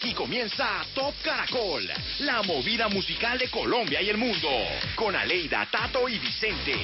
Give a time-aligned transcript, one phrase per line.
[0.00, 1.84] Aquí comienza Top Caracol,
[2.20, 4.48] la movida musical de Colombia y el mundo,
[4.94, 6.76] con Aleida, Tato y Vicente.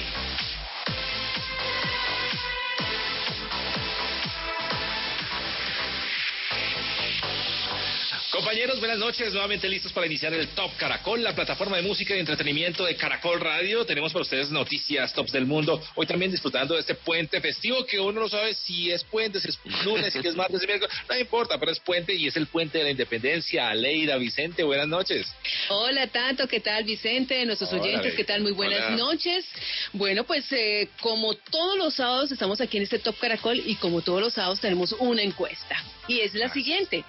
[8.45, 9.33] Compañeros, buenas noches.
[9.33, 13.39] Nuevamente listos para iniciar el Top Caracol, la plataforma de música y entretenimiento de Caracol
[13.39, 13.87] Radio.
[13.87, 15.81] Tenemos para ustedes noticias tops del mundo.
[15.95, 19.49] Hoy también disfrutando de este puente festivo que uno no sabe si es puente, si
[19.49, 20.95] es lunes, si es martes, si es miércoles.
[21.09, 23.67] No importa, pero es puente y es el puente de la independencia.
[23.67, 25.25] Aleida, Vicente, buenas noches.
[25.69, 26.47] Hola, Tato.
[26.47, 27.43] ¿Qué tal, Vicente?
[27.47, 28.13] Nuestros Hola, oyentes.
[28.13, 28.43] ¿qué tal?
[28.43, 28.95] Muy buenas Hola.
[28.95, 29.43] noches.
[29.91, 34.03] Bueno, pues eh, como todos los sábados estamos aquí en este Top Caracol y como
[34.03, 35.83] todos los sábados tenemos una encuesta.
[36.07, 37.03] Y es la siguiente.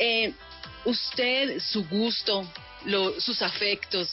[0.00, 0.32] Eh,
[0.84, 2.46] usted, su gusto,
[2.84, 4.08] lo- sus afectos,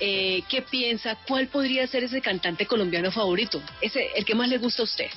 [0.00, 1.16] eh, ¿qué piensa?
[1.26, 3.62] ¿Cuál podría ser ese cantante colombiano favorito?
[3.80, 5.10] Ese, el que más le gusta a usted.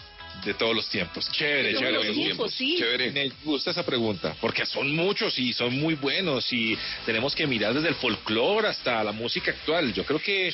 [0.45, 1.29] De todos los tiempos.
[1.33, 1.97] Chévere, De todos chévere.
[1.97, 2.75] los buenos tiempos, sí.
[2.77, 3.11] Chévere.
[3.11, 7.73] Me gusta esa pregunta, porque son muchos y son muy buenos y tenemos que mirar
[7.73, 9.93] desde el folclore hasta la música actual.
[9.93, 10.53] Yo creo que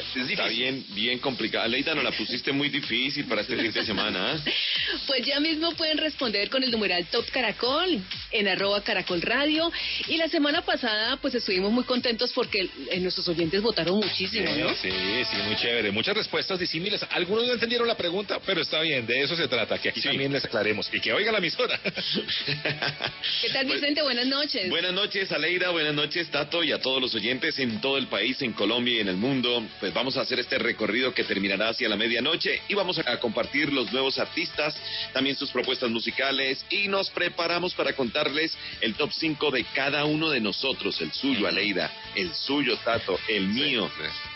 [0.00, 1.66] es Está bien, bien complicada.
[1.68, 4.34] Leida, nos la pusiste muy difícil para este fin de semana.
[4.34, 4.52] ¿eh?
[5.06, 7.98] Pues ya mismo pueden responder con el numeral Top Caracol
[8.30, 9.70] en arroba Caracol Radio.
[10.08, 14.60] Y la semana pasada pues estuvimos muy contentos porque eh, nuestros oyentes votaron muchísimo, Sí,
[14.60, 14.68] ¿no?
[14.76, 15.90] sí, sí, muy chévere.
[15.92, 17.04] Muchas respuestas disímiles.
[17.10, 20.08] Algunos no entendieron la pregunta, pero está bien, de eso se trata, que aquí Sí.
[20.08, 21.78] también les aclaremos y que oiga la emisora.
[21.82, 24.02] ¿Qué tal Vicente?
[24.02, 24.68] Buenas noches.
[24.70, 25.70] Buenas noches, Aleida.
[25.70, 29.00] Buenas noches, Tato, y a todos los oyentes en todo el país, en Colombia y
[29.00, 29.64] en el mundo.
[29.82, 33.72] Pues vamos a hacer este recorrido que terminará hacia la medianoche y vamos a compartir
[33.72, 34.76] los nuevos artistas,
[35.12, 40.30] también sus propuestas musicales y nos preparamos para contarles el top 5 de cada uno
[40.30, 43.90] de nosotros, el suyo, Aleida, el suyo, Tato, el mío,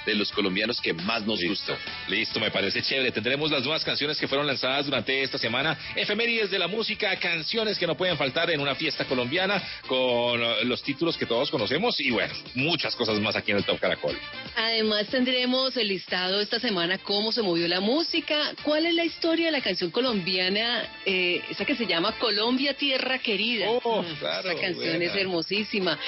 [0.05, 1.93] de los colombianos que más nos Listo, gustan.
[2.09, 3.13] listo, me parece chévere.
[3.13, 7.79] Tendremos las nuevas canciones que fueron lanzadas durante esta semana, efemérides de la música, canciones
[7.79, 12.11] que no pueden faltar en una fiesta colombiana con los títulos que todos conocemos y
[12.11, 14.19] bueno, muchas cosas más aquí en el Top Caracol.
[14.57, 19.47] Además tendremos el listado esta semana, cómo se movió la música, cuál es la historia
[19.47, 23.67] de la canción colombiana, eh, esa que se llama Colombia Tierra Querida.
[23.69, 25.05] Oh, claro, Esta canción buena.
[25.05, 25.99] es hermosísima,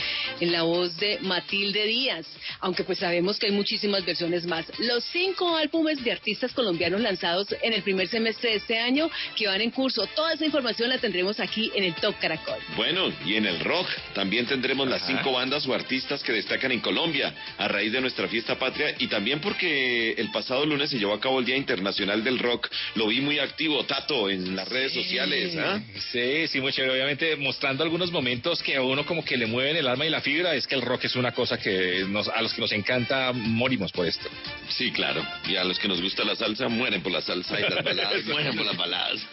[0.41, 2.27] en la voz de Matilde Díaz,
[2.61, 4.66] aunque pues sabemos que hay muchísimas versiones más.
[4.78, 9.47] Los cinco álbumes de artistas colombianos lanzados en el primer semestre de este año que
[9.47, 12.59] van en curso, toda esa información la tendremos aquí en el Top Caracol.
[12.77, 16.81] Bueno, y en el rock también tendremos las cinco bandas o artistas que destacan en
[16.81, 21.14] Colombia a raíz de nuestra fiesta patria y también porque el pasado lunes se llevó
[21.14, 22.68] a cabo el Día Internacional del Rock.
[22.94, 25.56] Lo vi muy activo, Tato, en las redes sociales.
[25.56, 25.80] ¿ah?
[26.12, 26.92] Sí, sí, muy chévere.
[26.92, 30.20] Obviamente mostrando algunos momentos que a uno como que le mueven el alma y la
[30.20, 30.54] fibra.
[30.54, 33.92] Es que el rock es una cosa que nos, a los que nos encanta morimos
[33.92, 34.28] por esto.
[34.68, 35.26] Sí, claro.
[35.48, 38.24] Y a los que nos gusta la salsa, mueren por la salsa y las baladas,
[38.26, 39.26] mueren por las baladas.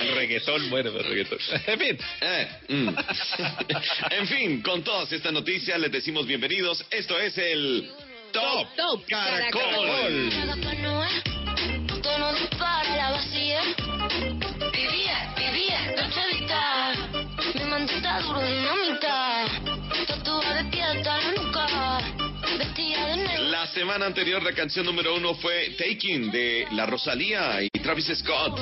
[0.00, 1.38] El reggaetón, bueno, el reggaetón.
[1.66, 2.88] En fin, Eh, mm.
[4.10, 6.84] en fin, con todas estas noticias les decimos bienvenidos.
[6.90, 7.90] Esto es el
[8.34, 10.28] Top, Top Caracol.
[12.34, 13.60] Dispara la vacía.
[14.72, 16.96] Vivía, vivía, noche vital.
[17.54, 19.44] Mi mantita duro dinamita.
[20.08, 22.00] Tatuada de pie hasta la nuca.
[22.58, 23.44] Vestida de negro.
[23.44, 28.58] La semana anterior la canción número uno fue Taking de La Rosalía y Travis Scott.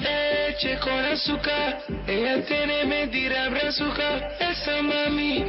[0.00, 5.44] Leche con azúcar, ella tiene mentira brazuca, esa mami.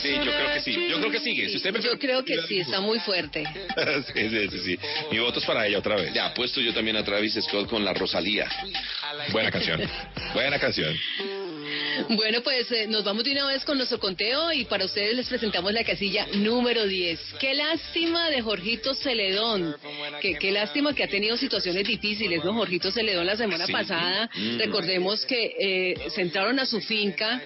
[0.00, 0.88] Sí, yo creo que sí.
[0.88, 1.48] Yo creo que sigue.
[1.48, 3.44] Si usted me Yo creo que sí, está muy fuerte.
[4.14, 4.78] sí, sí, sí, sí.
[5.10, 6.12] Mi voto es para ella otra vez.
[6.12, 8.48] Ya, puesto yo también a Travis Scott con La Rosalía.
[9.32, 9.80] Buena canción.
[10.34, 10.96] Buena canción.
[12.10, 15.28] Bueno, pues eh, nos vamos de una vez con nuestro conteo y para ustedes les
[15.28, 17.20] presentamos la casilla número 10.
[17.40, 19.76] Qué lástima de Jorgito Celedón.
[20.20, 22.52] Qué, qué lástima que ha tenido situaciones difíciles, ¿no?
[22.54, 23.72] Jorgito Celedón la semana Sí.
[23.72, 24.58] pasada, Mm.
[24.58, 27.42] recordemos que eh, se entraron a su finca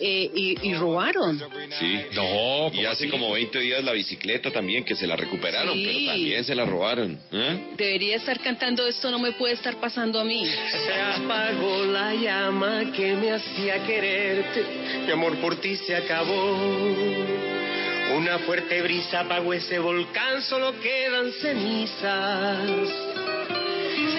[0.00, 1.38] eh, y, y robaron.
[1.78, 2.00] Sí.
[2.12, 3.08] No, Y ¿cómo hace así?
[3.08, 5.84] como 20 días la bicicleta también, que se la recuperaron, Sí.
[5.86, 7.18] pero también se la robaron.
[7.32, 7.66] ¿eh?
[7.76, 10.44] Debería estar cantando esto, no me puede estar pasando a mí.
[10.46, 14.64] Se apagó la llama que me hacía quererte,
[15.04, 16.56] mi amor por ti se acabó.
[18.16, 22.68] Una fuerte brisa apagó ese volcán, solo quedan cenizas.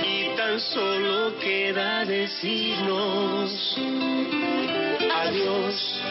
[0.05, 3.77] Y tan solo queda decirnos
[5.13, 6.01] adiós.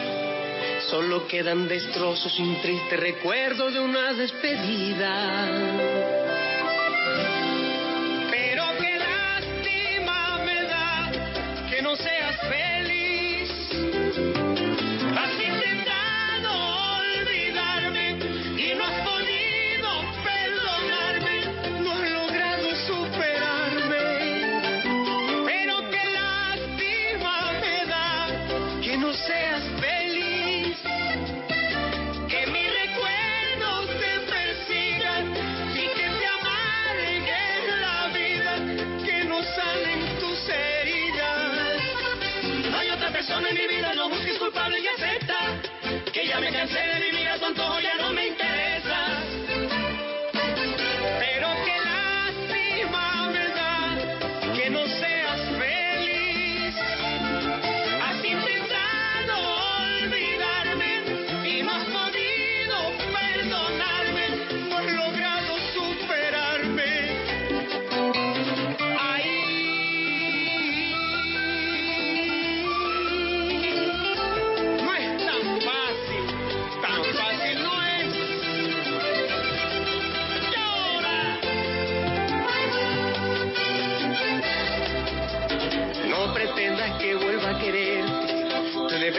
[0.89, 5.11] Solo quedan destrozos y un triste recuerdo de una despedida.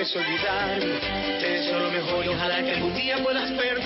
[0.02, 0.98] Tú debes olvidarme,
[1.38, 3.81] te deseo lo mejor y ojalá que algún día puedas perdonar.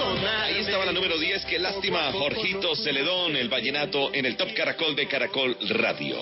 [1.36, 6.16] 10, qué lástima, Jorgito Celedón, el vallenato en el Top Caracol de Caracol Radio.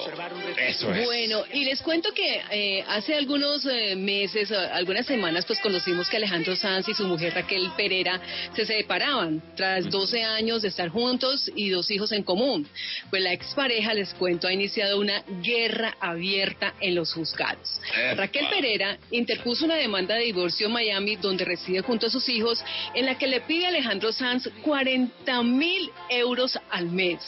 [0.59, 1.05] Eso es.
[1.05, 6.09] Bueno, y les cuento que eh, hace algunos eh, meses, eh, algunas semanas, pues conocimos
[6.09, 8.21] que Alejandro Sanz y su mujer Raquel Pereira
[8.57, 12.67] se separaban tras 12 años de estar juntos y dos hijos en común.
[13.11, 17.81] Pues la expareja, les cuento, ha iniciado una guerra abierta en los juzgados.
[17.97, 18.15] Epa.
[18.15, 22.65] Raquel Pereira interpuso una demanda de divorcio en Miami, donde reside junto a sus hijos,
[22.95, 25.04] en la que le pide a Alejandro Sanz 40
[25.43, 27.21] mil euros al mes.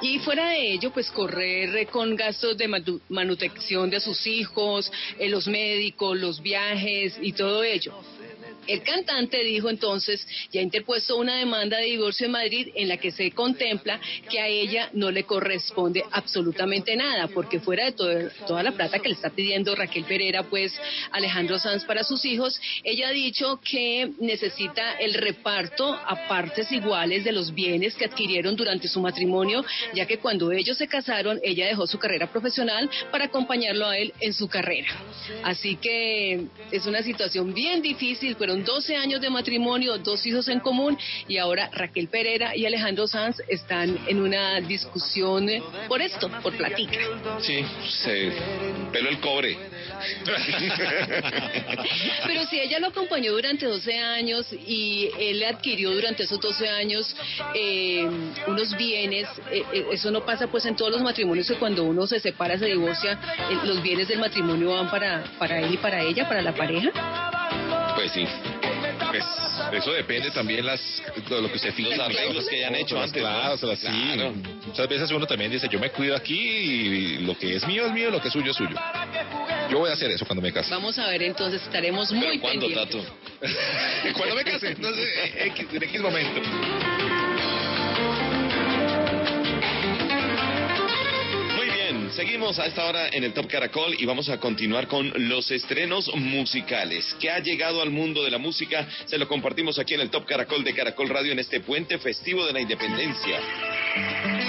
[0.00, 5.28] Y fuera de ello, pues correr con gastos de manu- manutención de sus hijos, eh,
[5.28, 7.94] los médicos, los viajes y todo ello.
[8.66, 12.96] El cantante dijo entonces, ya ha interpuesto una demanda de divorcio en Madrid en la
[12.96, 14.00] que se contempla
[14.30, 18.98] que a ella no le corresponde absolutamente nada, porque fuera de todo- toda la plata
[19.00, 20.72] que le está pidiendo Raquel Pereira, pues
[21.10, 27.24] Alejandro Sanz para sus hijos, ella ha dicho que necesita el reparto a partes iguales
[27.24, 29.64] de los bienes que adquirieron durante su matrimonio,
[29.94, 34.12] ya que cuando ellos se casaron, ella dejó su carrera profesional para acompañarlo a él
[34.20, 34.88] en su carrera.
[35.44, 40.58] Así que es una situación bien difícil, fueron 12 años de matrimonio, dos hijos en
[40.60, 45.48] común y ahora Raquel Pereira y Alejandro Sanz están en una discusión
[45.88, 46.98] por esto, por platica.
[47.40, 47.64] Sí,
[48.02, 48.30] se
[48.92, 49.56] peló el cobre.
[52.26, 57.16] Pero si ella lo acompañó durante 12 años y él adquirió durante esos 12 años
[57.54, 58.06] eh,
[58.46, 62.06] unos bienes, eh, eh, eso no pasa pues en todos los matrimonios que cuando uno
[62.06, 63.18] se separa, se divorcia,
[63.50, 66.90] eh, los bienes del matrimonio van para, para él y para ella, para la pareja.
[68.02, 68.26] Pues sí.
[69.10, 69.24] Pues
[69.74, 70.80] eso depende también las
[71.28, 71.90] de lo que usted fija.
[71.90, 73.28] Los arreglos que hayan hecho antes, ¿no?
[73.28, 74.10] Claro, o sea, sí.
[74.14, 74.32] Claro.
[74.66, 77.92] Muchas veces uno también dice, yo me cuido aquí y lo que es mío es
[77.92, 78.74] mío, lo que es suyo es suyo.
[79.70, 80.68] Yo voy a hacer eso cuando me case.
[80.70, 83.04] Vamos a ver entonces, estaremos muy ¿Pero cuándo, pendientes.
[83.04, 83.14] Tato?
[84.18, 87.21] cuando me case, no sé, X, en X momento.
[92.14, 96.14] Seguimos a esta hora en el Top Caracol y vamos a continuar con los estrenos
[96.14, 97.14] musicales.
[97.18, 98.86] que ha llegado al mundo de la música?
[99.06, 102.44] Se lo compartimos aquí en el Top Caracol de Caracol Radio en este puente festivo
[102.44, 103.40] de la independencia.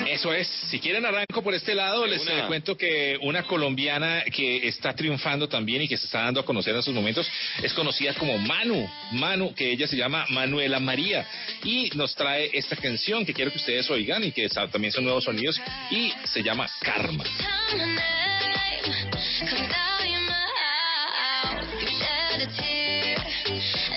[0.09, 0.47] Eso es.
[0.69, 2.39] Si quieren arranco por este lado, les una.
[2.39, 6.45] eh, cuento que una colombiana que está triunfando también y que se está dando a
[6.45, 7.29] conocer en sus momentos
[7.61, 8.87] es conocida como Manu.
[9.13, 11.25] Manu, que ella se llama Manuela María
[11.63, 15.23] y nos trae esta canción que quiero que ustedes oigan y que también son nuevos
[15.23, 17.23] sonidos y se llama Karma.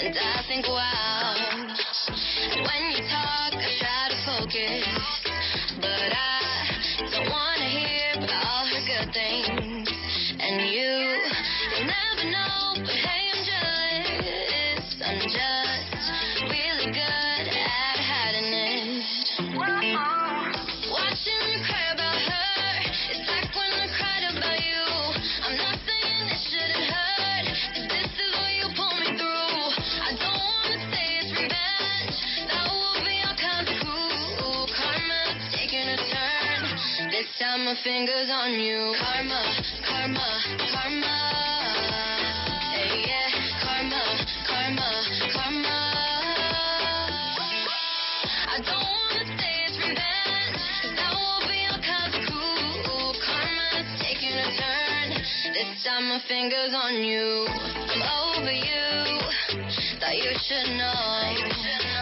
[0.07, 1.35] And I think, wow.
[2.55, 5.16] When you talk, I try to focus.
[37.39, 39.43] Time my finger's on you Karma,
[39.85, 40.29] karma,
[40.73, 41.17] karma
[42.73, 43.29] Hey, yeah,
[43.61, 44.03] karma,
[44.49, 44.91] karma,
[45.35, 45.77] karma
[48.49, 53.13] I don't wanna say it's revenge, that will be all kinds of cruel.
[53.21, 55.11] Karma's taking a turn.
[55.53, 57.45] This time my finger's on you.
[57.53, 58.01] I'm
[58.33, 59.21] over you.
[60.01, 61.96] Thought you should know.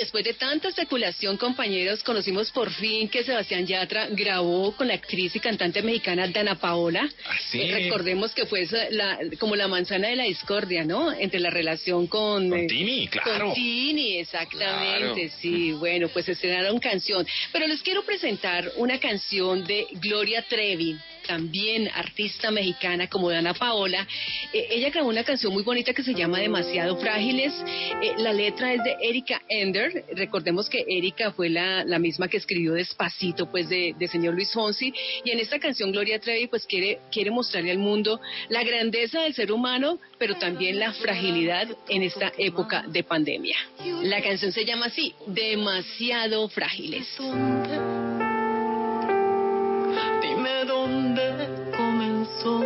[0.00, 5.36] Después de tanta especulación, compañeros, conocimos por fin que Sebastián Yatra grabó con la actriz
[5.36, 7.06] y cantante mexicana Dana Paola.
[7.26, 7.60] Ah, sí.
[7.60, 11.12] Eh, recordemos que fue la, como la manzana de la discordia, ¿no?
[11.12, 12.48] Entre la relación con...
[12.48, 13.46] Con eh, Tini, claro.
[13.46, 15.36] Con Tini, exactamente, Claro.
[15.40, 15.72] sí.
[15.72, 17.26] Bueno, pues estrenaron canción.
[17.52, 20.96] Pero les quiero presentar una canción de Gloria Trevi,
[21.30, 24.04] también artista mexicana como Dana Paola.
[24.52, 27.54] Eh, ella grabó una canción muy bonita que se llama Demasiado Frágiles.
[28.02, 30.06] Eh, la letra es de Erika Ender.
[30.16, 34.52] Recordemos que Erika fue la, la misma que escribió Despacito, pues, de, de señor Luis
[34.52, 34.92] Fonsi.
[35.24, 39.32] Y en esta canción Gloria Trevi, pues, quiere, quiere mostrarle al mundo la grandeza del
[39.32, 43.56] ser humano, pero también la fragilidad en esta época de pandemia.
[44.02, 47.06] La canción se llama así, Demasiado Frágiles
[50.90, 52.60] donde comenzó.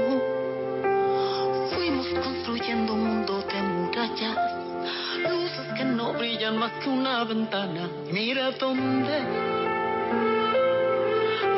[1.75, 4.39] Fuimos construyendo un mundo de murallas,
[5.31, 7.89] luces que no brillan más que una ventana.
[8.11, 9.17] Mira dónde,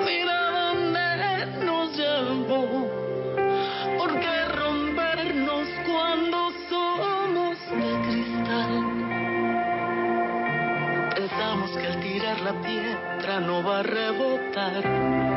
[0.05, 2.63] mira dónde nos llevó.
[3.99, 8.73] ¿Por qué rompernos cuando somos de cristal.
[11.15, 15.36] Pensamos que al tirar la piedra no va a rebotar.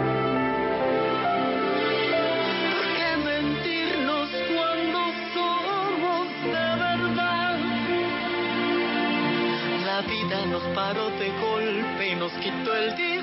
[10.49, 13.18] Nos paró de golpe nos quitó el disfraz.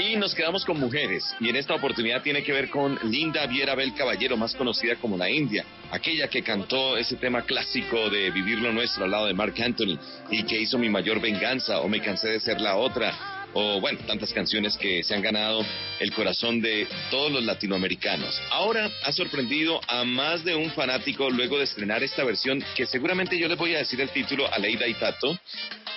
[0.00, 3.76] Y nos quedamos con mujeres, y en esta oportunidad tiene que ver con Linda Viera
[3.76, 8.58] Bel Caballero, más conocida como la India, aquella que cantó ese tema clásico de Vivir
[8.58, 9.96] lo Nuestro al lado de Mark Anthony,
[10.28, 13.98] y que hizo Mi Mayor Venganza, o Me Cansé de Ser la Otra, o bueno,
[14.06, 15.64] tantas canciones que se han ganado
[16.00, 18.40] el corazón de todos los latinoamericanos.
[18.50, 23.38] Ahora ha sorprendido a más de un fanático luego de estrenar esta versión, que seguramente
[23.38, 25.38] yo les voy a decir el título a Leida y Tato,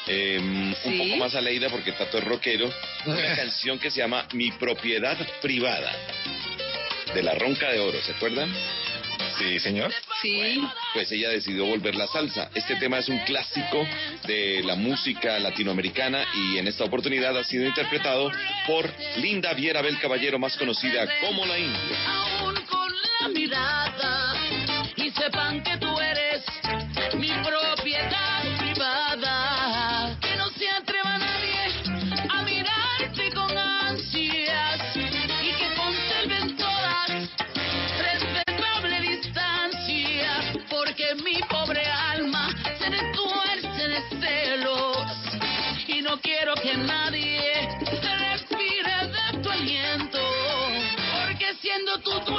[0.07, 2.71] eh, un poco más a Leida porque Tato es rockero,
[3.05, 5.91] una canción que se llama Mi Propiedad Privada,
[7.13, 8.53] de la Ronca de Oro, ¿se acuerdan?
[9.37, 9.91] Sí, señor.
[10.21, 10.61] Sí.
[10.93, 12.49] Pues ella decidió volver la salsa.
[12.53, 13.85] Este tema es un clásico
[14.27, 18.31] de la música latinoamericana y en esta oportunidad ha sido interpretado
[18.67, 21.97] por Linda Viera Bel Caballero, más conocida como la India.
[22.07, 24.35] aún con la mirada
[24.95, 25.77] y sepan que
[46.75, 50.19] que nadie se respire de tu aliento,
[51.27, 52.34] porque siendo tu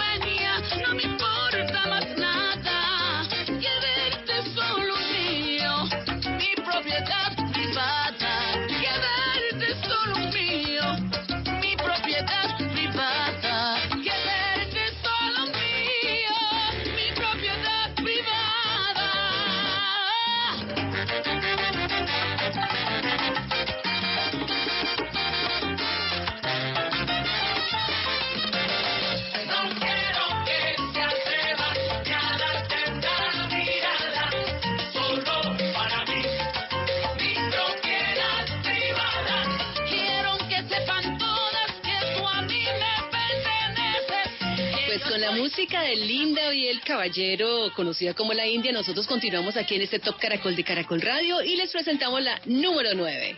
[45.66, 49.98] música de Linda y el Caballero, conocida como la India, nosotros continuamos aquí en este
[49.98, 53.34] Top Caracol de Caracol Radio y les presentamos la número 9.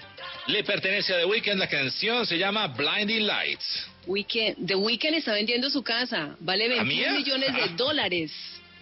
[0.49, 3.87] Le pertenece a The Weeknd, la canción se llama Blinding Lights.
[4.07, 7.13] Weekend, The Weeknd está vendiendo su casa, vale ¿La 21 mía?
[7.19, 8.31] millones de dólares.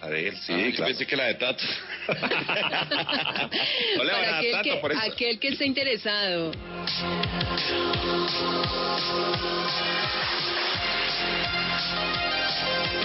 [0.00, 1.62] A ver, Sí, yo pensé que la de Tato.
[3.96, 5.00] No le van a Para que, por eso.
[5.02, 6.50] aquel que esté interesado.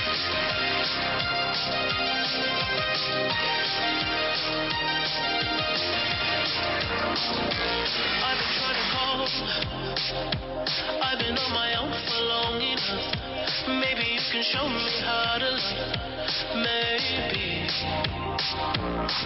[0.03, 0.09] I've
[8.37, 9.27] been trying to call.
[11.03, 13.20] I've been on my own for long enough.
[13.67, 16.01] Maybe you can show me how to love.
[16.55, 17.69] Maybe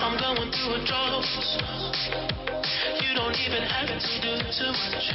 [0.01, 1.23] I'm going through a drought.
[2.99, 5.07] You don't even have to do too much.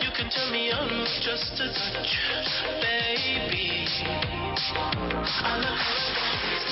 [0.00, 2.12] You can turn me on with just a touch,
[2.80, 3.84] baby.
[4.72, 5.76] I around,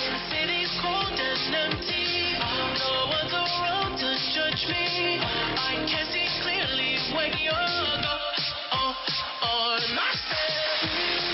[0.09, 2.39] the city's cold and empty.
[2.81, 5.21] No one's around to judge me.
[5.21, 8.23] I can see clearly when you're gone.
[8.73, 11.34] On I said,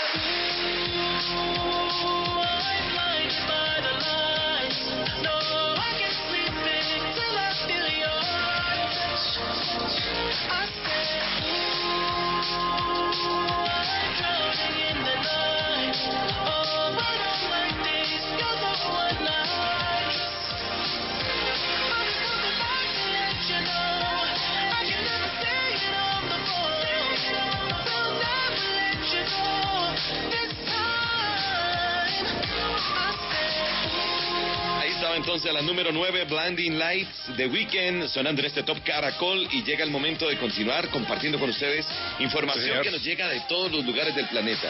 [35.15, 39.63] entonces a la número 9, Blinding Lights, The Weeknd, sonando en este Top Caracol y
[39.63, 41.85] llega el momento de continuar compartiendo con ustedes
[42.19, 42.83] información Señor.
[42.83, 44.69] que nos llega de todos los lugares del planeta.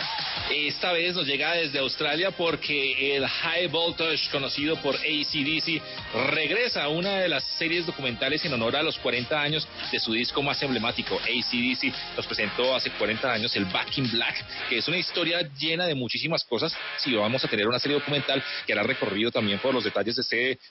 [0.49, 5.81] Esta vez nos llega desde Australia porque el High Voltage, conocido por ACDC,
[6.31, 10.13] regresa a una de las series documentales en honor a los 40 años de su
[10.13, 11.19] disco más emblemático.
[11.19, 15.85] ACDC nos presentó hace 40 años el Back in Black, que es una historia llena
[15.85, 16.75] de muchísimas cosas.
[16.97, 20.23] Si vamos a tener una serie documental que hará recorrido también por los detalles de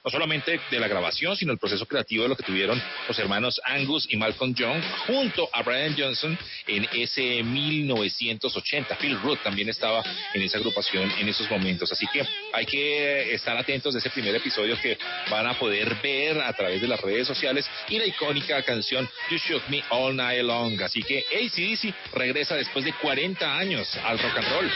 [0.04, 3.60] no solamente de la grabación, sino el proceso creativo de lo que tuvieron los hermanos
[3.64, 8.96] Angus y Malcolm Young junto a Brian Johnson en ese 1980.
[8.96, 10.02] Phil Root también estaba
[10.34, 11.90] en esa agrupación en esos momentos.
[11.92, 14.98] Así que hay que estar atentos de ese primer episodio que
[15.30, 19.38] van a poder ver a través de las redes sociales y la icónica canción You
[19.38, 20.80] Shook Me All Night Long.
[20.82, 24.70] Así que ACDC regresa después de 40 años al rock and roll.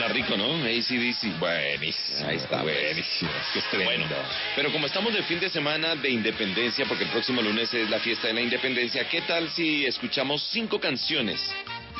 [0.00, 0.54] Suena rico, ¿no?
[0.54, 1.38] ACDC.
[1.38, 2.26] Buenísimo.
[2.26, 2.74] Ahí está, pues.
[2.84, 3.30] Buenísimo.
[3.70, 4.06] Tremendo.
[4.06, 7.90] Bueno, pero como estamos de fin de semana de independencia, porque el próximo lunes es
[7.90, 11.54] la fiesta de la independencia, ¿qué tal si escuchamos cinco canciones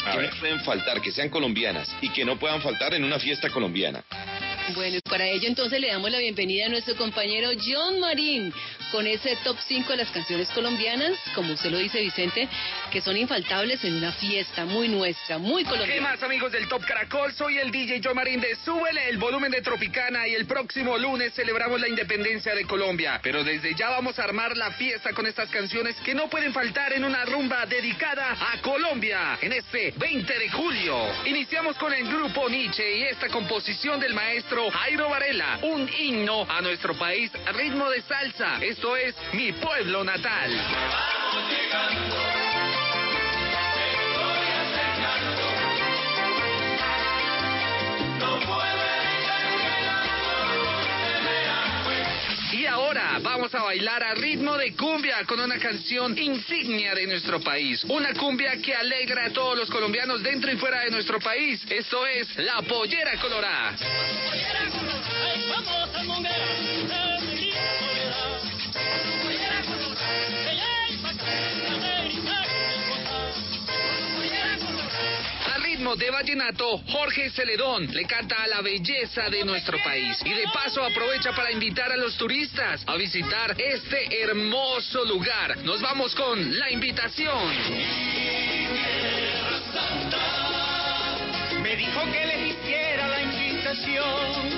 [0.07, 0.33] A que ver.
[0.33, 4.03] no pueden faltar, que sean colombianas y que no puedan faltar en una fiesta colombiana?
[4.74, 8.52] Bueno, para ello entonces le damos la bienvenida a nuestro compañero John Marín
[8.92, 12.48] con ese top 5 de las canciones colombianas, como usted lo dice Vicente,
[12.90, 16.02] que son infaltables en una fiesta muy nuestra, muy ¿Qué colombiana.
[16.11, 17.33] más amigos del Top Caracol?
[17.33, 21.33] Soy el DJ Joe Marín de Súbele el volumen de Tropicana y el próximo lunes
[21.35, 23.20] celebramos la independencia de Colombia.
[23.22, 26.92] Pero desde ya vamos a armar la fiesta con estas canciones que no pueden faltar
[26.92, 30.96] en una rumba dedicada a Colombia en este 20 de julio.
[31.26, 36.61] Iniciamos con el grupo Nietzsche y esta composición del maestro Jairo Varela, un himno a
[36.61, 38.59] nuestro país ritmo de salsa.
[38.61, 40.51] Esto es Mi Pueblo Natal.
[52.61, 57.40] Y ahora vamos a bailar a ritmo de cumbia con una canción insignia de nuestro
[57.40, 57.83] país.
[57.85, 61.59] Una cumbia que alegra a todos los colombianos dentro y fuera de nuestro país.
[61.70, 63.77] Esto es La Pollera Colorada.
[75.81, 80.45] Ritmo de vallenato, Jorge Celedón le canta a la belleza de nuestro país y de
[80.53, 85.57] paso aprovecha para invitar a los turistas a visitar este hermoso lugar.
[85.64, 87.55] Nos vamos con la invitación.
[91.62, 94.51] Me dijo que les hiciera la invitación.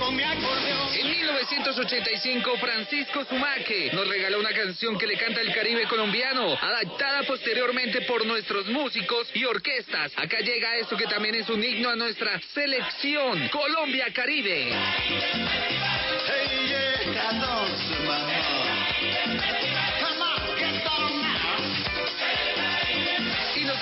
[0.00, 0.88] Con mi acordeón.
[0.94, 7.22] En 1985, Francisco Sumaque nos regaló una canción que le canta el Caribe colombiano, adaptada
[7.24, 10.12] posteriormente por nuestros músicos y orquestas.
[10.16, 14.72] Acá llega esto que también es un himno a nuestra selección, Colombia Caribe.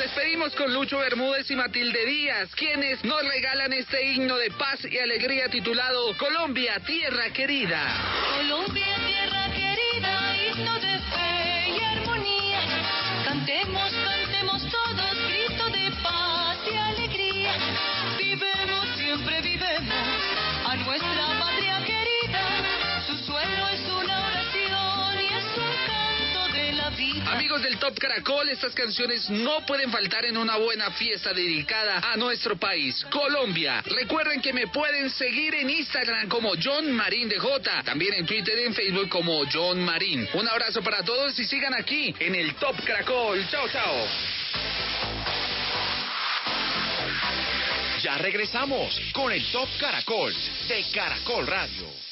[0.08, 4.98] Despedimos con Lucho Bermúdez y Matilde Díaz, quienes nos regalan este himno de paz y
[4.98, 7.78] alegría titulado Colombia, tierra querida.
[8.38, 12.60] Colombia, tierra querida, himno de fe y armonía.
[13.24, 17.52] Cantemos, cantemos todos, grito de paz y alegría.
[18.18, 20.04] Vivemos, siempre vivemos
[20.64, 22.07] a nuestra patria querida.
[27.62, 32.56] Del Top Caracol, estas canciones no pueden faltar en una buena fiesta dedicada a nuestro
[32.56, 33.82] país, Colombia.
[33.84, 38.56] Recuerden que me pueden seguir en Instagram como John Marín de J, también en Twitter
[38.60, 40.28] y en Facebook como John Marín.
[40.34, 43.44] Un abrazo para todos y sigan aquí en el Top Caracol.
[43.50, 44.06] Chao, chao.
[48.02, 50.32] Ya regresamos con el Top Caracol
[50.68, 52.07] de Caracol Radio.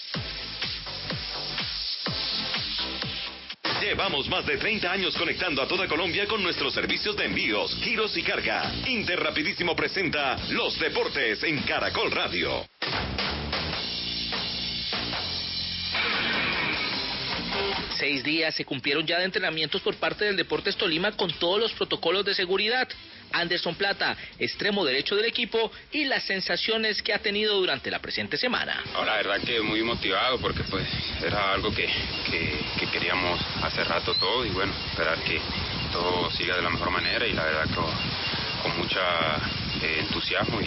[3.87, 8.17] Llevamos más de 30 años conectando a toda Colombia con nuestros servicios de envíos, giros
[8.17, 8.69] y carga.
[8.85, 12.67] Interrapidísimo presenta Los Deportes en Caracol Radio.
[17.97, 21.73] Seis días se cumplieron ya de entrenamientos por parte del Deportes Tolima con todos los
[21.73, 22.89] protocolos de seguridad.
[23.33, 28.37] Anderson Plata, extremo derecho del equipo, y las sensaciones que ha tenido durante la presente
[28.37, 28.83] semana.
[29.05, 30.87] La verdad que muy motivado porque pues
[31.25, 31.87] era algo que,
[32.31, 35.41] que, que queríamos hace rato todo y bueno, esperar que
[35.93, 39.37] todo siga de la mejor manera y la verdad que con, mucha
[39.83, 40.67] eh, entusiasmo y,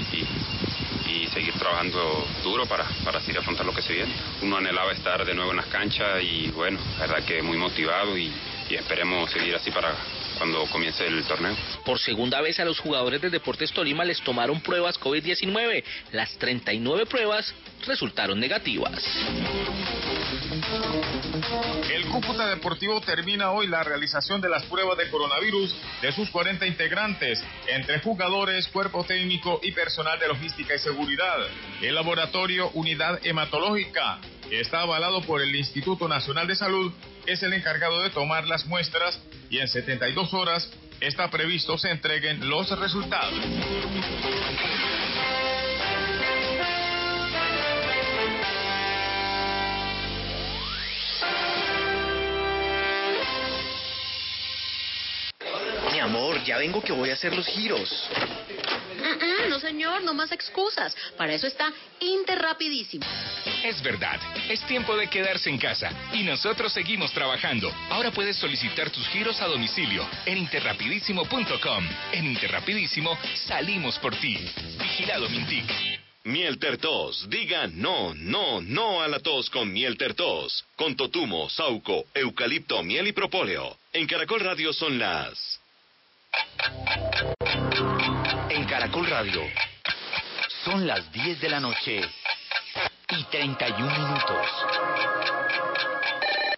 [1.12, 4.14] y, seguir trabajando duro para, para así afrontar lo que se viene.
[4.42, 8.18] Uno anhelaba estar de nuevo en las canchas y bueno, la verdad que muy motivado
[8.18, 8.32] y
[8.70, 9.94] esperemos seguir así para
[10.40, 11.56] cuando comience el torneo.
[11.86, 15.84] Por segunda vez a los jugadores del Deportes Tolima les tomaron pruebas COVID-19.
[16.14, 17.54] Las 39 pruebas
[17.86, 19.04] resultaron negativas.
[21.92, 26.66] El Cúcuta Deportivo termina hoy la realización de las pruebas de coronavirus de sus 40
[26.68, 31.38] integrantes, entre jugadores, cuerpo técnico y personal de logística y seguridad.
[31.82, 36.92] El laboratorio Unidad Hematológica, que está avalado por el Instituto Nacional de Salud,
[37.26, 40.70] es el encargado de tomar las muestras y en 72 horas
[41.02, 43.40] está previsto se entreguen los resultados.
[56.10, 57.90] Amor, ya vengo que voy a hacer los giros.
[59.48, 60.96] No, señor, no más excusas.
[61.18, 63.06] Para eso está Interrapidísimo.
[63.64, 64.20] Es verdad,
[64.50, 67.72] es tiempo de quedarse en casa y nosotros seguimos trabajando.
[67.90, 71.88] Ahora puedes solicitar tus giros a domicilio en interrapidísimo.com.
[72.14, 73.18] En Interrapidísimo
[73.48, 74.38] salimos por ti.
[74.80, 75.66] Vigilado Mintic.
[76.24, 80.66] Miel Tertos, diga no, no, no a la tos con Miel Tertos.
[80.76, 83.78] Con totumo, sauco, eucalipto, miel y propóleo.
[83.94, 85.60] En Caracol Radio son las...
[88.50, 89.42] En Caracol Radio
[90.64, 92.02] son las 10 de la noche
[93.10, 95.39] y 31 minutos.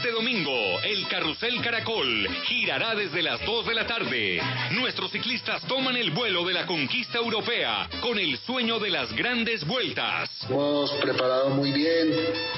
[0.00, 4.40] Este domingo, el Carrusel Caracol girará desde las 2 de la tarde.
[4.70, 9.66] Nuestros ciclistas toman el vuelo de la conquista europea con el sueño de las grandes
[9.66, 10.30] vueltas.
[10.48, 12.14] Hemos preparado muy bien,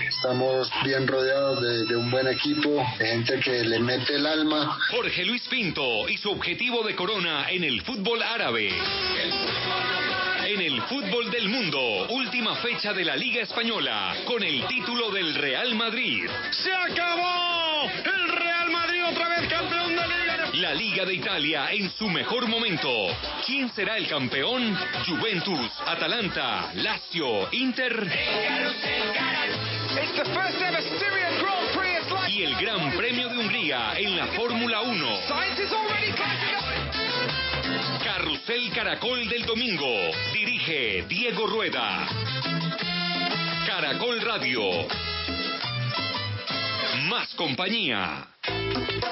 [0.07, 4.79] estamos bien rodeados de, de un buen equipo, de gente que le mete el alma.
[4.91, 8.71] Jorge Luis Pinto y su objetivo de corona en el fútbol árabe.
[10.45, 15.37] En el fútbol del mundo, última fecha de la Liga Española, con el título del
[15.37, 16.29] Real Madrid.
[16.51, 17.85] ¡Se acabó!
[17.85, 20.51] ¡El Real Madrid otra vez campeón de Liga!
[20.55, 22.91] La Liga de Italia en su mejor momento.
[23.47, 24.77] ¿Quién será el campeón?
[25.07, 28.11] Juventus, Atalanta, Lazio, Inter.
[32.29, 35.19] Y el Gran Premio de Hungría en la Fórmula 1.
[38.15, 39.89] Carrusel Caracol del domingo.
[40.35, 42.07] Dirige Diego Rueda.
[43.67, 44.87] Caracol Radio.
[47.09, 48.29] Más compañía.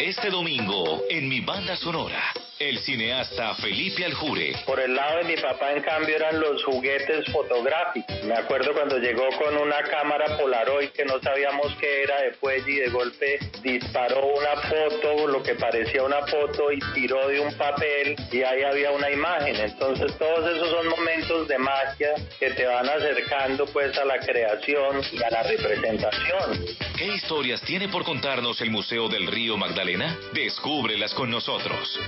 [0.00, 4.54] Este domingo, en mi banda sonora, el cineasta Felipe Aljure.
[4.66, 8.24] Por el lado de mi papá, en cambio, eran los juguetes fotográficos.
[8.24, 12.70] Me acuerdo cuando llegó con una cámara Polaroid que no sabíamos qué era de fuelle
[12.70, 17.54] y de golpe disparó una foto, lo que parecía una foto, y tiró de un
[17.54, 19.56] papel y ahí había una imagen.
[19.56, 25.02] Entonces todos esos son momentos de magia que te van acercando pues a la creación
[25.12, 26.66] y a la representación.
[26.96, 30.18] ¿Qué historias tiene por contarnos el Museo del Río Magdalena?
[30.32, 31.98] Descúbrelas con nosotros.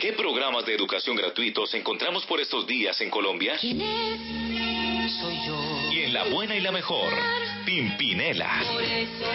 [0.00, 3.56] ¿Qué programas de educación gratuitos encontramos por estos días en Colombia?
[3.60, 5.12] ¿Quién es?
[5.20, 5.56] Soy yo.
[5.92, 7.12] Y en la buena y la mejor,
[7.64, 8.62] Pimpinela.
[8.72, 9.32] Por eso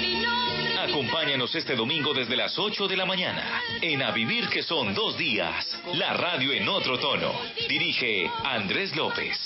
[0.00, 0.78] mi nombre.
[0.78, 5.16] Acompáñanos este domingo desde las 8 de la mañana en A Vivir que son dos
[5.16, 5.78] días.
[5.94, 7.32] La radio en otro tono.
[7.68, 9.36] Dirige Andrés López.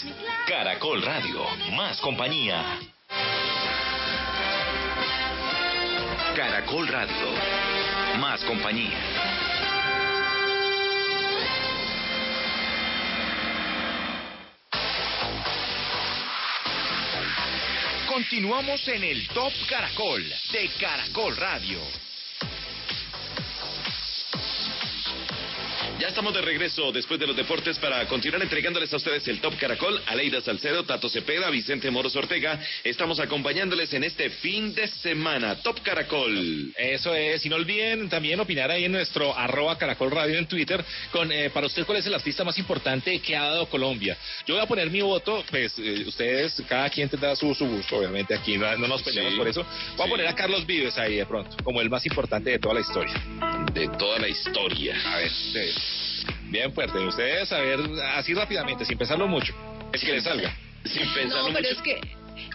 [0.47, 1.45] Caracol Radio.
[1.73, 2.79] Más compañía.
[6.35, 7.33] Caracol Radio.
[8.19, 8.99] Más compañía.
[18.09, 22.10] Continuamos en el Top Caracol de Caracol Radio.
[26.01, 29.59] Ya estamos de regreso después de los deportes para continuar entregándoles a ustedes el Top
[29.59, 30.01] Caracol.
[30.07, 32.59] Aleida Salcedo, Tato Cepeda, Vicente Moros Ortega.
[32.83, 35.57] Estamos acompañándoles en este fin de semana.
[35.57, 36.73] Top Caracol.
[36.79, 40.83] Eso es, y no olviden también opinar ahí en nuestro arroba Caracol Radio en Twitter
[41.13, 44.17] con eh, para usted cuál es el artista más importante que ha dado Colombia.
[44.47, 47.99] Yo voy a poner mi voto, pues eh, ustedes, cada quien tendrá su, su gusto,
[47.99, 49.67] obviamente aquí no, no nos peleamos Sí, por eso.
[49.99, 52.77] Voy a poner a Carlos Vives ahí de pronto, como el más importante de toda
[52.77, 53.23] la historia.
[53.75, 54.97] De toda la historia.
[55.05, 55.90] A ver, ustedes.
[56.45, 57.81] Bien fuerte, ustedes a ver,
[58.17, 59.55] así rápidamente, sin pensarlo mucho.
[59.93, 60.53] Es que le salga.
[60.85, 62.01] Sin No, pero es que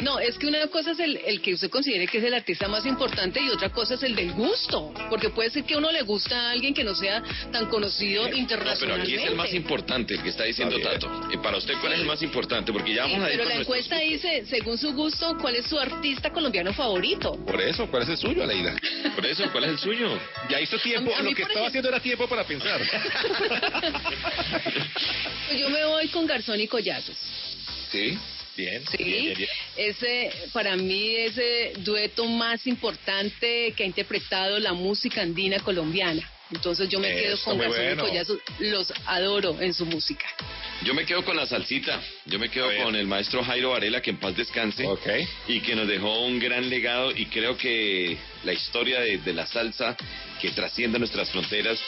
[0.01, 2.67] no, es que una cosa es el, el que usted considere que es el artista
[2.67, 5.91] más importante y otra cosa es el del gusto, porque puede ser que a uno
[5.91, 9.13] le gusta a alguien que no sea tan conocido No, pero internacionalmente.
[9.13, 11.07] aquí es el más importante, el que está diciendo Tato.
[11.31, 12.71] Eh, para usted, ¿cuál es el más importante?
[12.73, 15.55] Porque ya Sí, vamos a ir pero la nuestros- encuesta dice, según su gusto, ¿cuál
[15.55, 17.37] es su artista colombiano favorito?
[17.45, 18.75] Por eso, ¿cuál es el suyo, Aleida?
[19.15, 20.19] Por eso, ¿cuál es el suyo?
[20.49, 22.43] Ya hizo tiempo, A mí- a mí, lo que estaba ejemplo- haciendo era tiempo para
[22.43, 22.81] pensar.
[25.47, 27.15] Pues yo me voy con Garzón y Collazos.
[27.91, 28.17] Sí,
[28.55, 28.83] bien.
[28.89, 29.49] Sí, bien, bien, bien.
[29.77, 36.29] ese para mí es el dueto más importante que ha interpretado la música andina colombiana.
[36.51, 38.03] Entonces yo me Eso, quedo con Garzón bueno.
[38.03, 40.27] y Collazos, los adoro en su música.
[40.83, 41.99] Yo me quedo con la salsita.
[42.25, 44.85] Yo me quedo con el maestro Jairo Varela, que en paz descanse.
[45.47, 47.11] Y que nos dejó un gran legado.
[47.11, 49.97] Y creo que la historia de, de la salsa
[50.39, 51.79] que trasciende nuestras fronteras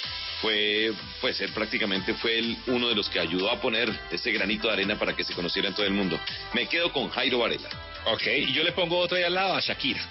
[0.41, 4.67] fue, pues él prácticamente fue el, uno de los que ayudó a poner ese granito
[4.67, 6.19] de arena para que se conociera en todo el mundo.
[6.53, 7.69] Me quedo con Jairo Varela.
[8.05, 10.01] Ok, y yo le pongo otro ahí al lado a Shakira.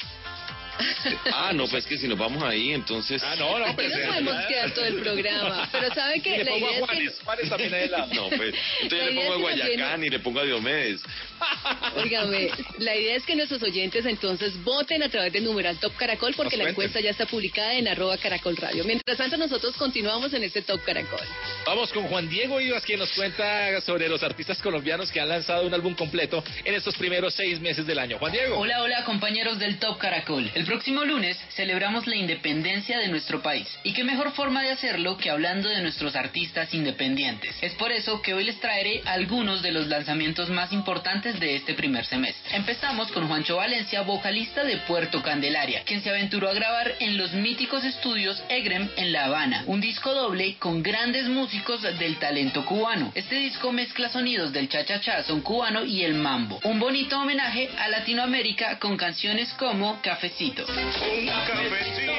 [1.33, 3.23] Ah, no, pues que si nos vamos ahí, entonces.
[3.25, 6.45] Ah, no, no, Aquí nos podemos quedar todo el programa, pero sabe que Y le
[6.45, 7.91] la pongo a idea es que Juanes, también.
[8.15, 11.01] No, pues, entonces La le pongo a es Guayacán y le pongo a Diomedes.
[11.97, 16.35] Óigame, la idea es que nuestros oyentes entonces voten a través del numeral Top Caracol
[16.37, 16.85] porque Nos la cuenten.
[16.87, 18.85] encuesta ya está publicada en arroba Caracol Radio.
[18.85, 21.21] Mientras tanto nosotros continuamos en este Top Caracol.
[21.67, 25.67] Vamos con Juan Diego Ibas, quien nos cuenta sobre los artistas colombianos que han lanzado
[25.67, 28.19] un álbum completo en estos primeros seis meses del año.
[28.19, 28.59] Juan Diego.
[28.59, 30.51] Hola, hola compañeros del Top Caracol.
[30.55, 33.69] El próximo lunes celebramos la independencia de nuestro país.
[33.85, 37.57] Y qué mejor forma de hacerlo que hablando de nuestros artistas independientes.
[37.63, 41.75] Es por eso que hoy les traeré algunos de los lanzamientos más importantes de este
[41.75, 42.57] primer semestre.
[42.57, 47.33] Empezamos con Juancho Valencia, vocalista de Puerto Candelaria, quien se aventuró a grabar en los
[47.33, 53.13] míticos estudios Egrem en La Habana, un disco doble con grandes músicos del talento cubano.
[53.15, 56.59] Este disco mezcla sonidos del cha-cha-cha, son cubano y el mambo.
[56.65, 60.56] Un bonito homenaje a Latinoamérica con canciones como Cafecito.
[60.59, 62.13] Un cafecito,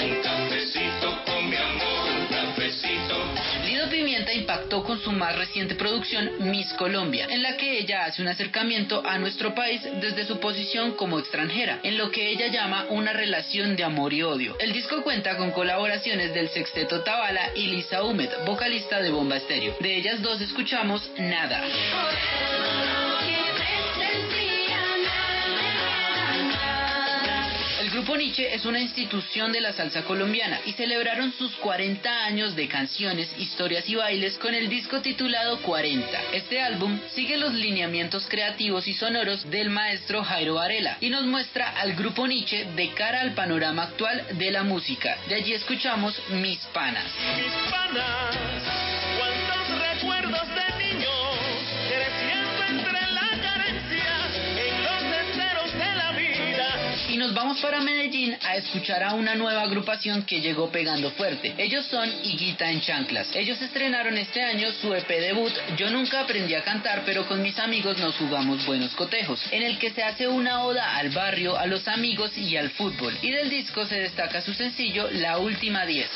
[0.00, 3.16] un cafecito con mi amor, un cafecito.
[3.64, 8.22] Lido Pimienta impactó con su más reciente producción Miss Colombia, en la que ella hace
[8.22, 12.86] un acercamiento a nuestro país desde su posición como extranjera, en lo que ella llama
[12.90, 14.56] una relación de amor y odio.
[14.60, 19.74] El disco cuenta con colaboraciones del sexteto Tabala y Lisa Humet, vocalista de Bomba Estéreo.
[19.80, 21.60] De ellas dos escuchamos Nada.
[27.92, 32.66] Grupo Nietzsche es una institución de la salsa colombiana y celebraron sus 40 años de
[32.66, 36.08] canciones, historias y bailes con el disco titulado 40.
[36.32, 41.68] Este álbum sigue los lineamientos creativos y sonoros del maestro Jairo Varela y nos muestra
[41.80, 45.18] al grupo Nietzsche de cara al panorama actual de la música.
[45.28, 47.04] De allí escuchamos Mis Panas.
[47.36, 48.36] Mis panas,
[49.18, 50.81] cuántos recuerdos de
[57.12, 61.52] Y nos vamos para Medellín a escuchar a una nueva agrupación que llegó pegando fuerte.
[61.58, 63.28] Ellos son Higuita en Chanclas.
[63.34, 67.58] Ellos estrenaron este año su EP debut Yo nunca aprendí a cantar, pero con mis
[67.58, 71.66] amigos nos jugamos buenos cotejos, en el que se hace una oda al barrio, a
[71.66, 73.14] los amigos y al fútbol.
[73.20, 76.08] Y del disco se destaca su sencillo La Última 10.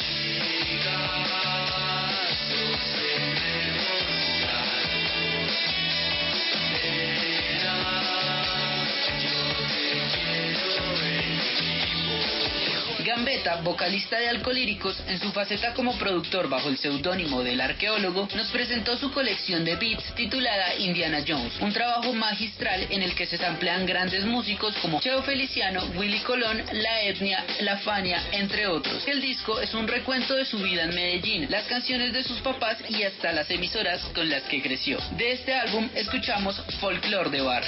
[13.07, 18.49] Gambetta, vocalista de Alcolíricos, en su faceta como productor bajo el seudónimo del arqueólogo, nos
[18.49, 23.39] presentó su colección de beats titulada Indiana Jones, un trabajo magistral en el que se
[23.39, 29.07] samplean grandes músicos como Cheo Feliciano, Willy Colón, La Etnia, La Fania, entre otros.
[29.07, 32.79] El disco es un recuento de su vida en Medellín, las canciones de sus papás
[32.89, 34.99] y hasta las emisoras con las que creció.
[35.13, 37.63] De este álbum escuchamos Folklore de Bar.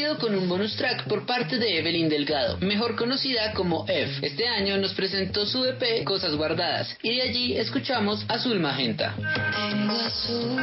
[0.00, 4.26] Con un bonus track por parte de Evelyn Delgado, mejor conocida como F.
[4.26, 9.14] Este año nos presentó su EP Cosas Guardadas y de allí escuchamos Azul Magenta.
[9.14, 10.56] Tengo azul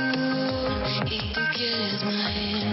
[1.05, 2.66] y tú quieres magenta.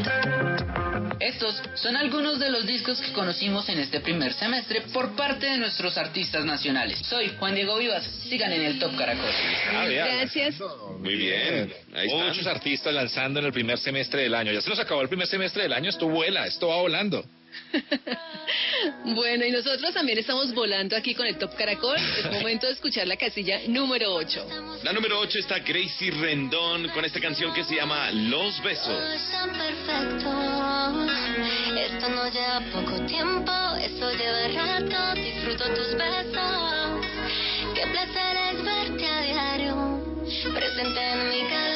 [1.25, 5.57] Estos son algunos de los discos que conocimos en este primer semestre por parte de
[5.57, 6.99] nuestros artistas nacionales.
[6.99, 9.31] Soy Juan Diego Vivas, sigan en el Top Caracol.
[9.73, 9.87] Ah.
[9.89, 10.57] Gracias.
[10.99, 11.73] Muy bien.
[11.95, 12.29] Ahí están.
[12.29, 14.53] Muchos artistas lanzando en el primer semestre del año.
[14.53, 17.25] Ya se nos acabó el primer semestre del año, esto vuela, esto va volando.
[19.05, 21.97] Bueno, y nosotros también estamos volando aquí con el Top Caracol.
[21.97, 24.81] Es momento de escuchar la casilla número 8.
[24.83, 29.03] La número 8 está Gracie Rendón con esta canción que se llama Los Besos.
[31.77, 35.21] Esto no lleva poco tiempo, esto lleva rato.
[35.21, 37.07] Disfruto tus besos.
[37.75, 40.25] Qué placer es verte a diario.
[40.55, 41.74] Presente en mi calendario.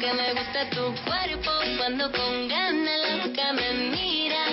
[0.00, 4.50] Que me gusta tu cuerpo cuando con ganas la boca me miras.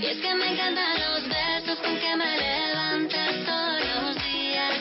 [0.00, 4.72] Y es que me encantan los besos con que me levantas todos los días.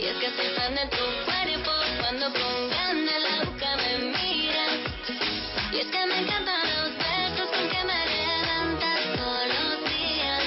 [0.00, 4.78] Y es que soy fan de tu cuerpo cuando con ganas la boca me miras.
[5.72, 10.42] Y es que me encantan los besos con que me levantas todos los días.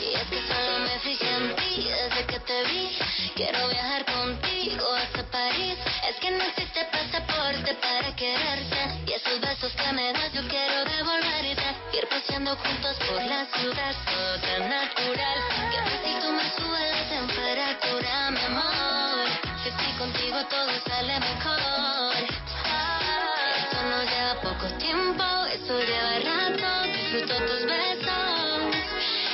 [0.00, 2.88] Y es que solo me fijé en ti desde que te vi.
[3.34, 5.76] Quiero viajar contigo hasta París.
[6.08, 7.27] Es que no existe pasaporte
[7.76, 9.02] para quererte.
[9.06, 11.62] Y esos besos que me das yo quiero devolverte.
[11.92, 15.38] Ir paseando juntos por la ciudad, todo tan natural.
[15.70, 19.28] Que fácil tú me subes la temperatura, mi amor.
[19.62, 22.12] Si estoy contigo todo sale mejor.
[23.58, 26.88] Esto no lleva poco tiempo, esto lleva rato.
[26.92, 28.76] Disfruto tus besos.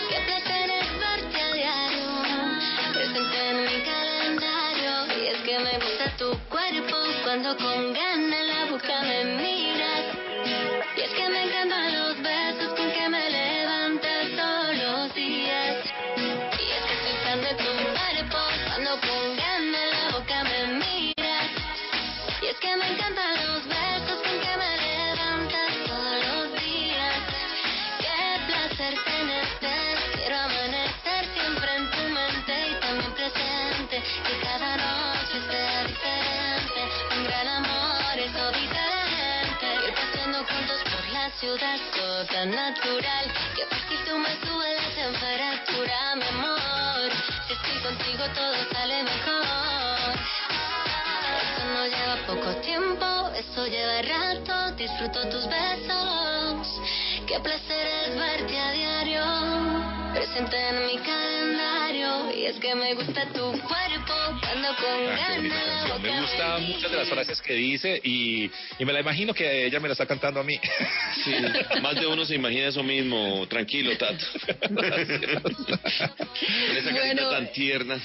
[0.08, 2.08] Qué placer verte a diario.
[2.94, 5.22] Presente en mi calendario.
[5.22, 8.13] Y es que me gusta tu cuerpo cuando con ganas
[41.44, 43.24] ciudad, todo tan natural.
[43.54, 47.10] Que fácil tú me subes la temperatura, mi amor.
[47.46, 50.14] Si estoy contigo todo sale mejor.
[51.44, 54.74] Esto no lleva poco tiempo, eso lleva rato.
[54.76, 56.80] Disfruto tus besos.
[57.26, 59.83] Qué placer es verte a diario.
[60.14, 62.30] Presente en mi calendario.
[62.36, 66.00] Y es que me gusta tu cuerpo cuando con Ah, ganas.
[66.00, 69.66] Me boca gustan muchas de las frases que dice y, y me la imagino que
[69.66, 70.58] ella me la está cantando a mí.
[71.24, 71.32] Sí,
[71.80, 73.46] más de uno se imagina eso mismo.
[73.48, 74.26] Tranquilo, Tato.
[74.68, 75.06] Con esa
[76.92, 77.30] carita Bueno.
[77.30, 77.98] tan tierna.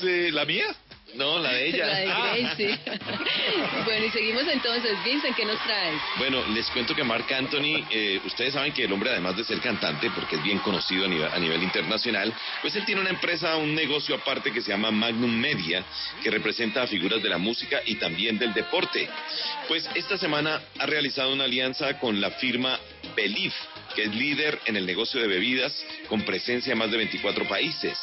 [0.00, 0.74] Sí, ¿La mía?
[1.14, 1.86] No, la de ella.
[1.92, 2.34] La de Ah.
[2.36, 2.78] Gracie.
[3.84, 4.92] bueno, y seguimos entonces.
[5.04, 6.00] Vincent, ¿qué nos traes?
[6.16, 9.60] Bueno, les cuento que Marc Anthony, eh, ustedes saben que el hombre, además de ser
[9.60, 13.56] cantante, porque es bien conocido a nivel, a nivel internacional, pues él tiene una empresa,
[13.56, 15.84] un negocio aparte que se llama Magnum Media,
[16.22, 19.08] que representa a figuras de la música y también del deporte.
[19.68, 22.78] Pues esta semana ha realizado una alianza con la firma
[23.16, 23.54] Belief,
[23.94, 25.74] que es líder en el negocio de bebidas
[26.08, 27.98] con presencia en más de 24 países.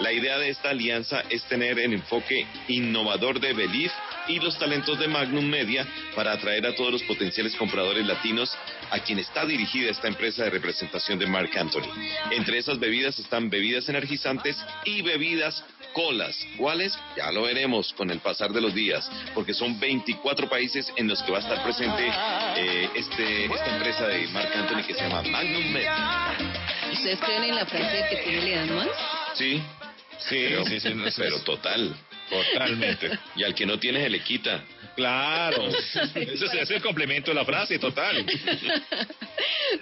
[0.00, 3.92] La idea de esta alianza es tener el enfoque innovador de Belief
[4.28, 8.56] y los talentos de Magnum Media para atraer a todos los potenciales compradores latinos
[8.90, 11.88] a quien está dirigida esta empresa de representación de Mark Anthony.
[12.30, 16.36] Entre esas bebidas están bebidas energizantes y bebidas colas.
[16.56, 16.96] ¿Cuáles?
[17.16, 21.22] Ya lo veremos con el pasar de los días, porque son 24 países en los
[21.22, 22.08] que va a estar presente
[22.56, 26.36] eh, este, esta empresa de Mark Anthony que se llama Magnum Media.
[26.92, 28.88] ¿Ustedes creen en la frase de que tiene le dan más?
[29.34, 29.62] Sí,
[30.18, 31.96] sí, pero, sí, sí, no, eso pero es- total.
[32.30, 33.18] Totalmente.
[33.36, 34.64] Y al que no tiene se le quita.
[34.96, 35.68] Claro.
[36.14, 38.24] Ese es, es el complemento de la frase, total.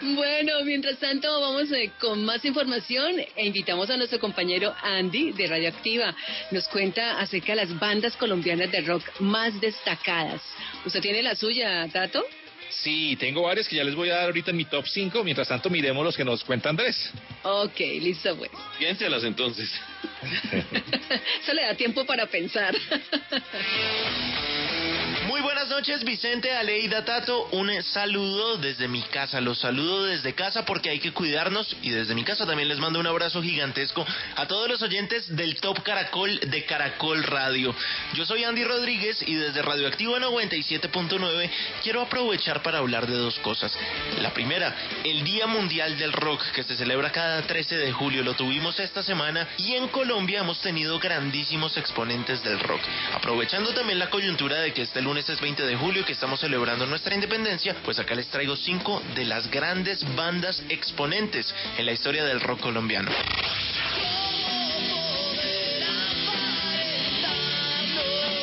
[0.03, 5.47] Bueno, mientras tanto vamos eh, con más información e invitamos a nuestro compañero Andy de
[5.47, 6.15] Radioactiva.
[6.51, 10.43] Nos cuenta acerca de las bandas colombianas de rock más destacadas.
[10.85, 12.25] ¿Usted tiene la suya, Tato?
[12.71, 15.25] Sí, tengo varios que ya les voy a dar ahorita en mi top 5.
[15.25, 17.11] Mientras tanto, miremos los que nos cuenta Andrés.
[17.43, 18.51] Ok, listo pues.
[18.79, 19.71] Piénselas entonces.
[21.43, 22.75] Eso le da tiempo para pensar.
[25.27, 27.49] Muy buenas noches, Vicente, Aleida, Tato.
[27.51, 29.41] Un saludo desde mi casa.
[29.41, 31.77] Los saludo desde casa porque hay que cuidarnos.
[31.83, 34.07] Y desde mi casa también les mando un abrazo gigantesco
[34.37, 37.75] a todos los oyentes del Top Caracol de Caracol Radio.
[38.15, 41.51] Yo soy Andy Rodríguez y desde Radioactivo 97.9
[41.83, 43.77] quiero aprovechar para hablar de dos cosas.
[44.21, 48.23] La primera, el Día Mundial del Rock que se celebra cada 13 de julio.
[48.23, 52.83] Lo tuvimos esta semana y en Colombia hemos tenido grandísimos exponentes del rock.
[53.13, 56.87] Aprovechando también la coyuntura de que este lunes es 20 de julio que estamos celebrando
[56.87, 62.25] nuestra independencia, pues acá les traigo cinco de las grandes bandas exponentes en la historia
[62.25, 63.11] del rock colombiano.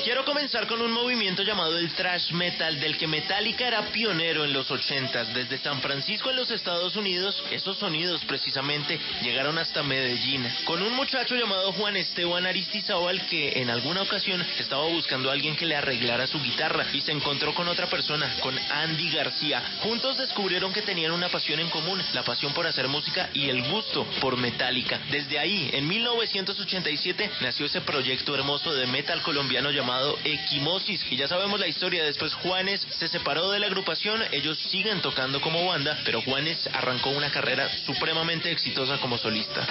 [0.03, 4.51] Quiero comenzar con un movimiento llamado el thrash metal, del que Metallica era pionero en
[4.51, 5.27] los 80s.
[5.27, 10.45] Desde San Francisco en los Estados Unidos, esos sonidos precisamente llegaron hasta Medellín.
[10.65, 15.55] Con un muchacho llamado Juan Esteban Aristizábal que en alguna ocasión estaba buscando a alguien
[15.55, 19.63] que le arreglara su guitarra y se encontró con otra persona, con Andy García.
[19.83, 23.63] Juntos descubrieron que tenían una pasión en común, la pasión por hacer música y el
[23.69, 24.99] gusto por Metallica.
[25.09, 29.92] Desde ahí, en 1987, nació ese proyecto hermoso de metal colombiano llamado
[30.23, 31.05] Equimosis.
[31.09, 35.41] Y ya sabemos la historia, después Juanes se separó de la agrupación, ellos siguen tocando
[35.41, 39.67] como banda, pero Juanes arrancó una carrera supremamente exitosa como solista.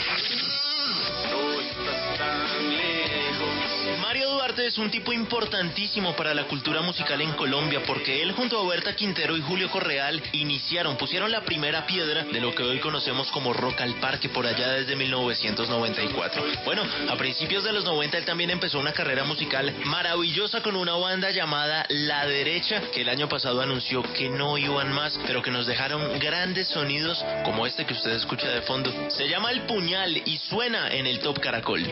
[4.13, 8.61] Mario Duarte es un tipo importantísimo para la cultura musical en Colombia porque él junto
[8.61, 12.79] a Berta Quintero y Julio Correal iniciaron, pusieron la primera piedra de lo que hoy
[12.79, 16.45] conocemos como Rock al Parque por allá desde 1994.
[16.67, 20.95] Bueno, a principios de los 90 él también empezó una carrera musical maravillosa con una
[20.97, 25.51] banda llamada La Derecha que el año pasado anunció que no iban más, pero que
[25.51, 28.93] nos dejaron grandes sonidos como este que usted escucha de fondo.
[29.09, 31.91] Se llama El Puñal y suena en el Top Caracol.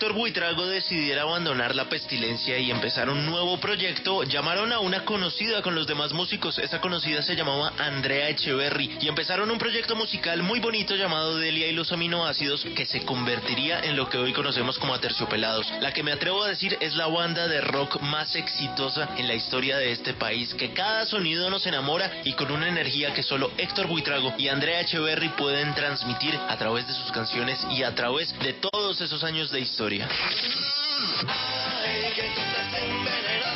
[0.00, 5.60] Héctor Buitrago decidiera abandonar la pestilencia y empezar un nuevo proyecto, llamaron a una conocida
[5.60, 6.58] con los demás músicos.
[6.58, 11.66] Esa conocida se llamaba Andrea Echeverry y empezaron un proyecto musical muy bonito llamado Delia
[11.66, 15.70] y los aminoácidos que se convertiría en lo que hoy conocemos como Aterciopelados.
[15.82, 19.34] La que me atrevo a decir es la banda de rock más exitosa en la
[19.34, 23.50] historia de este país, que cada sonido nos enamora y con una energía que solo
[23.58, 28.34] Héctor Buitrago y Andrea Echeverry pueden transmitir a través de sus canciones y a través
[28.38, 29.89] de todos esos años de historia.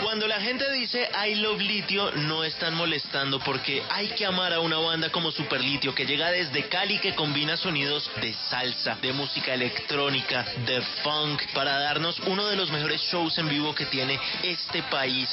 [0.03, 4.59] Cuando la gente dice I love litio, no están molestando porque hay que amar a
[4.61, 9.13] una banda como Super Litio que llega desde Cali que combina sonidos de salsa, de
[9.13, 14.19] música electrónica, de funk, para darnos uno de los mejores shows en vivo que tiene
[14.43, 15.29] este país.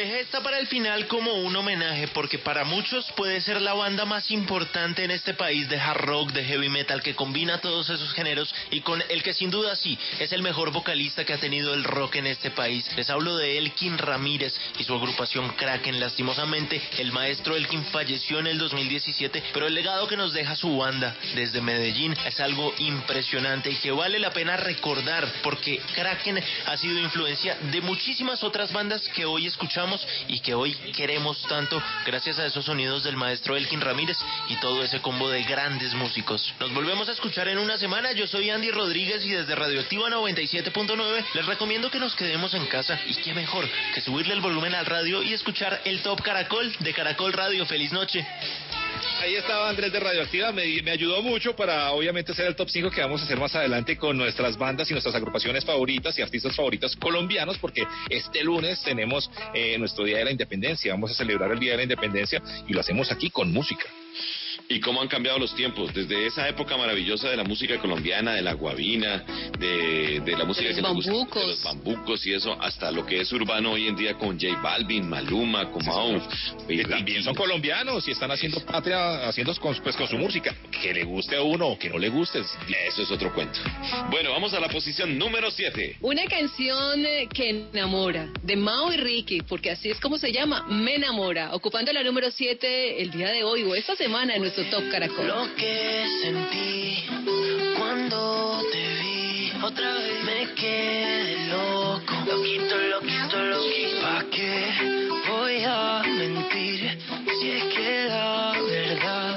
[0.00, 4.06] Dejé esta para el final como un homenaje porque para muchos puede ser la banda
[4.06, 8.14] más importante en este país de hard rock, de heavy metal que combina todos esos
[8.14, 11.74] géneros y con el que sin duda sí es el mejor vocalista que ha tenido
[11.74, 12.90] el rock en este país.
[12.96, 16.00] Les hablo de Elkin Ramírez y su agrupación Kraken.
[16.00, 20.78] Lastimosamente el maestro Elkin falleció en el 2017, pero el legado que nos deja su
[20.78, 26.76] banda desde Medellín es algo impresionante y que vale la pena recordar porque Kraken ha
[26.78, 29.89] sido influencia de muchísimas otras bandas que hoy escuchamos
[30.28, 34.18] y que hoy queremos tanto gracias a esos sonidos del maestro Elkin Ramírez
[34.48, 36.52] y todo ese combo de grandes músicos.
[36.60, 38.12] Nos volvemos a escuchar en una semana.
[38.12, 42.98] Yo soy Andy Rodríguez y desde Radioactiva 97.9 les recomiendo que nos quedemos en casa
[43.06, 46.92] y qué mejor que subirle el volumen al radio y escuchar el Top Caracol de
[46.92, 47.66] Caracol Radio.
[47.66, 48.26] Feliz noche.
[49.20, 52.90] Ahí estaba Andrés de Radioactiva, me, me, ayudó mucho para obviamente hacer el top 5
[52.90, 56.56] que vamos a hacer más adelante con nuestras bandas y nuestras agrupaciones favoritas y artistas
[56.56, 61.52] favoritas colombianos, porque este lunes tenemos eh, nuestro Día de la Independencia, vamos a celebrar
[61.52, 63.86] el Día de la Independencia y lo hacemos aquí con música.
[64.70, 68.42] Y cómo han cambiado los tiempos, desde esa época maravillosa de la música colombiana, de
[68.42, 69.24] la guabina,
[69.58, 71.42] de, de la música De que los nos gusta, bambucos.
[71.42, 74.60] de los bambucos y eso, hasta lo que es urbano hoy en día con J
[74.62, 76.20] Balvin, Maluma, Comao.
[76.68, 80.54] Que también son colombianos y están haciendo patria, haciendo con, pues, con su música.
[80.80, 82.38] Que le guste a uno o que no le guste.
[82.38, 83.58] Eso es otro cuento.
[84.08, 85.96] Bueno, vamos a la posición número 7.
[86.00, 90.64] Una canción eh, que enamora, de Mao y Ricky, porque así es como se llama,
[90.68, 94.59] Me Enamora, ocupando la número 7 el día de hoy o esta semana en nuestro
[94.60, 97.02] Lo que sentí
[97.78, 104.02] cuando te vi otra vez me quedé loco, loquito, loquito, loquito.
[104.02, 104.70] ¿Pa qué
[105.30, 106.98] voy a mentir
[107.40, 109.36] si es que la verdad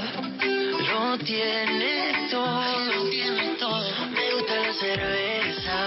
[0.91, 2.85] lo tiene todo?
[2.85, 3.89] Lo tiene todo.
[4.11, 5.77] Me gusta la cerveza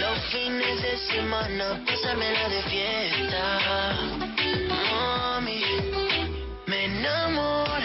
[0.00, 3.44] los fines de semana pasármela de fiesta.
[4.90, 5.62] Mami,
[6.66, 7.83] me enamora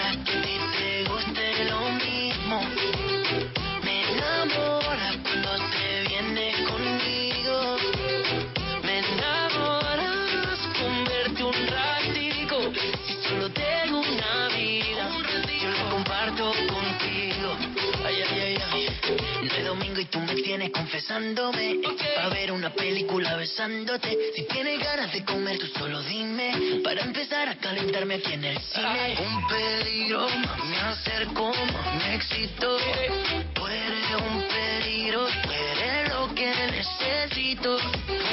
[21.19, 21.79] tienes confesándome.
[22.15, 24.17] Pa' ver una película besándote.
[24.35, 26.81] Si tienes ganas de comer, tú solo dime.
[26.83, 29.17] Para empezar a calentarme aquí en el cine.
[29.19, 30.27] Un peligro,
[30.65, 31.51] me acerco,
[31.97, 32.77] me excito.
[33.53, 37.77] Tú eres un peligro, tú eres lo que necesito.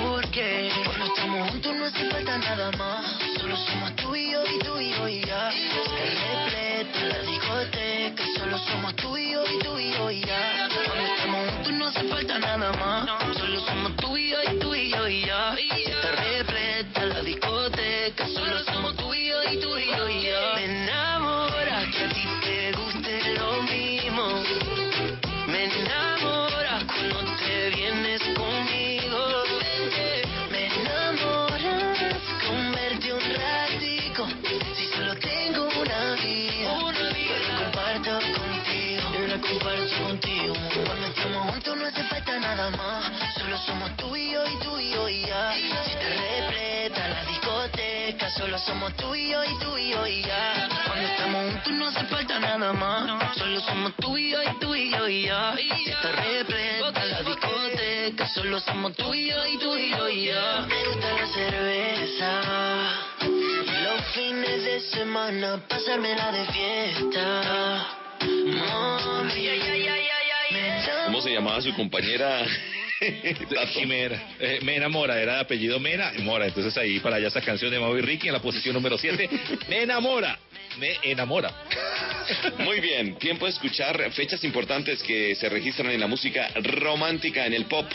[0.03, 3.07] Porque cuando estamos juntos no hace falta nada más.
[3.41, 5.51] Solo somos tú y yo y tú y yo y ya.
[5.51, 7.96] Se repleta la discoteca.
[8.47, 10.69] Solo somos tú y yo y tú y yo y ya.
[10.71, 13.37] Cuando estamos juntos no hace falta nada más.
[13.37, 15.53] Solo somos tú y yo y tú y yo y ya.
[15.55, 18.29] Está repleta la discoteca.
[18.29, 18.76] Solo somos
[42.67, 45.53] Solo somos tú y yo y tú y yo y ya.
[45.85, 50.23] Si te repleta la discoteca, solo somos tú y yo y tú y yo y
[50.23, 50.69] ya.
[50.85, 53.37] Cuando estamos juntos no hace falta nada más.
[53.37, 55.55] Solo somos tú y yo y tú y yo y ya.
[55.57, 60.25] Si te repleta la discoteca, solo somos tú y yo y tú y yo y
[60.27, 60.67] ya.
[60.67, 62.43] Me gusta la cerveza.
[63.85, 67.87] Los fines de semana pasármela de fiesta.
[68.23, 70.16] Mami, ay, ay, ay.
[71.07, 72.45] ¿Cómo se llamaba su compañera?
[73.75, 74.23] Jimena.
[74.41, 76.47] Eh, me enamora, era de apellido Mena, Mora.
[76.47, 79.29] Entonces ahí para allá esa canción de Maui Ricky en la posición número 7.
[79.69, 80.39] Me enamora,
[80.79, 81.53] me enamora.
[82.59, 87.55] Muy bien, tiempo de escuchar fechas importantes que se registran en la música romántica, en
[87.55, 87.87] el pop.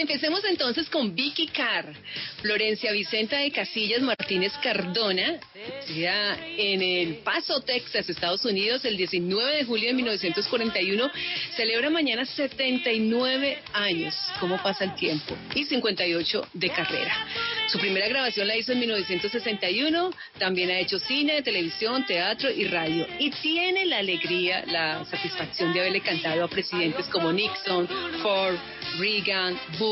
[0.00, 1.92] Empecemos entonces con Vicky Carr.
[2.40, 5.38] Florencia Vicenta de Casillas Martínez Cardona,
[5.76, 11.10] nacida en El Paso, Texas, Estados Unidos, el 19 de julio de 1941,
[11.54, 14.16] celebra mañana 79 años.
[14.40, 15.36] ¿Cómo pasa el tiempo?
[15.54, 17.26] Y 58 de carrera.
[17.68, 23.06] Su primera grabación la hizo en 1961, también ha hecho cine, televisión, teatro y radio.
[23.18, 27.86] Y tiene la alegría, la satisfacción de haberle cantado a presidentes como Nixon,
[28.22, 28.56] Ford,
[28.98, 29.89] Reagan, Bush,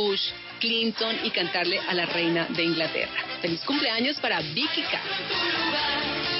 [0.61, 3.24] Clinton y cantarle a la reina de Inglaterra.
[3.40, 6.38] Feliz cumpleaños para Vicky Carr.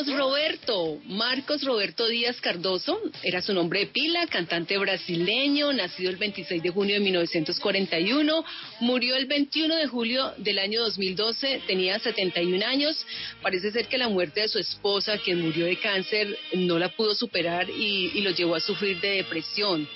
[0.00, 6.16] Marcos Roberto, Marcos Roberto Díaz Cardoso, era su nombre de pila, cantante brasileño, nacido el
[6.16, 8.44] 26 de junio de 1941,
[8.80, 13.04] murió el 21 de julio del año 2012, tenía 71 años,
[13.42, 17.14] parece ser que la muerte de su esposa, quien murió de cáncer, no la pudo
[17.14, 19.86] superar y, y lo llevó a sufrir de depresión.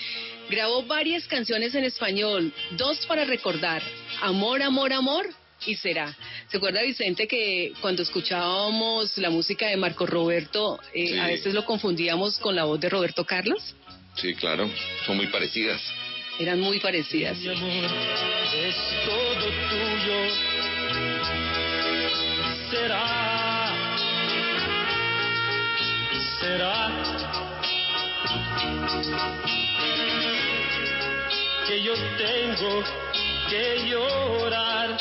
[0.50, 3.82] Grabó varias canciones en español, dos para recordar,
[4.20, 6.14] Amor, Amor, Amor y será.
[6.48, 11.18] ¿Se acuerda Vicente que cuando escuchábamos la música de Marco Roberto, eh, Sí.
[11.18, 13.74] a veces lo confundíamos con la voz de Roberto Carlos?
[14.16, 14.70] Sí, claro,
[15.06, 15.80] son muy parecidas.
[16.38, 17.38] Eran muy parecidas.
[17.38, 17.90] Mi amor
[18.54, 18.76] es
[19.06, 20.30] todo tuyo.
[22.70, 23.72] Será,
[26.40, 26.90] será
[31.66, 32.82] que yo tengo
[33.48, 34.96] que llorar.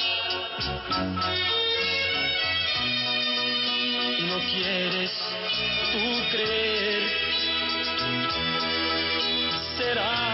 [4.27, 5.11] No quieres
[5.91, 7.03] tú creer.
[9.77, 10.33] Será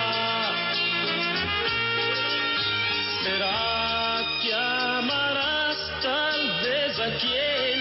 [3.23, 7.79] ¿Será que amarás tal vez a quien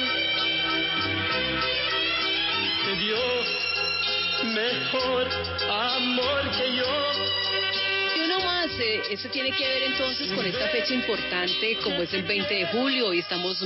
[2.85, 3.17] te dio
[4.53, 5.29] mejor
[5.71, 7.48] amor que yo?
[8.81, 12.67] Eh, esto tiene que ver entonces con esta fecha importante como es el 20 de
[12.67, 13.13] julio.
[13.13, 13.61] Y estamos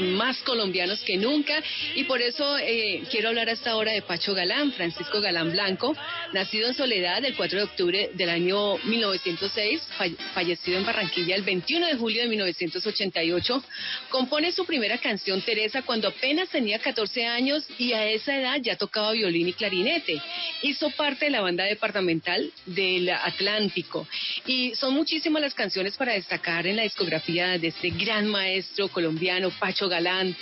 [0.00, 1.62] más colombianos que nunca.
[1.94, 5.96] Y por eso eh, quiero hablar hasta ahora de Pacho Galán, Francisco Galán Blanco,
[6.32, 11.42] nacido en Soledad el 4 de octubre del año 1906, fall- fallecido en Barranquilla el
[11.42, 13.64] 21 de julio de 1988,
[14.10, 18.76] compone su primera canción Teresa cuando apenas tenía 14 años y a esa edad ya
[18.76, 20.20] tocaba violín y clarinete.
[20.62, 24.06] Hizo parte de la banda departamental del Atlántico
[24.46, 29.50] y son muchísimas las canciones para destacar en la discografía de este gran maestro colombiano
[29.50, 30.36] Pacho Galán,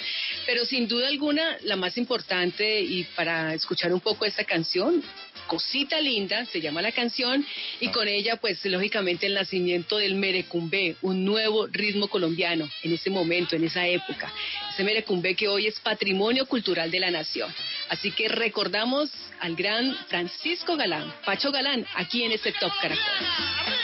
[0.47, 5.03] pero sin duda alguna la más importante y para escuchar un poco esta canción
[5.47, 7.45] Cosita Linda, se llama la canción,
[7.80, 13.11] y con ella, pues lógicamente el nacimiento del merecumbé, un nuevo ritmo colombiano en ese
[13.11, 14.32] momento, en esa época.
[14.72, 17.53] Ese merecumbé que hoy es patrimonio cultural de la nación.
[17.88, 23.82] Así que recordamos al gran Francisco Galán, Pacho Galán, aquí en este Top Caracol.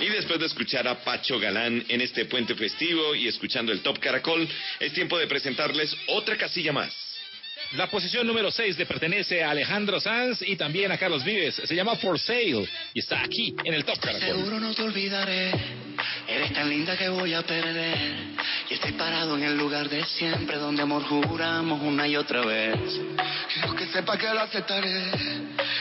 [0.00, 3.98] Y después de escuchar a Pacho Galán en este puente festivo y escuchando el Top
[4.00, 4.48] Caracol,
[4.80, 7.11] es tiempo de presentarles otra casilla más.
[7.72, 11.54] La posición número 6 le pertenece a Alejandro Sanz y también a Carlos Vives.
[11.64, 14.28] Se llama For Sale y está aquí en el Top Caracol.
[14.28, 15.52] Seguro no te olvidaré.
[16.28, 17.96] Eres tan linda que voy a perder.
[18.68, 22.78] Y estoy parado en el lugar de siempre donde amor juramos una y otra vez.
[23.52, 25.10] Quiero que sepa que lo aceptaré,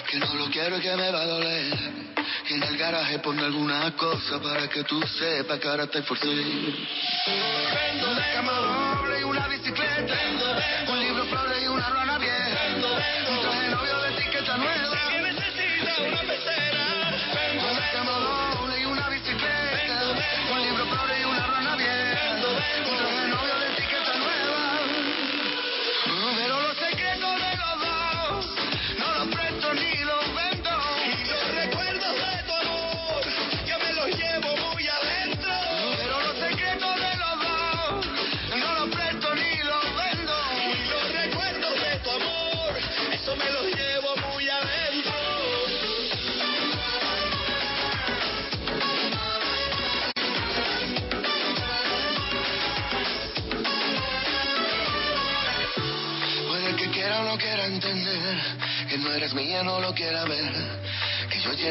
[0.09, 2.11] que no lo quiero y que me va a doler.
[2.49, 6.32] En el garaje ponga alguna cosa para que tú sepas que ahora estoy forzado.
[6.32, 10.15] Una cama doble y una bicicleta,
[10.89, 12.76] un libro, flores y una rana vieja,
[13.30, 14.90] un traje novio de etiqueta nueva.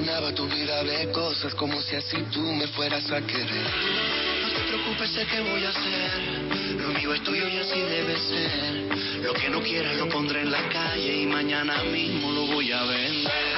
[0.01, 3.67] Llenaba tu vida de cosas como si así tú me fueras a querer.
[4.43, 6.81] No te preocupes, sé qué voy a hacer.
[6.81, 9.23] Lo mío es tuyo y así debe ser.
[9.23, 12.83] Lo que no quieras lo pondré en la calle y mañana mismo lo voy a
[12.85, 13.50] vender.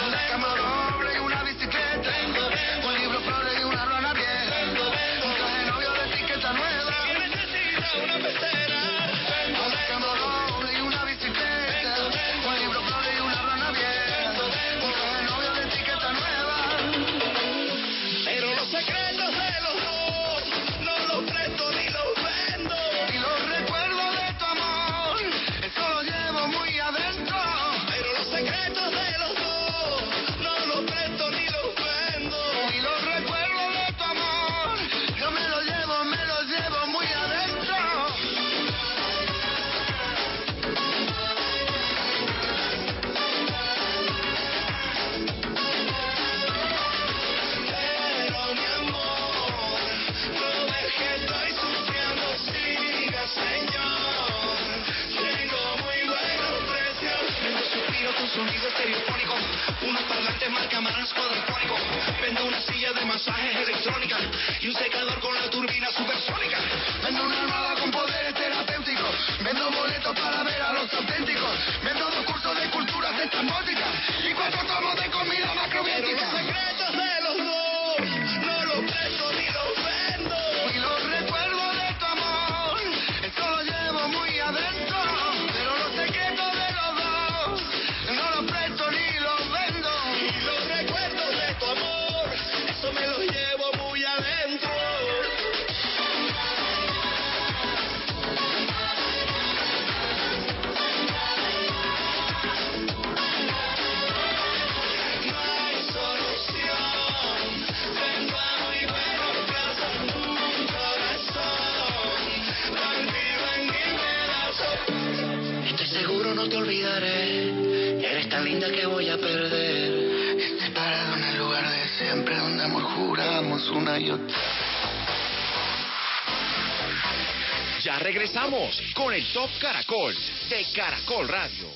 [129.33, 130.15] Top Caracol
[130.51, 131.69] de Caracol Radio.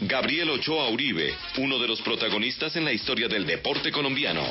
[0.00, 4.42] Gabriel Ochoa Uribe, uno de los protagonistas en la historia del deporte colombiano.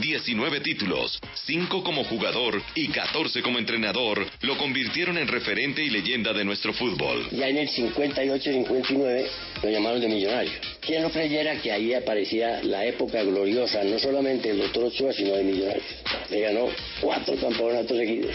[0.00, 6.32] 19 títulos, 5 como jugador y 14 como entrenador, lo convirtieron en referente y leyenda
[6.32, 7.28] de nuestro fútbol.
[7.30, 9.26] Ya en el 58-59
[9.62, 10.52] lo llamaron de millonario.
[10.80, 15.36] ¿Quién no creyera que ahí aparecía la época gloriosa, no solamente del doctor Ochoa, sino
[15.36, 15.84] de millonarios?
[16.30, 16.68] Le ganó
[17.00, 18.34] cuatro campeonatos seguidos.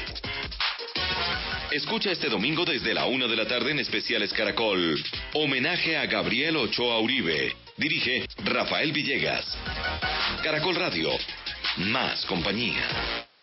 [1.71, 4.97] Escucha este domingo desde la una de la tarde en Especiales Caracol.
[5.33, 7.53] Homenaje a Gabriel Ochoa Uribe.
[7.75, 9.57] Dirige Rafael Villegas.
[10.41, 11.09] Caracol Radio.
[11.77, 12.87] Más compañía.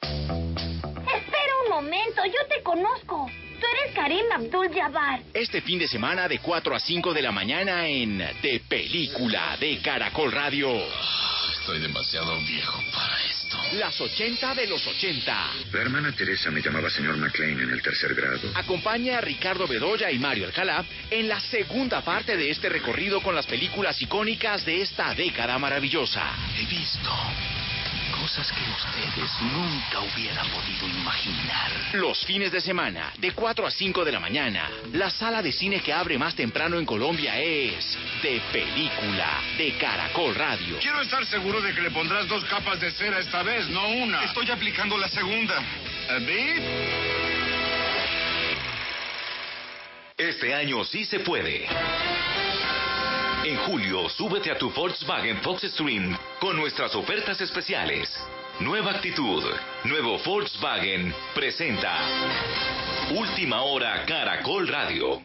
[0.00, 3.30] Espera un momento, yo te conozco.
[3.60, 5.20] Tú eres Karim Abdul Jabbar.
[5.34, 9.78] Este fin de semana de 4 a 5 de la mañana en De Película de
[9.82, 10.70] Caracol Radio.
[11.60, 13.58] Estoy demasiado viejo para esto.
[13.74, 15.50] Las 80 de los 80.
[15.70, 18.50] La hermana Teresa me llamaba señor McLean en el tercer grado.
[18.54, 23.34] Acompaña a Ricardo Bedoya y Mario Alcalá en la segunda parte de este recorrido con
[23.34, 26.32] las películas icónicas de esta década maravillosa.
[26.58, 27.10] He visto
[28.22, 31.72] cosas que ustedes nunca hubieran podido imaginar.
[31.94, 35.80] Los fines de semana, de 4 a 5 de la mañana, la sala de cine
[35.80, 40.78] que abre más temprano en Colombia es De Película de Caracol Radio.
[40.78, 44.22] Quiero estar seguro de que le pondrás dos capas de cera esta vez, no una.
[44.22, 45.56] Estoy aplicando la segunda.
[46.06, 46.62] ¿David?
[50.16, 51.66] Este año sí se puede.
[53.44, 58.08] En julio, súbete a tu Volkswagen Fox Stream con nuestras ofertas especiales.
[58.60, 59.42] Nueva actitud,
[59.82, 61.98] nuevo Volkswagen presenta
[63.10, 65.24] Última Hora Caracol Radio.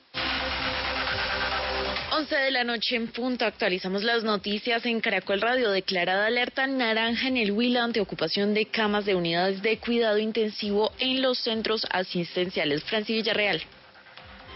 [2.12, 5.70] 11 de la noche en punto actualizamos las noticias en Caracol Radio.
[5.70, 10.92] Declarada alerta naranja en el Huila ante ocupación de camas de unidades de cuidado intensivo
[10.98, 12.84] en los centros asistenciales.
[12.86, 13.62] Francis Villarreal.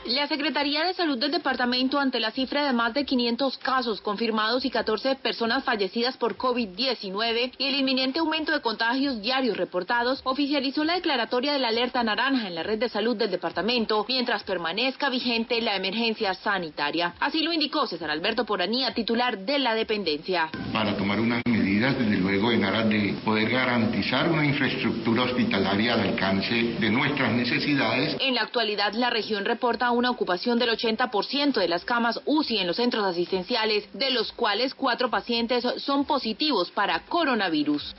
[0.06, 4.66] La Secretaría de Salud del departamento, ante la cifra de más de 500 casos confirmados
[4.66, 10.84] y 14 personas fallecidas por COVID-19 y el inminente aumento de contagios diarios reportados, oficializó
[10.84, 15.08] la declaratoria de la alerta naranja en la red de salud del departamento mientras permanezca
[15.10, 17.14] vigente la emergencia sanitaria.
[17.20, 20.50] Así lo indicó César Alberto Poranía, titular de la dependencia.
[20.74, 26.02] Para tomar unas medidas, desde luego, en aras de poder garantizar una infraestructura hospitalaria al
[26.02, 28.18] alcance de nuestras necesidades.
[28.20, 32.68] En la actualidad, la región reporta una ocupación del 80% de las camas UCI en
[32.68, 37.96] los centros asistenciales, de los cuales cuatro pacientes son positivos para coronavirus.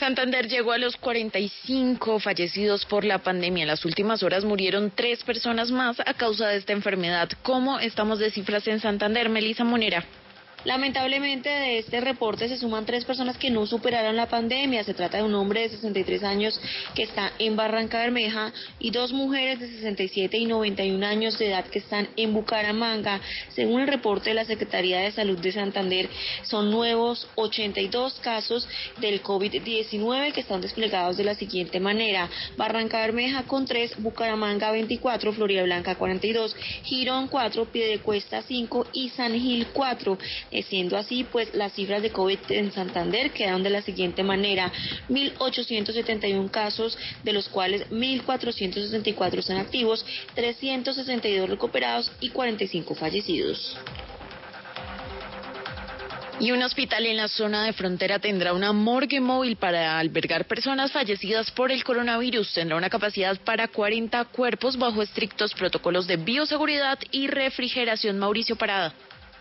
[0.00, 3.64] Santander llegó a los 45 fallecidos por la pandemia.
[3.64, 7.28] En las últimas horas murieron tres personas más a causa de esta enfermedad.
[7.42, 9.28] ¿Cómo estamos de cifras en Santander?
[9.28, 10.02] Melissa Monera.
[10.64, 14.84] Lamentablemente de este reporte se suman tres personas que no superaron la pandemia.
[14.84, 16.60] Se trata de un hombre de 63 años
[16.94, 21.64] que está en Barranca Bermeja y dos mujeres de 67 y 91 años de edad
[21.64, 23.20] que están en Bucaramanga.
[23.54, 26.10] Según el reporte de la Secretaría de Salud de Santander,
[26.42, 32.28] son nuevos 82 casos del COVID-19 que están desplegados de la siguiente manera.
[32.58, 36.54] Barranca Bermeja con 3, Bucaramanga 24, Florida Blanca 42,
[36.84, 40.18] Girón 4, Piedecuesta 5 y San Gil 4.
[40.68, 44.72] Siendo así, pues las cifras de COVID en Santander quedan de la siguiente manera:
[45.08, 53.76] 1.871 casos, de los cuales 1.464 están activos, 362 recuperados y 45 fallecidos.
[56.40, 60.90] Y un hospital en la zona de frontera tendrá una morgue móvil para albergar personas
[60.90, 62.54] fallecidas por el coronavirus.
[62.54, 68.18] Tendrá una capacidad para 40 cuerpos bajo estrictos protocolos de bioseguridad y refrigeración.
[68.18, 68.94] Mauricio Parada.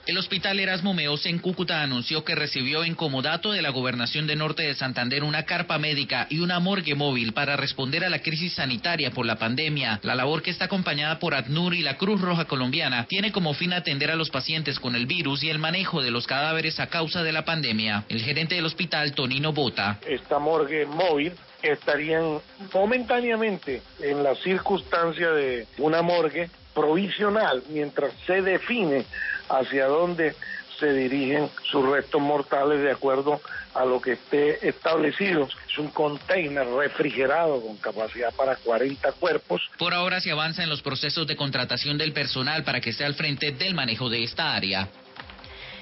[0.05, 4.35] El hospital Erasmo Meos en Cúcuta anunció que recibió en comodato de la gobernación de
[4.35, 8.53] Norte de Santander una carpa médica y una morgue móvil para responder a la crisis
[8.53, 9.99] sanitaria por la pandemia.
[10.01, 13.73] La labor que está acompañada por ACNUR y la Cruz Roja Colombiana tiene como fin
[13.73, 17.21] atender a los pacientes con el virus y el manejo de los cadáveres a causa
[17.21, 18.05] de la pandemia.
[18.09, 19.99] El gerente del hospital, Tonino Bota.
[20.07, 22.39] Esta morgue móvil estarían
[22.73, 26.49] momentáneamente en la circunstancia de una morgue
[26.79, 29.05] provisional mientras se define
[29.49, 30.33] hacia dónde
[30.79, 33.41] se dirigen sus restos mortales de acuerdo
[33.73, 35.49] a lo que esté establecido.
[35.69, 39.61] Es un container refrigerado con capacidad para 40 cuerpos.
[39.77, 43.15] Por ahora se avanza en los procesos de contratación del personal para que esté al
[43.15, 44.87] frente del manejo de esta área.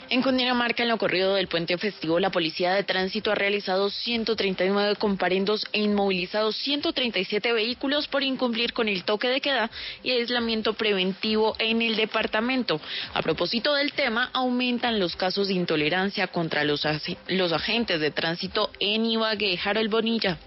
[0.10, 4.96] En Cundinamarca, en lo corrido del puente festivo, la Policía de Tránsito ha realizado 139
[4.96, 9.70] comparendos e inmovilizado 137 vehículos por incumplir con el toque de queda
[10.04, 12.80] y aislamiento preventivo en el departamento.
[13.14, 16.88] A propósito del tema, aumentan los casos de intolerancia contra los,
[17.28, 19.60] los agentes de tránsito en Ibagué.
[19.62, 20.38] Harold Bonilla.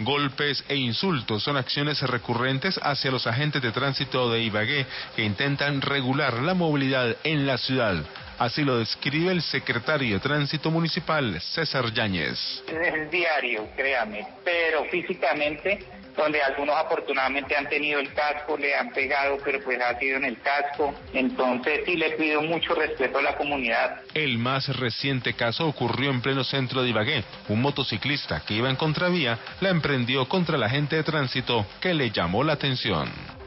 [0.00, 4.86] Golpes e insultos son acciones recurrentes hacia los agentes de tránsito de Ibagué
[5.16, 7.96] que intentan regular la movilidad en la ciudad.
[8.38, 12.62] Así lo describe el secretario de Tránsito Municipal, César Yáñez.
[12.68, 15.80] Es diario, créame, pero físicamente,
[16.18, 20.24] donde algunos afortunadamente han tenido el casco, le han pegado, pero pues ha sido en
[20.24, 20.92] el casco.
[21.14, 24.00] Entonces sí le pido mucho respeto a la comunidad.
[24.14, 27.24] El más reciente caso ocurrió en pleno centro de Ibagué.
[27.48, 32.10] Un motociclista que iba en contravía la emprendió contra el agente de tránsito que le
[32.10, 33.37] llamó la atención.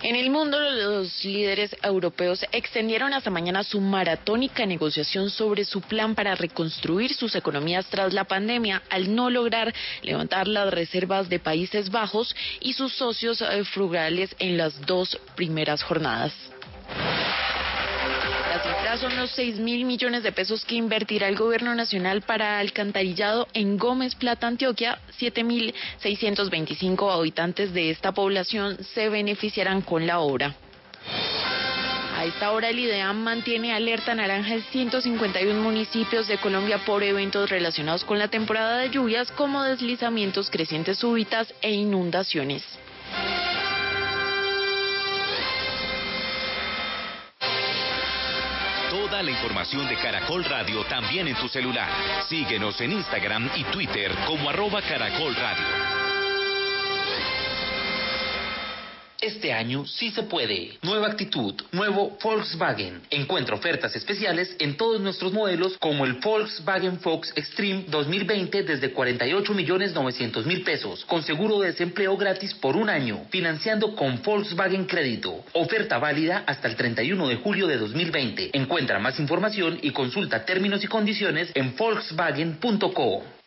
[0.00, 6.14] En el mundo, los líderes europeos extendieron hasta mañana su maratónica negociación sobre su plan
[6.14, 11.90] para reconstruir sus economías tras la pandemia, al no lograr levantar las reservas de Países
[11.90, 16.32] Bajos y sus socios eh, frugales en las dos primeras jornadas.
[18.96, 23.76] Son los 6 mil millones de pesos que invertirá el gobierno nacional para alcantarillado en
[23.76, 24.98] Gómez Plata, Antioquia.
[25.18, 30.56] 7 mil 625 habitantes de esta población se beneficiarán con la obra.
[32.16, 37.50] A esta hora el IDEAM mantiene alerta naranja en 151 municipios de Colombia por eventos
[37.50, 42.64] relacionados con la temporada de lluvias como deslizamientos, crecientes súbitas e inundaciones.
[49.08, 51.88] Toda la información de Caracol Radio también en tu celular.
[52.28, 56.07] Síguenos en Instagram y Twitter como arroba Caracol Radio.
[59.20, 60.78] Este año sí se puede.
[60.82, 63.00] Nueva actitud, nuevo Volkswagen.
[63.10, 69.54] Encuentra ofertas especiales en todos nuestros modelos como el Volkswagen Fox Extreme 2020 desde 48
[69.54, 74.84] millones 900 mil pesos, con seguro de desempleo gratis por un año, financiando con Volkswagen
[74.84, 75.44] Crédito.
[75.52, 78.50] Oferta válida hasta el 31 de julio de 2020.
[78.56, 83.37] Encuentra más información y consulta términos y condiciones en volkswagen.co.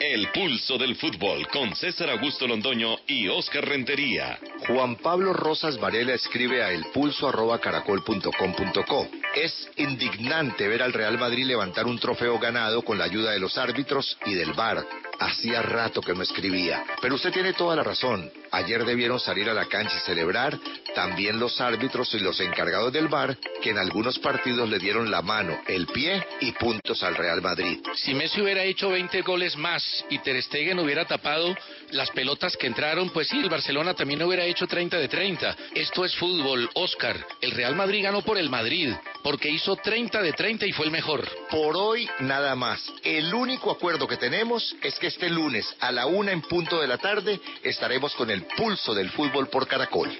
[0.00, 4.40] El pulso del fútbol con César Augusto Londoño y Oscar Rentería.
[4.66, 9.08] Juan Pablo Rosas Varela escribe a elpulso@caracol.com.co.
[9.34, 13.56] Es indignante ver al Real Madrid levantar un trofeo ganado con la ayuda de los
[13.56, 14.84] árbitros y del VAR.
[15.18, 16.84] Hacía rato que no escribía.
[17.00, 18.30] Pero usted tiene toda la razón.
[18.50, 20.58] Ayer debieron salir a la cancha y celebrar
[20.94, 25.22] también los árbitros y los encargados del VAR que en algunos partidos le dieron la
[25.22, 27.80] mano, el pie y puntos al Real Madrid.
[27.94, 31.54] Si Messi hubiera hecho 20 goles más y Ter Stegen hubiera tapado
[31.90, 35.56] las pelotas que entraron, pues sí, el Barcelona también hubiera hecho 30 de 30.
[35.74, 37.16] Esto es fútbol, Oscar.
[37.40, 38.94] El Real Madrid ganó por el Madrid,
[39.24, 41.26] porque hizo 30 de 30 y fue el mejor.
[41.50, 42.92] Por hoy nada más.
[43.02, 46.86] El único acuerdo que tenemos es que este lunes a la una en punto de
[46.86, 50.10] la tarde estaremos con el pulso del fútbol por Caracol.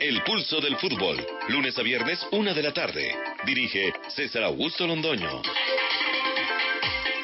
[0.00, 3.12] El pulso del fútbol, lunes a viernes, una de la tarde.
[3.44, 5.42] Dirige César Augusto Londoño.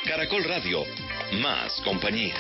[0.05, 0.85] Caracol Radio,
[1.41, 2.35] más compañía.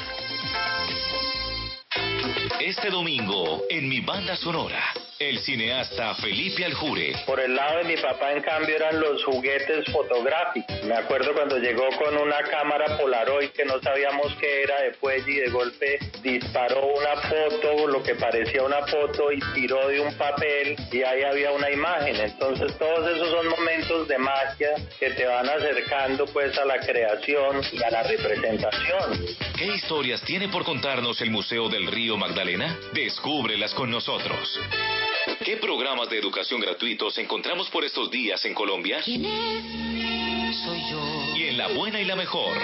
[2.60, 4.82] Este domingo, en mi banda sonora,
[5.18, 7.14] el cineasta Felipe Aljure.
[7.24, 10.84] Por el lado de mi papá, en cambio, eran los juguetes fotográficos.
[10.84, 15.32] Me acuerdo cuando llegó con una cámara Polaroid que no sabíamos qué era de fuelle
[15.32, 20.14] y de golpe disparó una foto, lo que parecía una foto, y tiró de un
[20.14, 22.16] papel y ahí había una imagen.
[22.16, 27.62] Entonces todos esos son momentos de magia que te van acercando pues a la creación
[27.72, 29.26] y a la representación.
[29.56, 32.78] ¿Qué historias tiene por contarnos el Museo del Río Magdalena?
[32.92, 34.60] Descúbrelas con nosotros.
[35.44, 39.00] ¿Qué programas de educación gratuitos encontramos por estos días en Colombia?
[39.04, 40.56] ¿Quién es?
[40.64, 41.36] Soy yo.
[41.36, 42.56] Y en la buena y la mejor,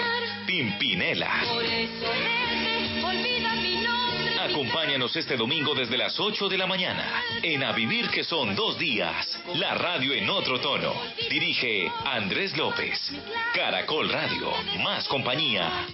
[0.47, 1.43] Pimpinela.
[1.53, 4.39] Por eso vete, olvida mi nombre.
[4.39, 8.79] Acompáñanos este domingo desde las 8 de la mañana en A Vivir que son dos
[8.79, 9.39] días.
[9.55, 10.93] La radio en otro tono.
[11.29, 13.11] Dirige Andrés López.
[13.53, 14.51] Caracol Radio.
[14.81, 15.85] Más compañía.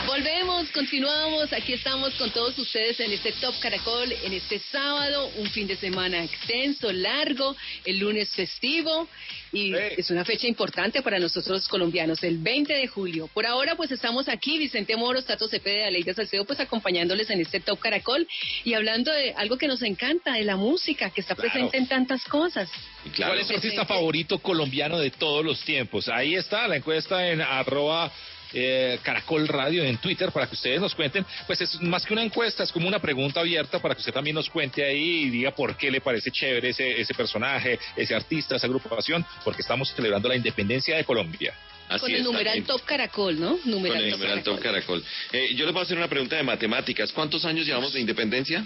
[0.08, 5.50] Volvemos, continuamos, aquí estamos con todos ustedes en este Top Caracol, en este sábado, un
[5.50, 9.10] fin de semana extenso, largo, el lunes festivo
[9.52, 13.28] y es una fecha importante para nosotros los colombianos, el 20 de julio.
[13.34, 17.60] Por ahora pues estamos aquí, Vicente Moros, Tato Cepede, Aleida Salcedo, pues acompañándoles en este
[17.60, 18.26] Top Caracol
[18.64, 22.24] y hablando de algo que nos encanta, de la música, que está presente en tantas
[22.24, 22.70] cosas.
[23.18, 26.08] ¿Cuál es su artista favorito colombiano de todos los tiempos?
[26.08, 28.10] Ahí está la encuesta en arroba
[28.54, 31.26] eh, Caracol Radio en Twitter para que ustedes nos cuenten.
[31.46, 34.36] Pues es más que una encuesta, es como una pregunta abierta para que usted también
[34.36, 38.56] nos cuente ahí y diga por qué le parece chévere ese, ese personaje, ese artista,
[38.56, 41.54] esa agrupación, porque estamos celebrando la independencia de Colombia.
[42.00, 43.58] Con el numeral Top Caracol, ¿no?
[43.64, 45.04] Numeral Con el Top numeral Top Caracol.
[45.32, 47.14] Eh, yo les voy a hacer una pregunta de matemáticas.
[47.14, 48.64] ¿Cuántos años llevamos de independencia?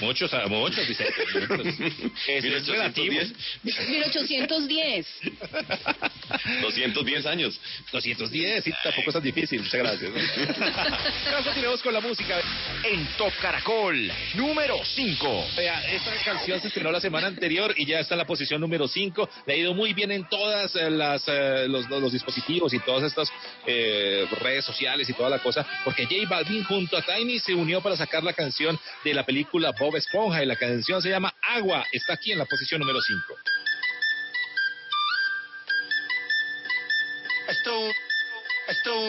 [0.00, 1.06] Muchos, ah, muchos, dice.
[2.28, 3.14] Es, es relativo.
[3.62, 5.06] 1810.
[6.62, 7.60] 210 años.
[7.92, 9.60] 210, sí, tampoco es tan difícil.
[9.60, 10.12] Muchas gracias.
[11.26, 12.40] Ahora continuemos con la música.
[12.84, 15.46] En Top Caracol, número 5.
[15.56, 18.88] Vea, esta canción se estrenó la semana anterior y ya está en la posición número
[18.88, 19.28] 5.
[19.46, 23.04] Le ha ido muy bien en todas eh, las eh, los, los dispositivos y todas
[23.04, 23.30] estas
[23.66, 27.80] eh, redes sociales y toda la cosa, porque J Balvin junto a Tiny se unió
[27.80, 31.84] para sacar la canción de la película Bob Esponja y la canción se llama Agua.
[31.92, 33.34] Está aquí en la posición número 5.
[37.48, 37.90] Esto,
[38.68, 39.08] esto,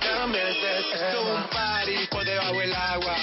[0.00, 0.94] cambies de tema.
[0.94, 3.16] Esto es un party por debajo del agua.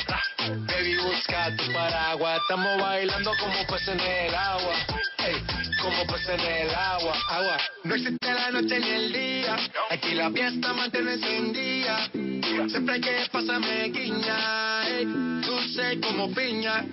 [0.68, 2.42] Baby, busca tu paraguas.
[2.42, 4.76] Estamos bailando como peces en el agua.
[5.18, 5.44] Ey,
[5.82, 7.14] como peces en el agua.
[7.30, 7.58] Agua.
[7.84, 9.58] No existe la noche ni el día.
[9.90, 12.10] Aquí la fiesta mantiene encendida.
[12.70, 14.88] Siempre que pasa me guiña.
[14.88, 16.86] ey, dulce como piña.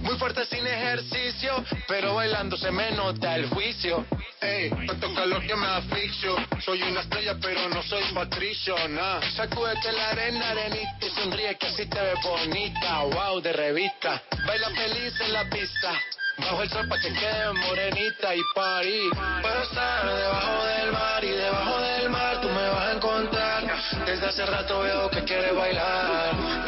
[0.00, 1.64] Muy fuerte sin ejercicio.
[1.88, 4.06] Pero bailando se me nota el juicio.
[4.40, 6.36] Ey, tanto calor que me asfixio.
[6.64, 9.20] Soy una estrella, pero no soy patricio, nah.
[9.34, 10.94] Sacúdete la arena, arenita
[11.36, 13.02] que así te ves bonita.
[13.02, 14.22] Wow, de revista.
[14.46, 15.92] Baila feliz en la pista.
[16.38, 19.10] Bajo el sol pa' que quede morenita y party.
[19.42, 23.62] Puedo estar debajo del mar y debajo del mar tú me vas a encontrar.
[24.06, 26.64] Desde hace rato veo que quieres bailar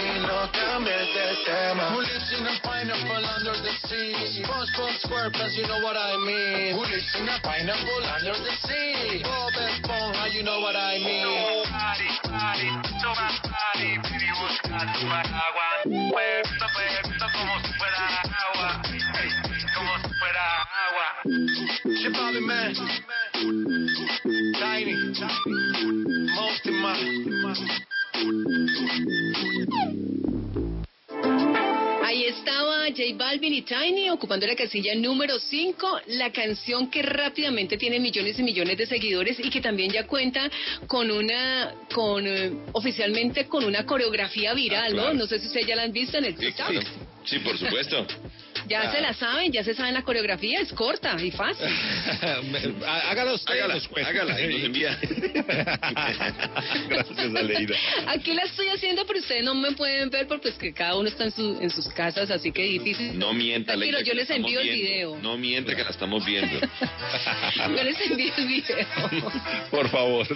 [0.52, 1.90] cambies de tema.
[1.90, 4.42] Who in a pineapple under the sea?
[4.42, 6.74] SpongeBob SquarePants, you know what I mean.
[6.74, 9.22] Who lives in a pineapple under the sea?
[9.22, 11.64] Bob Esponja, you know what I mean.
[11.70, 12.68] Party, party,
[13.02, 15.82] toma party, baby, busca tu paraguas.
[15.84, 18.82] Puesto, puesto como si fuera agua.
[18.90, 19.30] Hey,
[19.74, 20.44] como si fuera
[20.84, 21.08] agua.
[22.16, 22.74] Bobby, man.
[24.60, 24.94] Tiny.
[26.34, 27.95] Most in
[32.02, 37.76] Ahí estaba J Balvin y Tiny ocupando la casilla número 5, la canción que rápidamente
[37.76, 40.50] tiene millones y millones de seguidores y que también ya cuenta
[40.86, 45.08] con una, con eh, oficialmente con una coreografía viral, claro.
[45.12, 45.20] ¿no?
[45.20, 46.70] No sé si ustedes ya la han visto en el TikTok.
[46.70, 46.78] Sí,
[47.24, 48.06] sí, por supuesto.
[48.68, 51.66] Ya se la saben, ya se saben la coreografía, es corta y fácil.
[52.86, 53.52] Hágala usted.
[53.54, 53.74] Hágala,
[54.06, 54.98] hágala y nos envía.
[56.88, 57.76] Gracias, Aleida.
[58.08, 61.08] Aquí la estoy haciendo, pero ustedes no me pueden ver porque es que cada uno
[61.08, 63.18] está en, su, en sus casas, así que difícil.
[63.18, 64.82] No mienta, Tranquilo, Leida, yo les envío el viendo.
[64.90, 65.18] video.
[65.22, 66.58] No mienta que la estamos viendo.
[67.56, 68.86] Yo les envío el video.
[69.70, 70.26] Por favor.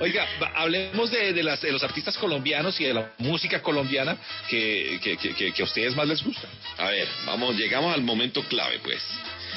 [0.00, 4.16] Oiga, hablemos de, de las, de los artistas colombianos y de la música colombiana
[4.48, 6.48] que, que, que, que- que a ustedes más les gusta.
[6.78, 9.02] A ver, vamos, llegamos al momento clave, pues.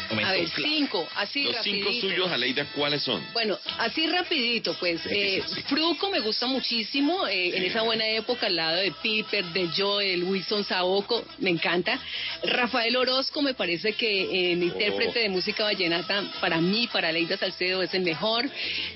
[0.09, 1.91] A ver, cinco, así Los rapidito.
[1.91, 3.23] cinco suyos, Aleida, ¿cuáles son?
[3.33, 8.55] Bueno, así rapidito, pues, eh, Fruco me gusta muchísimo, eh, en esa buena época al
[8.55, 11.99] lado de Piper, de Joel, Wilson Saoco, me encanta.
[12.43, 17.81] Rafael Orozco me parece que en intérprete de música vallenata, para mí, para Leida Salcedo,
[17.83, 18.49] es el mejor.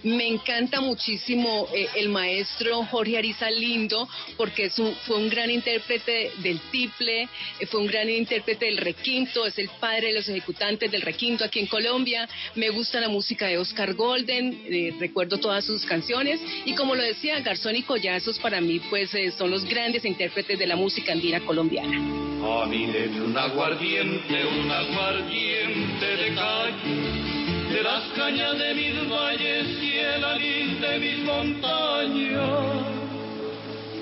[0.04, 5.50] Me encanta muchísimo eh, el maestro Jorge Ariza Lindo, porque es un, fue un gran
[5.50, 7.24] intérprete del tiple,
[7.60, 11.44] eh, fue un gran intérprete del requinto, es el padre de los ejecutantes del requinto
[11.44, 12.30] aquí en Colombia.
[12.56, 16.40] Me gusta la música de Oscar Golden, eh, recuerdo todas sus canciones.
[16.66, 20.58] Y como lo decía, Garzón y Collazos para mí pues eh, son los grandes intérpretes
[20.58, 21.98] de la música andina colombiana.
[21.98, 22.88] A mí
[23.26, 30.82] un aguardiente, un aguardiente de calle, de las cañas de mis valles y el anís
[30.82, 32.86] de mis montañas.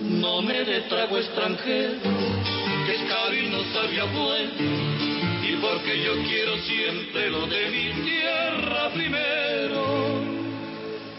[0.02, 1.94] No me dé trago extranjero,
[2.86, 5.11] que es caro y no sabía bueno,
[5.52, 10.22] y porque yo quiero siempre lo de mi tierra primero.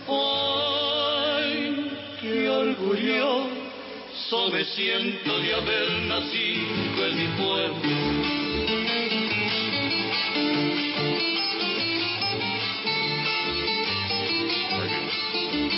[0.09, 7.73] Ay, qué orgulloso me siento de haber nacido en mi pueblo.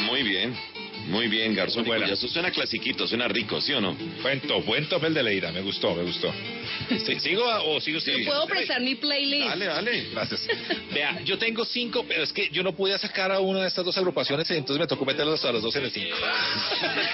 [0.07, 0.55] Muy bien,
[1.15, 1.87] muy bien, Garzón.
[1.87, 3.95] y Eso suena clasiquito, suena rico, ¿sí o no?
[4.23, 6.33] Buen top, buen top el de Leira, me gustó, me gustó.
[7.07, 8.25] Sí, ¿Sigo o sigo usted?
[8.27, 9.49] ¿Puedo prestar mi playlist?
[9.49, 10.07] Dale, dale.
[10.13, 10.47] Gracias.
[10.93, 13.85] Vea, yo tengo cinco, pero es que yo no pude sacar a una de estas
[13.85, 16.17] dos agrupaciones, entonces me tocó meterlos a los dos en el cinco.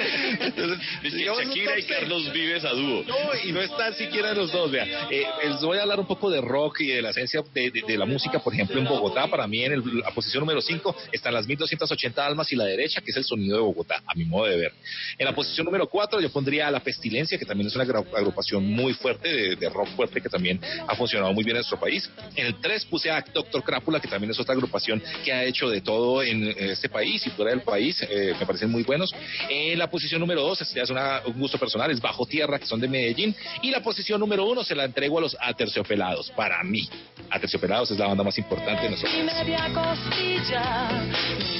[0.60, 0.80] Un
[1.10, 1.82] Shakira y.
[1.84, 3.04] Carlos Vives a dúo.
[3.06, 5.08] No, y no están siquiera los dos, vea.
[5.10, 7.82] Eh, les voy a hablar un poco de rock y de la esencia de, de-
[7.86, 9.26] de la música, por ejemplo, en Bogotá.
[9.28, 13.00] Para mí, en el- la posición número 5 están las 1280 almas y la derecha,
[13.00, 14.72] que es el sonido de Bogotá, a mi modo de ver.
[15.18, 18.64] En la posición número 4 yo pondría a La Pestilencia, que también es una agrupación
[18.64, 22.10] muy fuerte, de, rock fuerte, que también ha funcionado muy bien en nuestro país.
[22.36, 25.68] En el 3 puse a Doctor Crápula, que también es otra agrupación que ha hecho
[25.68, 27.96] de todo en este país y fuera del país.
[28.08, 29.12] eh, me parecen muy buenos.
[29.48, 32.80] En la posición número 2, este es un gusto personal, es Bajo Tierra, que son
[32.80, 33.34] de Medellín.
[33.62, 36.88] Y la posición número 1 se la entrego a los Aterciopelados, para mí.
[37.30, 39.24] Aterciopelados es la banda más importante de Y país.
[39.24, 40.90] media costilla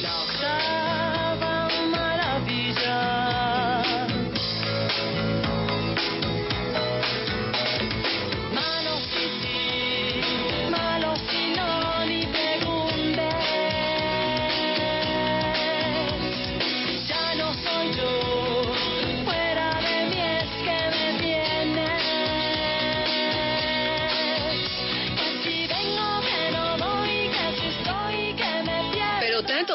[0.02, 1.59] la octava
[2.47, 3.59] 地下。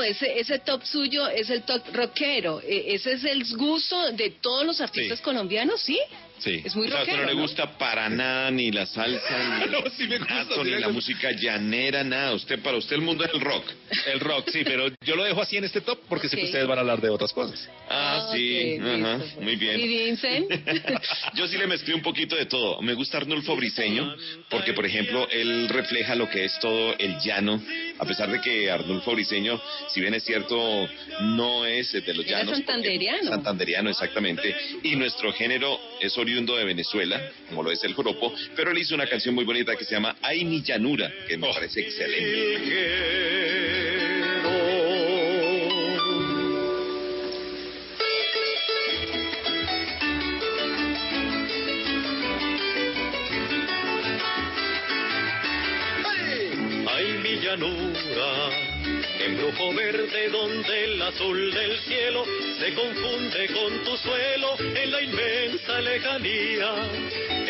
[0.03, 2.61] Ese, ese top suyo es el top rockero.
[2.61, 5.23] Eh, ese es el gusto de todos los artistas Sí.
[5.23, 5.99] colombianos, ¿sí?
[6.39, 6.61] Sí.
[6.63, 7.17] Es muy O sea, rockero.
[7.21, 10.89] no le gusta para nada ni la salsa, ni No, el sí gusta, ni la
[10.89, 12.33] música llanera, nada.
[12.33, 13.65] Usted, para usted el mundo es el rock.
[14.07, 16.67] El rock, sí, pero yo lo dejo así en este top porque sé que ustedes
[16.67, 17.67] van a hablar de otras cosas.
[17.89, 19.41] Ah, Ah, sí, ajá, listo.
[19.41, 19.79] muy bien.
[19.79, 20.51] ¿Y Vincent?
[21.35, 22.81] Yo sí le mezclé un poquito de todo.
[22.81, 24.15] Me gusta Arnulfo Briseño,
[24.49, 27.61] porque, por ejemplo, él refleja lo que es todo el llano.
[27.99, 30.87] A pesar de que Arnulfo Briseño, si bien es cierto,
[31.21, 32.55] no es de los Era llanos.
[32.57, 33.29] santanderiano.
[33.29, 34.55] Santanderiano, exactamente.
[34.83, 38.95] Y nuestro género es oriundo de Venezuela, como lo es el joropo, pero él hizo
[38.95, 41.39] una canción muy bonita que se llama Ay mi llanura, que Oh.
[41.39, 43.84] me parece excelente.
[60.05, 62.23] Verde donde el azul del cielo
[62.59, 66.73] se confunde con tu suelo en la inmensa lejanía,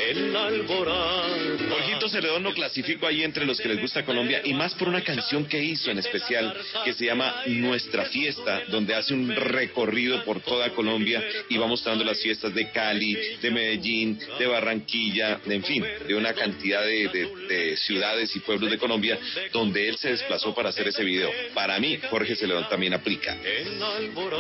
[0.10, 1.27] en alborada.
[1.69, 5.02] Jorgito Celedón lo clasifico ahí entre los que les gusta Colombia y más por una
[5.02, 10.41] canción que hizo en especial que se llama Nuestra Fiesta, donde hace un recorrido por
[10.41, 15.64] toda Colombia y va mostrando las fiestas de Cali, de Medellín, de Barranquilla, de, en
[15.64, 19.18] fin, de una cantidad de, de- de ciudades y pueblos de Colombia
[19.52, 21.30] donde él se desplazó para hacer ese video.
[21.53, 23.38] Para mí, Jorge Celedón también aplica.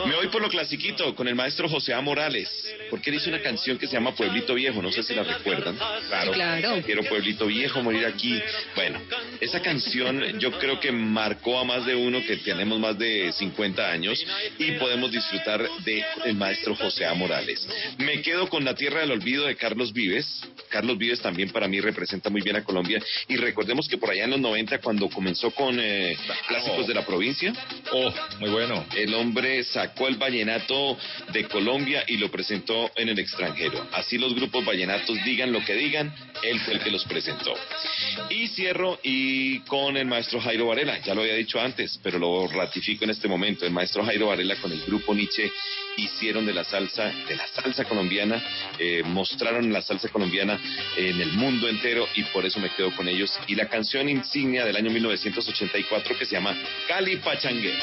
[0.07, 2.01] Me voy por lo clasiquito con el maestro José A.
[2.01, 2.49] Morales,
[2.89, 5.23] porque él hizo una canción que se llama Pueblito Viejo, no sé si la
[6.07, 6.81] Claro, claro.
[6.85, 8.39] Quiero Pueblito Viejo, morir aquí.
[8.75, 8.99] Bueno,
[9.39, 13.91] esa canción yo creo que marcó a más de uno que tenemos más de 50
[13.91, 14.25] años
[14.59, 17.13] y podemos disfrutar de el maestro José A.
[17.13, 17.67] Morales.
[17.97, 20.43] Me quedo con La Tierra del Olvido de Carlos Vives.
[20.69, 23.01] Carlos Vives también para mí representa muy bien a Colombia.
[23.27, 26.17] Y recordemos que por allá en los 90, cuando comenzó con eh,
[26.47, 27.53] Clásicos de la Provincia,
[27.91, 28.85] oh, muy bueno.
[28.95, 30.97] El hombre sacó el vallenato
[31.31, 33.87] de Colombia y lo presentó en el extranjero.
[33.93, 36.13] Así los grupos vallenatos digan lo que digan,
[36.43, 37.53] él fue el que los presentó.
[38.29, 42.47] Y cierro y con el maestro Jairo Varela, ya lo había dicho antes, pero lo
[42.47, 43.65] ratifico en este momento.
[43.65, 45.51] El maestro Jairo Varela con el grupo Nietzsche
[45.97, 48.41] hicieron de la salsa, de la salsa colombiana,
[48.79, 50.59] eh, mostraron la salsa colombiana
[50.97, 53.31] en el mundo entero y por eso me quedo con ellos.
[53.47, 56.55] Y la canción insignia del año 1984 que se llama
[56.87, 57.73] Cali Pachangue.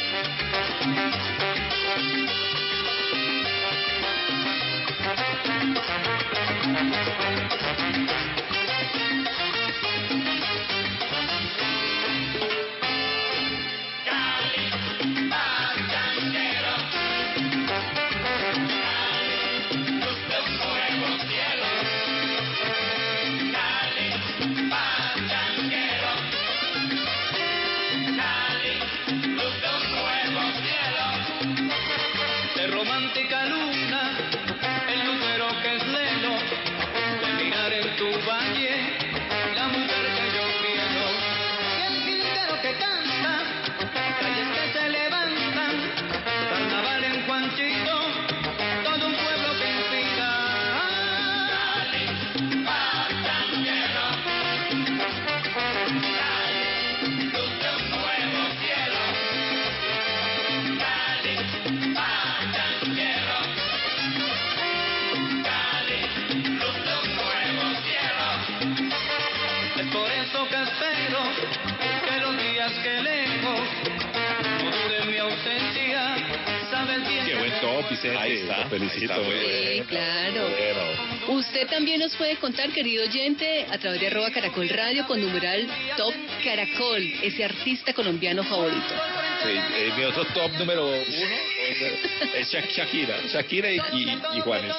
[78.02, 78.18] Vicente.
[78.18, 79.14] Ahí está, felicito.
[79.14, 79.82] ahí está.
[79.82, 80.48] Sí, claro.
[80.48, 81.38] Bueno.
[81.38, 85.68] Usted también nos puede contar, querido oyente, a través de arroba caracol radio con numeral
[85.96, 88.94] top caracol, ese artista colombiano favorito.
[89.42, 91.36] Sí, eh, mi otro top número uno
[92.36, 93.16] es Shak- Shakira.
[93.32, 94.74] Shakira y, y, y Juanes.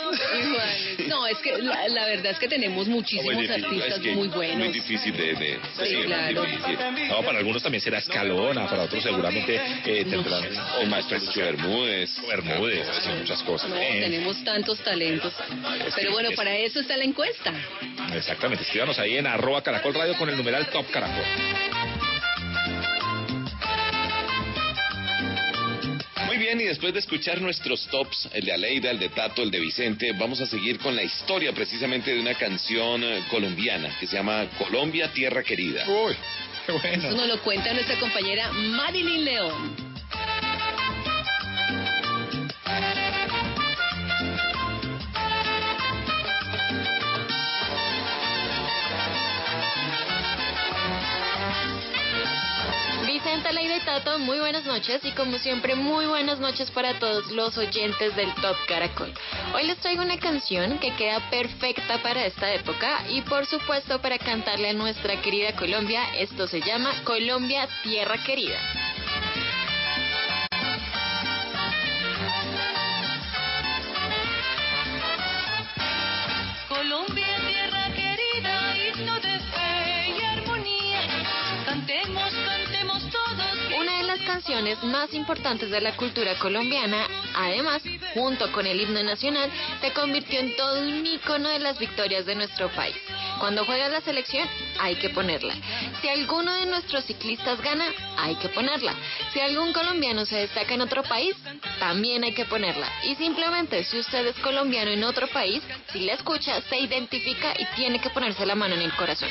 [0.45, 1.07] Igual.
[1.07, 4.11] No, es que la, la verdad es que tenemos muchísimos Muy difícil, artistas es que
[4.15, 4.74] muy Muy buenos.
[4.74, 5.34] difícil de...
[5.36, 6.41] de Sí, muy claro.
[6.44, 6.78] difícil.
[7.10, 10.44] No, para algunos también será Escalona, para otros seguramente eh, tendrán
[10.82, 12.10] O Maestro Bermúdez.
[12.28, 13.70] Bermúdez, sí, muchas cosas.
[13.70, 15.34] No, Eh, tenemos tantos talentos.
[15.95, 17.53] Pero bueno, es- para eso está la encuesta.
[18.15, 21.24] Exactamente, escríbanos ahí en arroba caracol radio con el numeral top caracol.
[26.55, 29.59] Bien, y después de escuchar nuestros tops, el de Aleida, el de Tato, el de
[29.59, 34.15] Vicente, vamos a seguir con la historia precisamente de una canción eh, colombiana que se
[34.15, 35.85] llama Colombia, Tierra Querida.
[35.88, 36.15] Uy,
[36.81, 39.93] qué Eso nos lo cuenta nuestra compañera Marilyn León.
[53.34, 57.31] Vicente, Leida y Tato, muy buenas noches y como siempre muy buenas noches para todos
[57.31, 59.11] los oyentes del Top Caracol.
[59.55, 64.19] Hoy les traigo una canción que queda perfecta para esta época y por supuesto para
[64.19, 66.14] cantarle a nuestra querida Colombia.
[66.15, 68.60] Esto se llama Colombia Tierra Querida.
[84.34, 87.05] Canciones más importantes de la cultura colombiana,
[87.35, 87.84] además,
[88.15, 89.47] junto con el himno nacional,
[89.80, 92.95] se convirtió en todo un ícono de las victorias de nuestro país.
[93.38, 94.49] Cuando juega la selección,
[94.80, 95.53] hay que ponerla.
[96.01, 97.85] Si alguno de nuestros ciclistas gana,
[98.18, 98.95] hay que ponerla.
[99.34, 101.35] Si algún colombiano se destaca en otro país,
[101.77, 102.88] también hay que ponerla.
[103.03, 105.61] Y simplemente, si usted es colombiano en otro país,
[105.91, 109.30] si la escucha, se identifica y tiene que ponerse la mano en el corazón.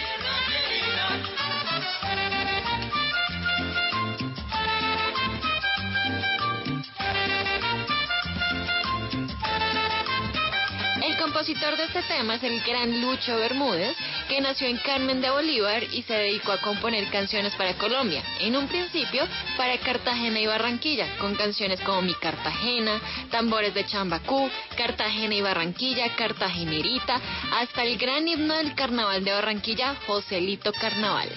[11.32, 13.96] Compositor de este tema es el gran Lucho Bermúdez,
[14.28, 18.22] que nació en Carmen de Bolívar y se dedicó a componer canciones para Colombia.
[18.40, 19.26] En un principio,
[19.56, 23.00] para Cartagena y Barranquilla, con canciones como Mi Cartagena,
[23.30, 27.18] Tambores de Chambacú, Cartagena y Barranquilla, Cartagenerita,
[27.54, 31.30] hasta el gran himno del Carnaval de Barranquilla, Joselito Carnaval.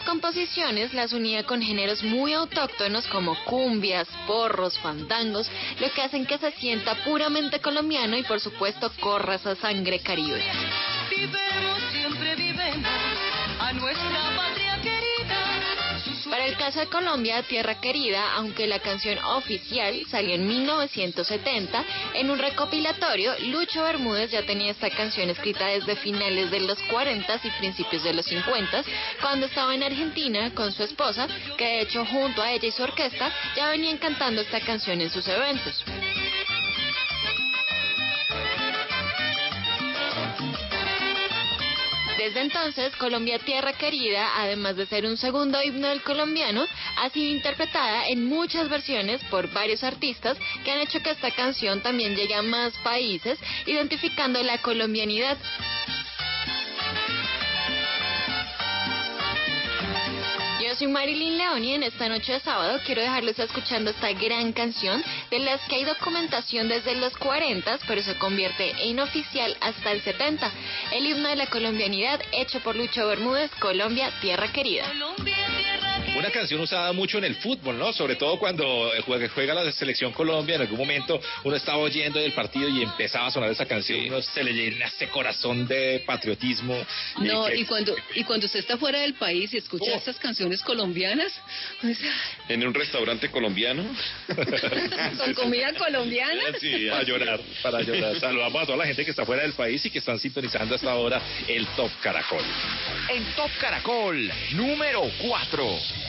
[0.00, 5.50] Composiciones las unía con géneros muy autóctonos como cumbias, porros, fandangos,
[5.80, 10.42] lo que hacen que se sienta puramente colombiano y por supuesto corra esa sangre caribe.
[16.32, 21.84] Para el caso de Colombia, Tierra Querida, aunque la canción oficial salió en 1970,
[22.14, 27.38] en un recopilatorio, Lucho Bermúdez ya tenía esta canción escrita desde finales de los 40
[27.44, 28.82] y principios de los 50,
[29.20, 31.28] cuando estaba en Argentina con su esposa,
[31.58, 35.10] que de hecho junto a ella y su orquesta ya venían cantando esta canción en
[35.10, 35.84] sus eventos.
[42.22, 46.64] Desde entonces, Colombia Tierra Querida, además de ser un segundo himno del colombiano,
[46.98, 51.80] ha sido interpretada en muchas versiones por varios artistas que han hecho que esta canción
[51.80, 55.36] también llegue a más países, identificando la colombianidad.
[60.82, 65.00] Soy Marilyn León y en esta noche de sábado quiero dejarles escuchando esta gran canción
[65.30, 70.02] de las que hay documentación desde los 40, pero se convierte en oficial hasta el
[70.02, 70.50] 70.
[70.92, 74.92] El himno de la colombianidad hecho por Lucho Bermúdez, Colombia, Tierra Querida.
[76.14, 77.90] Una canción usada mucho en el fútbol, ¿no?
[77.92, 82.32] Sobre todo cuando juega, juega la selección Colombia, en algún momento uno estaba oyendo el
[82.32, 86.76] partido y empezaba a sonar esa canción, uno se le llena ese corazón de patriotismo.
[87.18, 90.60] No, que- y cuando y cuando usted está fuera del país y escucha estas canciones
[90.62, 91.32] colombianas,
[91.80, 91.98] pues,
[92.48, 93.82] En un restaurante colombiano.
[95.18, 96.42] con comida colombiana.
[96.60, 98.20] Sí, para llorar, para llorar.
[98.20, 100.90] Saludamos a toda la gente que está fuera del país y que están sintonizando hasta
[100.90, 102.44] ahora el Top Caracol.
[103.08, 106.01] En Top Caracol, número 4.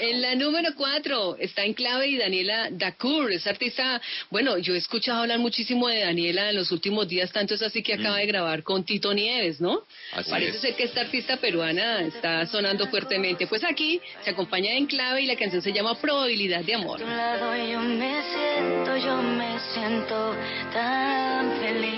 [0.00, 4.00] En la número cuatro está en clave y Daniela Dacour, es artista,
[4.30, 7.82] bueno, yo he escuchado hablar muchísimo de Daniela en los últimos días, tanto es así
[7.82, 9.82] que acaba de grabar con Tito Nieves, ¿no?
[10.12, 10.60] Así Parece es.
[10.60, 13.46] ser que esta artista peruana está sonando fuertemente.
[13.46, 17.00] Pues aquí se acompaña en clave y la canción se llama Probabilidad de Amor.
[17.00, 20.34] tu lado yo me siento, yo me siento
[20.72, 21.94] tan feliz.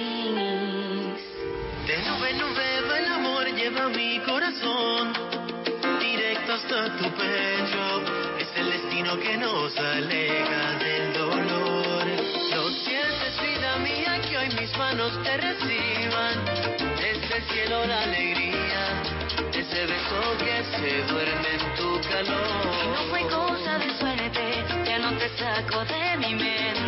[1.87, 5.13] De nube en nube va el amor, lleva mi corazón
[5.99, 8.03] directo hasta tu pecho.
[8.39, 12.05] Es el destino que nos aleja del dolor.
[12.55, 16.45] Lo sientes, vida mía, que hoy mis manos te reciban.
[16.97, 19.03] Desde el cielo la alegría,
[19.53, 22.87] ese beso que se duerme en tu calor.
[22.95, 26.86] No fue cosa de suerte, ya no te saco de mi mente.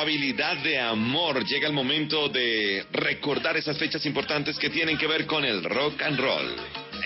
[0.00, 1.44] Probabilidad de Amor.
[1.44, 6.00] Llega el momento de recordar esas fechas importantes que tienen que ver con el rock
[6.00, 6.56] and roll.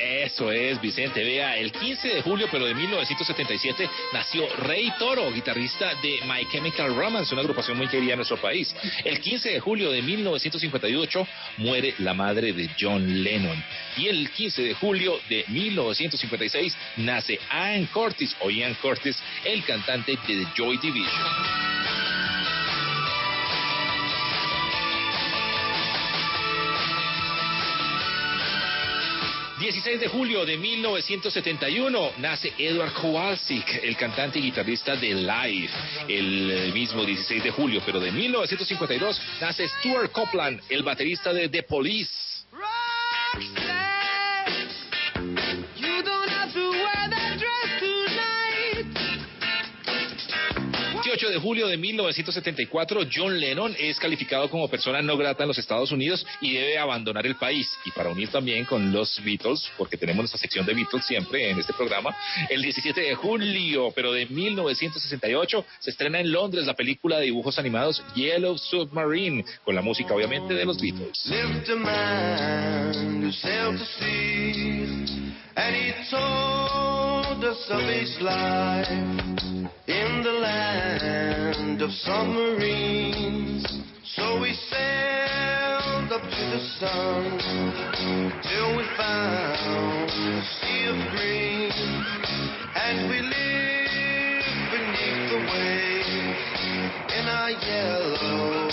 [0.00, 1.24] Eso es, Vicente.
[1.24, 6.94] Vea, el 15 de julio, pero de 1977, nació Rey Toro, guitarrista de My Chemical
[6.94, 8.72] Romance, una agrupación muy querida en nuestro país.
[9.04, 11.26] El 15 de julio de 1958
[11.56, 13.60] muere la madre de John Lennon.
[13.96, 20.12] Y el 15 de julio de 1956 nace Ian Curtis, o Ian Curtis, el cantante
[20.12, 21.63] de The Joy Division.
[29.64, 35.70] 16 de julio de 1971 nace Edward Kowalczyk, el cantante y guitarrista de Live.
[36.06, 41.62] El mismo 16 de julio, pero de 1952, nace Stuart Copeland, el baterista de The
[41.62, 42.33] Police.
[51.14, 55.58] 8 de julio de 1974, John Lennon es calificado como persona no grata en los
[55.58, 57.70] Estados Unidos y debe abandonar el país.
[57.84, 61.60] Y para unir también con los Beatles, porque tenemos nuestra sección de Beatles siempre en
[61.60, 62.16] este programa,
[62.50, 67.60] el 17 de julio, pero de 1968, se estrena en Londres la película de dibujos
[67.60, 71.30] animados Yellow Submarine, con la música obviamente de los Beatles.
[75.56, 78.88] And he told us of his life
[79.86, 83.64] in the land of submarines.
[84.16, 87.38] So we sailed up to the sun
[88.42, 91.70] till we found a sea of green,
[92.74, 94.44] and we lived
[94.74, 96.42] beneath the waves
[97.14, 98.70] in our yellow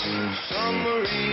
[0.48, 1.32] submarine.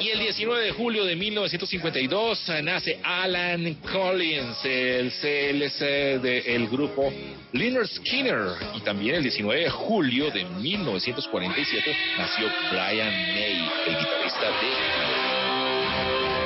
[0.00, 7.12] Y el 19 de julio de 1952 nace Alan Collins, el CLC del grupo
[7.52, 8.52] Leonard Skinner.
[8.76, 16.39] Y también el 19 de julio de 1947 nació Brian May, el guitarrista de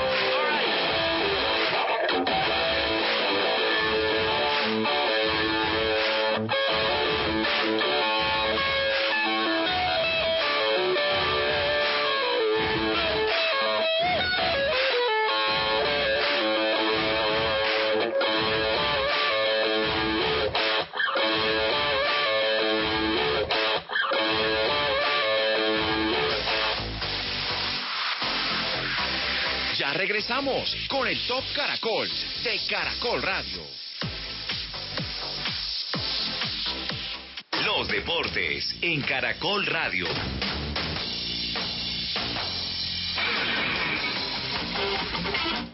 [30.14, 32.08] regresamos con el Top Caracol
[32.44, 33.62] de Caracol Radio.
[37.66, 40.06] Los deportes en Caracol Radio.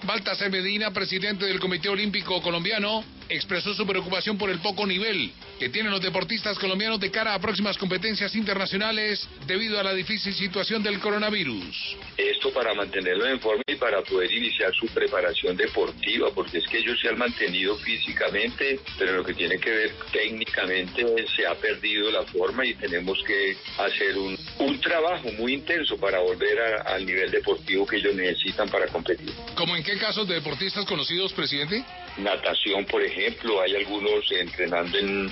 [0.05, 5.31] Baltasar Medina, presidente del Comité Olímpico Colombiano, expresó su preocupación por el poco nivel
[5.61, 10.35] que tienen los deportistas colombianos de cara a próximas competencias internacionales debido a la difícil
[10.35, 11.97] situación del coronavirus.
[12.17, 17.01] Esto para mantenerlo en forma para poder iniciar su preparación deportiva, porque es que ellos
[17.01, 22.23] se han mantenido físicamente, pero lo que tiene que ver técnicamente se ha perdido la
[22.25, 27.87] forma y tenemos que hacer un, un trabajo muy intenso para volver al nivel deportivo
[27.87, 29.33] que ellos necesitan para competir.
[29.55, 31.85] ¿Cómo en qué casos de deportistas conocidos, presidente?
[32.19, 35.31] Natación, por ejemplo, hay algunos entrenando en,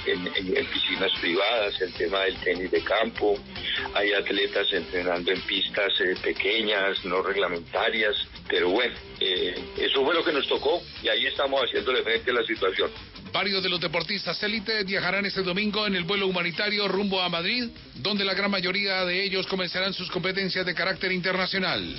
[0.72, 3.38] piscinas privadas, el tema del tenis de campo,
[3.94, 8.16] hay atletas entrenando en pistas eh, pequeñas, no reglamentarias,
[8.48, 12.34] pero bueno, eh, eso fue lo que nos tocó y ahí estamos haciéndole frente a
[12.34, 12.90] la situación.
[13.32, 17.68] Varios de los deportistas élite viajarán este domingo en el vuelo humanitario rumbo a Madrid,
[17.96, 21.94] donde la gran mayoría de ellos comenzarán sus competencias de carácter internacional.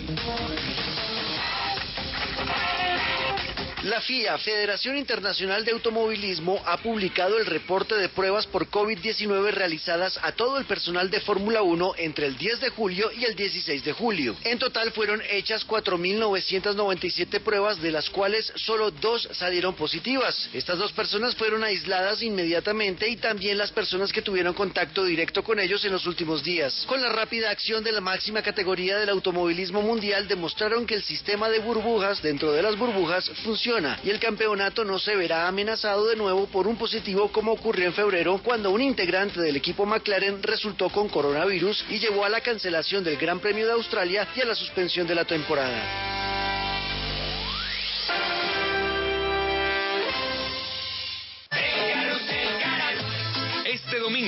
[3.83, 10.19] La FIA, Federación Internacional de Automovilismo, ha publicado el reporte de pruebas por COVID-19 realizadas
[10.21, 13.85] a todo el personal de Fórmula 1 entre el 10 de julio y el 16
[13.85, 14.35] de julio.
[14.43, 20.49] En total fueron hechas 4.997 pruebas, de las cuales solo dos salieron positivas.
[20.53, 25.57] Estas dos personas fueron aisladas inmediatamente y también las personas que tuvieron contacto directo con
[25.57, 26.83] ellos en los últimos días.
[26.85, 31.47] Con la rápida acción de la máxima categoría del automovilismo mundial demostraron que el sistema
[31.47, 33.68] de burbujas dentro de las burbujas funciona
[34.03, 37.93] y el campeonato no se verá amenazado de nuevo por un positivo como ocurrió en
[37.93, 43.03] febrero cuando un integrante del equipo McLaren resultó con coronavirus y llevó a la cancelación
[43.03, 46.09] del Gran Premio de Australia y a la suspensión de la temporada.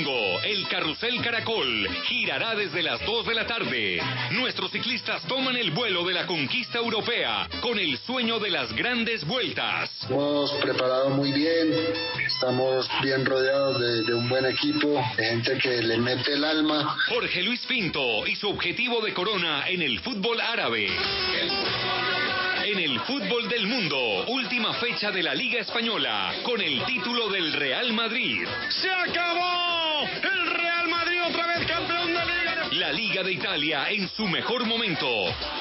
[0.04, 4.02] Domingo, el Carrusel Caracol girará desde las 2 de la tarde.
[4.32, 9.26] Nuestros ciclistas toman el vuelo de la conquista europea con el sueño de las grandes
[9.26, 9.90] vueltas.
[10.10, 11.74] Hemos preparado muy bien,
[12.26, 16.98] estamos bien rodeados de, de un buen equipo, de gente que le mete el alma.
[17.10, 20.88] Jorge Luis Pinto y su objetivo de corona en el fútbol árabe.
[22.64, 27.54] En el fútbol del mundo, última fecha de la Liga Española, con el título del
[27.54, 28.48] Real Madrid.
[28.70, 30.04] ¡Se acabó!
[30.04, 32.68] ¡El Real Madrid otra vez campeón de Liga!
[32.74, 35.08] La Liga de Italia en su mejor momento.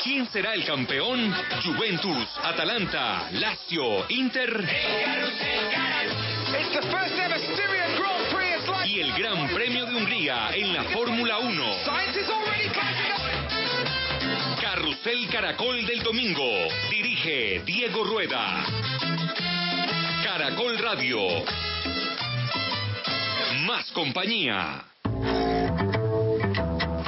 [0.02, 1.34] ¿Quién será el campeón?
[1.64, 4.64] Juventus, Atalanta, Lazio, Inter.
[6.52, 8.56] It's the first ever Styrian Grand Prix.
[8.58, 11.64] It's like Y el Gran Premio de Hungría en la Fórmula 1.
[14.80, 16.42] Carrusel Caracol del Domingo.
[16.90, 18.64] Dirige Diego Rueda.
[20.24, 21.18] Caracol Radio.
[23.66, 24.82] Más compañía.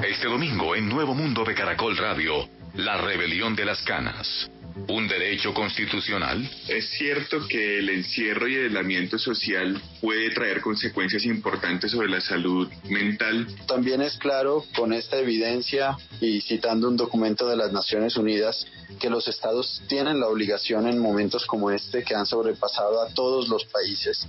[0.06, 4.50] Este domingo en Nuevo Mundo de Caracol Radio, la rebelión de las canas.
[4.88, 6.48] ¿Un derecho constitucional?
[6.68, 12.20] Es cierto que el encierro y el aislamiento social puede traer consecuencias importantes sobre la
[12.20, 13.46] salud mental.
[13.66, 18.66] También es claro, con esta evidencia y citando un documento de las Naciones Unidas,
[19.00, 23.48] que los estados tienen la obligación en momentos como este, que han sobrepasado a todos
[23.48, 24.26] los países,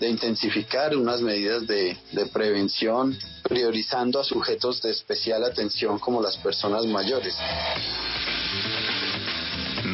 [0.00, 6.36] de intensificar unas medidas de, de prevención, priorizando a sujetos de especial atención como las
[6.38, 7.34] personas mayores.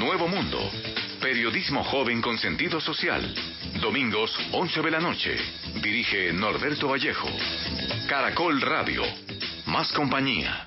[0.00, 0.58] Nuevo Mundo.
[1.20, 3.22] Periodismo joven con sentido social.
[3.82, 5.36] Domingos, 11 de la noche.
[5.74, 7.28] Dirige Norberto Vallejo.
[8.08, 9.02] Caracol Radio.
[9.66, 10.66] Más compañía.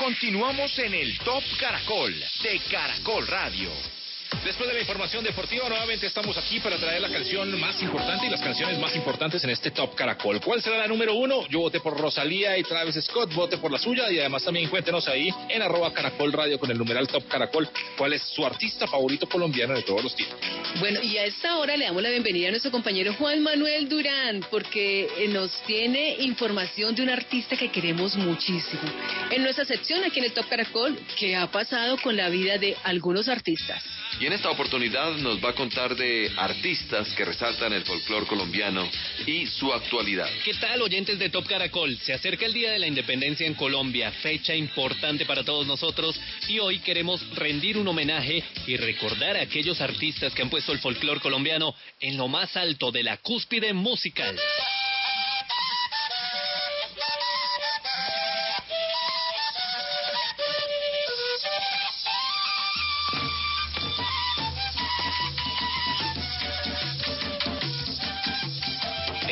[0.00, 2.12] Continuamos en el Top Caracol
[2.42, 3.95] de Caracol Radio.
[4.44, 8.30] Después de la información deportiva, nuevamente estamos aquí para traer la canción más importante y
[8.30, 10.40] las canciones más importantes en este Top Caracol.
[10.40, 11.46] ¿Cuál será la número uno?
[11.48, 15.06] Yo voté por Rosalía y Travis Scott, vote por la suya y además también cuéntenos
[15.08, 19.28] ahí en arroba Caracol Radio con el numeral Top Caracol cuál es su artista favorito
[19.28, 20.38] colombiano de todos los tiempos.
[20.80, 24.44] Bueno, y a esta hora le damos la bienvenida a nuestro compañero Juan Manuel Durán,
[24.50, 28.82] porque eh, nos tiene información de un artista que queremos muchísimo.
[29.30, 32.76] En nuestra sección aquí en el Top Caracol, ¿qué ha pasado con la vida de
[32.84, 33.82] algunos artistas?
[34.18, 38.88] Y en esta oportunidad nos va a contar de artistas que resaltan el folclore colombiano
[39.26, 40.28] y su actualidad.
[40.42, 41.98] ¿Qué tal, oyentes de Top Caracol?
[41.98, 46.18] Se acerca el Día de la Independencia en Colombia, fecha importante para todos nosotros,
[46.48, 50.78] y hoy queremos rendir un homenaje y recordar a aquellos artistas que han puesto el
[50.78, 54.34] folclore colombiano en lo más alto de la cúspide musical.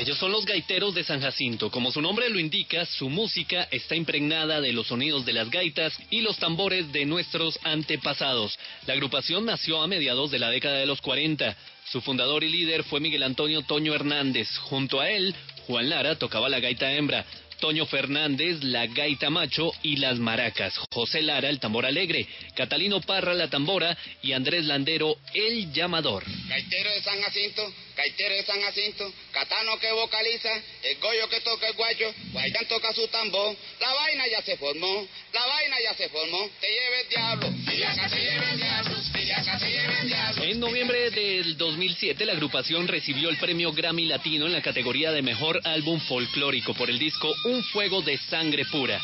[0.04, 1.70] Ellos son los gaiteros de San Jacinto.
[1.70, 5.98] Como su nombre lo indica, su música está impregnada de los sonidos de las gaitas
[6.10, 8.58] y los tambores de nuestros antepasados.
[8.86, 11.56] La agrupación nació a mediados de la década de los 40.
[11.90, 14.46] Su fundador y líder fue Miguel Antonio Toño Hernández.
[14.58, 15.34] Junto a él,
[15.66, 17.24] Juan Lara tocaba la gaita hembra.
[17.60, 23.32] Toño Fernández, la gaita macho y las maracas, José Lara, el tambor alegre, Catalino Parra,
[23.32, 26.24] la tambora y Andrés Landero, el llamador.
[26.46, 27.62] Gaitero de San Jacinto,
[27.96, 30.50] gaitero de San Jacinto, Catano que vocaliza,
[30.82, 35.06] el Goyo que toca el guayo, Guaidán toca su tambor, la vaina ya se formó,
[35.32, 39.58] la vaina ya se formó, te lleve el diablo, Villaca te lleve el diablo, Villaca
[39.58, 40.42] te lleve el diablo.
[40.44, 45.22] En noviembre del 2007, la agrupación recibió el premio Grammy Latino en la categoría de
[45.22, 49.00] Mejor Álbum Folclórico por el disco Un Fuego de Sangre Pura.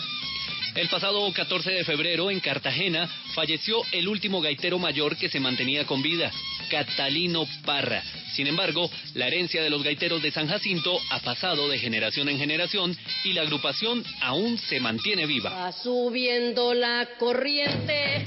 [0.74, 5.84] El pasado 14 de febrero, en Cartagena, falleció el último gaitero mayor que se mantenía
[5.84, 6.30] con vida,
[6.70, 8.02] Catalino Parra.
[8.34, 12.38] Sin embargo, la herencia de los gaiteros de San Jacinto ha pasado de generación en
[12.38, 15.50] generación y la agrupación aún se mantiene viva.
[15.50, 18.24] Va subiendo la corriente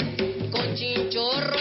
[0.52, 1.53] con chinchorro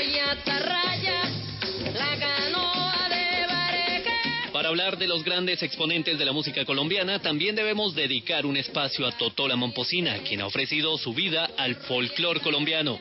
[4.72, 9.12] hablar de los grandes exponentes de la música colombiana, también debemos dedicar un espacio a
[9.12, 12.98] Totola Momposina, quien ha ofrecido su vida al folclor colombiano.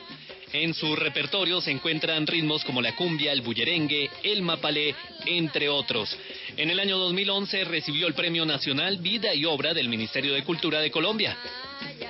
[0.52, 4.94] En su repertorio se encuentran ritmos como la cumbia, el bullerengue, el mapalé,
[5.24, 6.14] entre otros.
[6.58, 10.78] En el año 2011 recibió el Premio Nacional Vida y Obra del Ministerio de Cultura
[10.80, 11.34] de Colombia.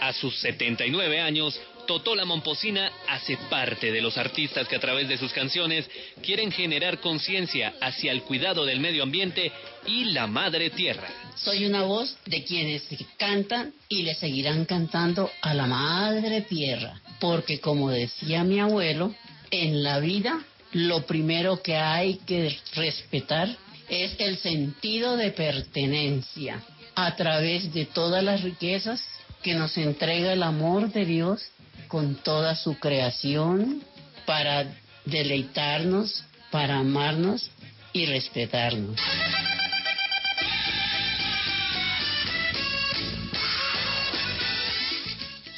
[0.00, 5.18] A sus 79 años, Totola Momposina hace parte de los artistas que a través de
[5.18, 5.88] sus canciones
[6.22, 9.52] quieren generar conciencia hacia el cuidado del medio ambiente
[9.86, 11.08] y la madre tierra.
[11.36, 12.86] Soy una voz de quienes
[13.16, 19.14] cantan y le seguirán cantando a la madre tierra, porque como decía mi abuelo,
[19.50, 23.56] en la vida lo primero que hay que respetar
[23.88, 26.62] es el sentido de pertenencia
[26.94, 29.02] a través de todas las riquezas
[29.42, 31.50] que nos entrega el amor de Dios
[31.92, 33.82] con toda su creación
[34.24, 34.64] para
[35.04, 37.50] deleitarnos, para amarnos
[37.92, 38.98] y respetarnos.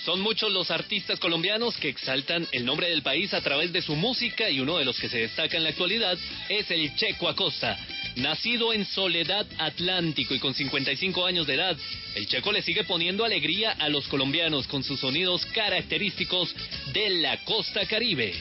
[0.04, 3.96] Son muchos los artistas colombianos que exaltan el nombre del país a través de su
[3.96, 6.18] música y uno de los que se destaca en la actualidad
[6.50, 7.78] es el Checo Acosta.
[8.16, 11.76] Nacido en Soledad Atlántico y con 55 años de edad,
[12.14, 16.54] el Checo le sigue poniendo alegría a los colombianos con sus sonidos característicos
[16.92, 18.34] de la costa caribe.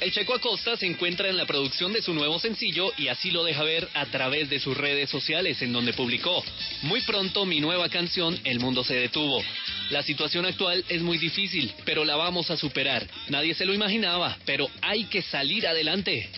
[0.00, 3.42] El Checo Acosta se encuentra en la producción de su nuevo sencillo y así lo
[3.42, 6.44] deja ver a través de sus redes sociales en donde publicó,
[6.82, 9.42] muy pronto mi nueva canción El mundo se detuvo.
[9.90, 13.08] La situación actual es muy difícil, pero la vamos a superar.
[13.28, 16.30] Nadie se lo imaginaba, pero hay que salir adelante.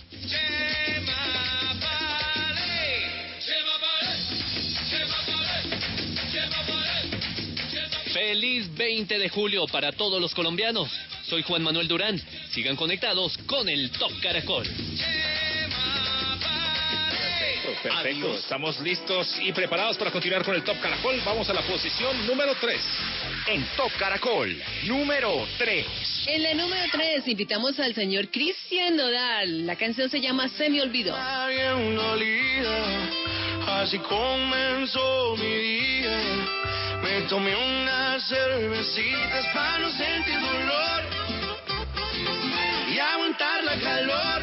[8.15, 10.91] Feliz 20 de julio para todos los colombianos.
[11.31, 12.21] Soy Juan Manuel Durán.
[12.51, 14.67] Sigan conectados con el Top Caracol.
[17.85, 21.23] Perfecto, estamos listos y preparados para continuar con el Top Caracol.
[21.25, 22.81] Vamos a la posición número 3.
[23.47, 25.87] En Top Caracol, número 3.
[26.27, 29.67] En la número 3 invitamos al señor Cristian Nodal.
[29.67, 31.15] La canción se llama Se me olvidó.
[33.69, 36.19] así comenzó mi día.
[37.05, 41.20] Me tomé unas cervecitas para no sentir dolor
[42.89, 44.43] y aguantar la calor.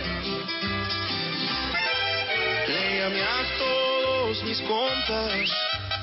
[2.67, 5.49] Le llamé a todos mis compas,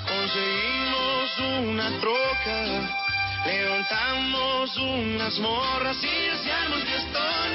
[0.06, 1.38] conseguimos
[1.68, 2.58] una troca,
[3.46, 7.50] levantamos unas morras y hacíamos fiestón.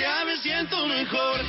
[0.00, 1.40] Ya me siento mejor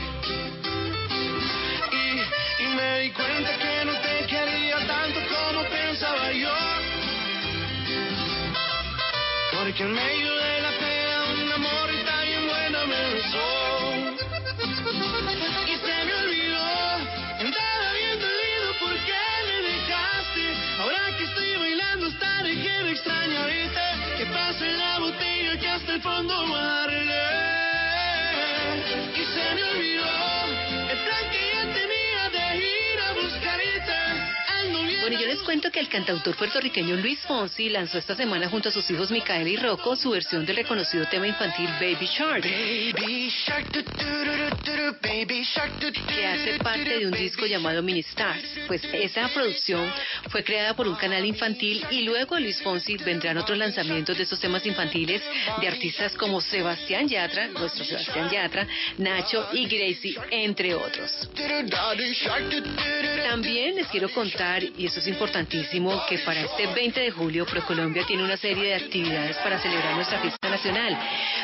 [1.91, 6.55] y, y me di cuenta que no te quería tanto como pensaba yo.
[9.51, 10.68] Porque en medio de la
[25.99, 27.25] el fondo darle.
[29.15, 30.07] Y se me olvidó
[30.91, 31.98] el plan que ya tenía
[35.09, 38.71] Bueno, yo les cuento que el cantautor puertorriqueño Luis Fonsi lanzó esta semana junto a
[38.71, 42.43] sus hijos Micaela y Rocco su versión del reconocido tema infantil Baby Shark,
[46.07, 48.43] que hace parte de un disco llamado Mini Stars.
[48.67, 49.91] Pues esa producción
[50.29, 54.39] fue creada por un canal infantil y luego Luis Fonsi vendrán otros lanzamientos de estos
[54.39, 55.23] temas infantiles
[55.59, 58.67] de artistas como Sebastián Yatra, nuestro Sebastián Yatra,
[58.99, 61.29] Nacho y Gracie, entre otros.
[63.27, 68.23] También les quiero contar, y es importantísimo, que para este 20 de julio ProColombia tiene
[68.23, 70.97] una serie de actividades para celebrar nuestra fiesta nacional.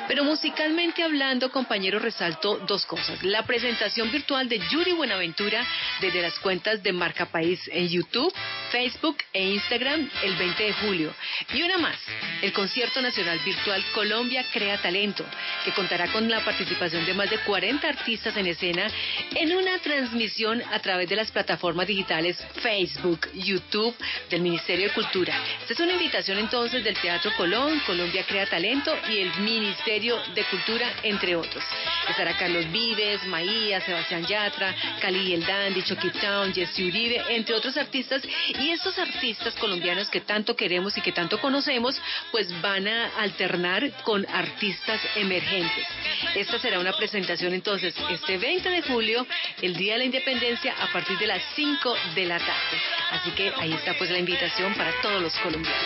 [0.07, 3.23] Pero musicalmente hablando, compañeros, resalto dos cosas.
[3.23, 5.65] La presentación virtual de Yuri Buenaventura
[6.01, 8.33] desde las cuentas de Marca País en YouTube,
[8.71, 11.13] Facebook e Instagram el 20 de julio.
[11.53, 11.97] Y una más,
[12.41, 15.25] el concierto nacional virtual Colombia Crea Talento,
[15.63, 18.87] que contará con la participación de más de 40 artistas en escena
[19.33, 23.95] en una transmisión a través de las plataformas digitales Facebook, YouTube
[24.29, 25.39] del Ministerio de Cultura.
[25.61, 30.43] Esta es una invitación entonces del Teatro Colón, Colombia Crea Talento y el Ministerio de
[30.45, 31.63] Cultura, entre otros.
[32.09, 37.77] Estará Carlos Vives, Maía, Sebastián Yatra, Cali el Dandy, Chucky Town, Jesse Uribe, entre otros
[37.77, 38.21] artistas.
[38.59, 41.99] Y estos artistas colombianos que tanto queremos y que tanto conocemos,
[42.31, 45.87] pues van a alternar con artistas emergentes.
[46.35, 49.25] Esta será una presentación entonces este 20 de julio,
[49.61, 52.81] el Día de la Independencia, a partir de las 5 de la tarde.
[53.11, 55.81] Así que ahí está pues la invitación para todos los colombianos.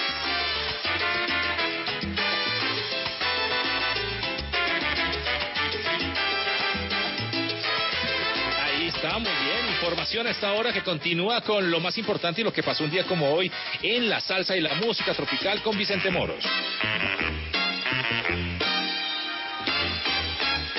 [8.63, 9.73] Ahí está, muy bien.
[9.73, 12.91] Información a esta hora que continúa con lo más importante y lo que pasó un
[12.91, 13.51] día como hoy
[13.81, 16.43] en la salsa y la música tropical con Vicente Moros.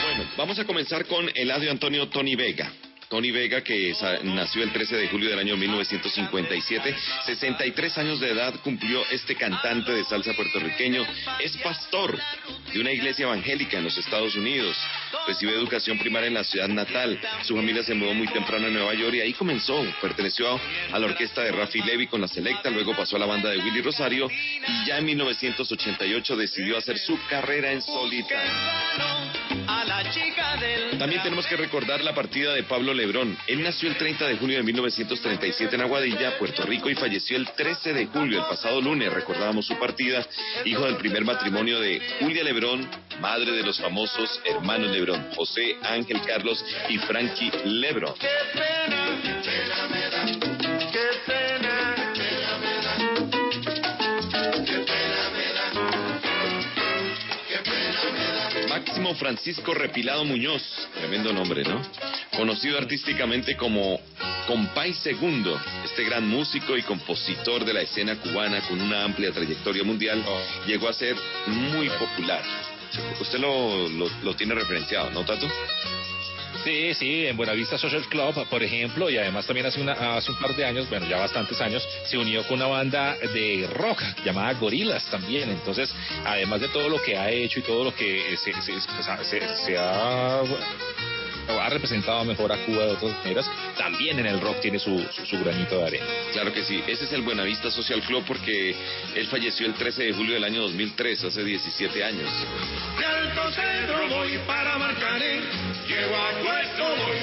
[0.02, 2.70] Bueno, vamos a comenzar con Eladio Antonio Tony Vega.
[3.10, 3.92] Tony Vega, que
[4.22, 6.96] nació el 13 de julio del año 1957.
[7.26, 11.04] 63 años de edad cumplió este cantante de salsa puertorriqueño.
[11.40, 12.16] Es pastor
[12.72, 14.76] de una iglesia evangélica en los Estados Unidos.
[15.26, 17.20] Recibió educación primaria en la ciudad natal.
[17.42, 19.84] Su familia se mudó muy temprano a Nueva York y ahí comenzó.
[20.00, 20.60] Perteneció
[20.92, 23.58] a la orquesta de Rafi Levy con la Selecta, luego pasó a la banda de
[23.58, 29.59] Willy Rosario y ya en 1988 decidió hacer su carrera en solitario.
[29.70, 33.38] A la chica del También tenemos que recordar la partida de Pablo Lebrón.
[33.46, 37.48] Él nació el 30 de junio de 1937 en Aguadilla, Puerto Rico, y falleció el
[37.52, 39.12] 13 de julio, el pasado lunes.
[39.12, 40.26] Recordábamos su partida,
[40.64, 42.90] hijo del primer matrimonio de Julia Lebrón,
[43.20, 48.14] madre de los famosos hermanos Lebrón, José, Ángel Carlos y Frankie Lebrón.
[59.14, 60.62] Francisco Repilado Muñoz,
[60.94, 61.80] tremendo nombre, ¿no?
[62.36, 63.98] Conocido artísticamente como
[64.46, 69.84] Compay Segundo, este gran músico y compositor de la escena cubana con una amplia trayectoria
[69.84, 70.22] mundial,
[70.66, 71.16] llegó a ser
[71.46, 72.42] muy popular.
[73.20, 75.48] Usted lo, lo, lo tiene referenciado, ¿no, Tato?
[76.64, 80.38] Sí, sí, en Buenavista Social Club, por ejemplo, y además también hace, una, hace un
[80.38, 84.52] par de años, bueno, ya bastantes años, se unió con una banda de rock llamada
[84.54, 85.48] Gorilas también.
[85.48, 88.74] Entonces, además de todo lo que ha hecho y todo lo que se, se-
[89.10, 94.40] ha- se- se ha, ha representado mejor a Cuba de otras maneras, también en el
[94.40, 96.04] rock tiene su, su, su granito de arena.
[96.32, 98.74] Claro que sí, ese es el Buenavista Social Club porque
[99.16, 102.30] él falleció el 13 de julio del año 2003, hace 17 años.
[102.98, 105.40] De Alto Cedro voy para Marcané,
[105.90, 107.19] llego a Puerto voy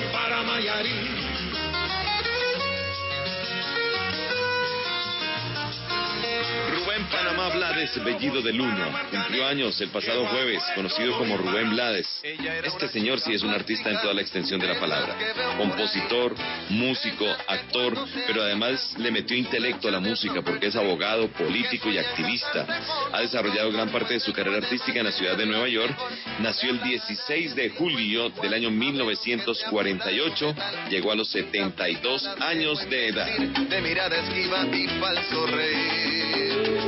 [6.97, 12.07] Rubén Panamá Blades Bellido de Luna cumplió años el pasado jueves, conocido como Rubén Blades.
[12.23, 15.15] Este señor sí es un artista en toda la extensión de la palabra.
[15.57, 16.33] Compositor,
[16.69, 17.95] músico, actor,
[18.25, 22.65] pero además le metió intelecto a la música porque es abogado, político y activista.
[23.11, 25.95] Ha desarrollado gran parte de su carrera artística en la ciudad de Nueva York.
[26.39, 30.55] Nació el 16 de julio del año 1948.
[30.89, 33.37] Llegó a los 72 años de edad.
[33.37, 36.86] De mirada esquiva y falso rey.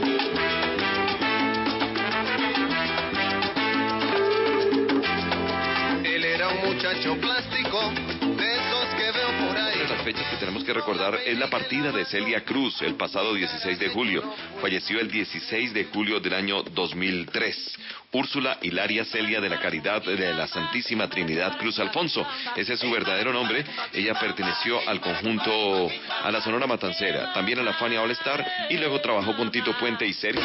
[6.40, 7.92] Era un muchacho plástico,
[8.38, 9.76] de esos que veo por ahí.
[9.76, 12.96] Una de las fechas que tenemos que recordar es la partida de Celia Cruz el
[12.96, 14.24] pasado 16 de julio.
[14.62, 17.78] Falleció el 16 de julio del año 2003.
[18.14, 22.26] Úrsula Hilaria Celia de la Caridad de la Santísima Trinidad Cruz Alfonso.
[22.56, 23.66] Ese es su verdadero nombre.
[23.92, 25.92] Ella perteneció al conjunto
[26.24, 29.78] a la Sonora Matancera, también a la Fania All Star y luego trabajó con Tito
[29.78, 30.42] Puente y Sergio.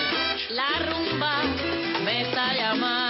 [0.51, 1.45] La rumba
[2.05, 3.04] me está llamando.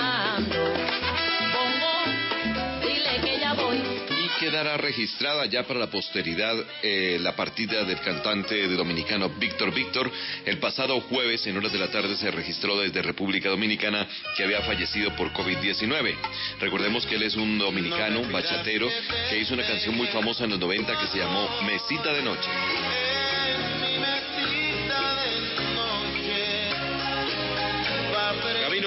[4.38, 10.10] Quedará registrada ya para la posteridad eh, la partida del cantante de dominicano Víctor Víctor.
[10.44, 14.06] El pasado jueves, en horas de la tarde, se registró desde República Dominicana
[14.36, 16.14] que había fallecido por COVID-19.
[16.60, 18.88] Recordemos que él es un dominicano, un bachatero,
[19.30, 23.23] que hizo una canción muy famosa en los 90 que se llamó Mesita de Noche.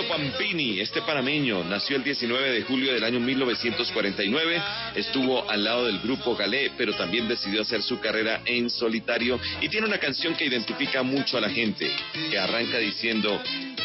[0.06, 4.61] Pampini, este panameño, nació el 19 de julio del año 1949,
[4.95, 9.69] estuvo al lado del grupo Galé, pero también decidió hacer su carrera en solitario y
[9.69, 11.90] tiene una canción que identifica mucho a la gente,
[12.30, 13.41] que arranca diciendo,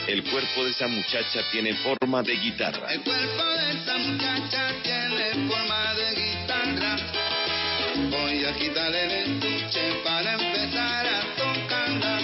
[0.06, 2.93] el cuerpo de esa muchacha tiene forma de guitarra.
[2.93, 6.97] El cuerpo de esa muchacha tiene forma de guitarra.
[8.10, 12.20] Voy a quitarle el estuche para empezar a tocarla.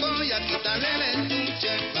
[0.00, 1.97] Voy a quitarle el estuche para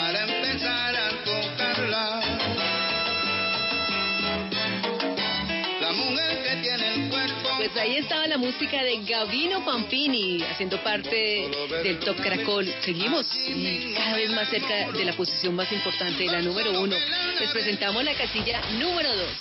[7.58, 11.50] Pues ahí estaba la música de Gavino Pampini, haciendo parte
[11.82, 12.72] del Top Caracol.
[12.82, 16.94] Seguimos y cada vez más cerca de la posición más importante, la número uno.
[17.40, 19.32] Les presentamos la casilla número dos.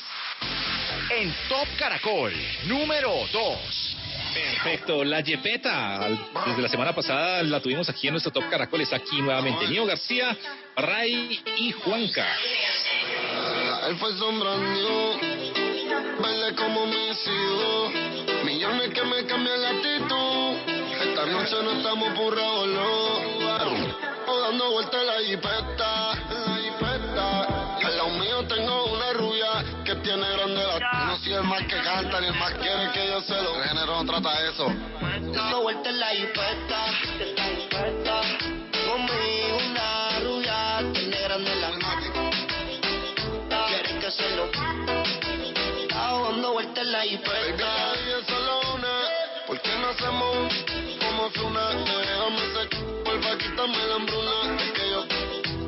[1.11, 2.34] En Top Caracol,
[2.65, 3.98] número 2.
[4.34, 6.10] Perfecto, la Yepeta,
[6.48, 9.68] desde la semana pasada la tuvimos aquí en nuestro Top Caracol, está aquí nuevamente.
[9.68, 10.35] Nio García,
[10.76, 12.27] Ray y Juanca.
[16.22, 17.90] Baila como me sigo.
[18.44, 20.57] Millones que me cambian la actitud.
[21.02, 22.10] Esta noche no estamos
[22.68, 23.28] no.
[24.28, 27.78] O dando vueltas en la jipeta, en la jipeta.
[27.86, 31.06] Al lado mío tengo una rubia que tiene grande la.
[31.06, 33.56] No soy el más que canta ni el más quiere que yo se lo.
[33.56, 34.68] El género no trata eso.
[35.34, 36.86] Dando vueltas en la jipeta,
[37.36, 38.22] la jipeta.
[38.88, 41.72] Conmigo una rubia tiene grande la.
[43.68, 44.97] Quieren que se lo
[46.98, 47.69] la hiperca.
[47.94, 48.94] Baby, solo una,
[49.45, 51.69] ¿por qué no hacemos un como Zuna?
[51.69, 52.69] Déjame ser,
[53.03, 54.38] porfa, quítame la hambruna.
[54.64, 55.06] Es que yo,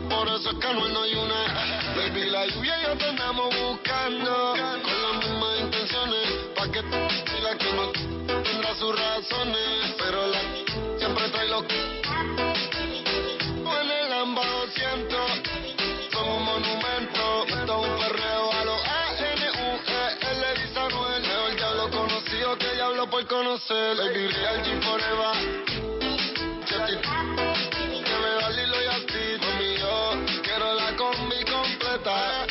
[0.10, 1.42] por eso es que no, no hay una.
[1.96, 6.26] Baby, la lluvia y yo te andamos buscando, con las mismas intenciones,
[6.56, 6.98] pa' que tú
[7.38, 7.92] y la que no
[8.44, 10.42] tendrá sus razones, pero la
[10.98, 11.99] siempre trae lo que
[23.50, 23.98] conocer.
[23.98, 25.34] Baby Real G Forever.
[26.68, 29.24] Que me da Lilo y a ti.
[29.42, 32.46] Mami, yo quiero la combi completa.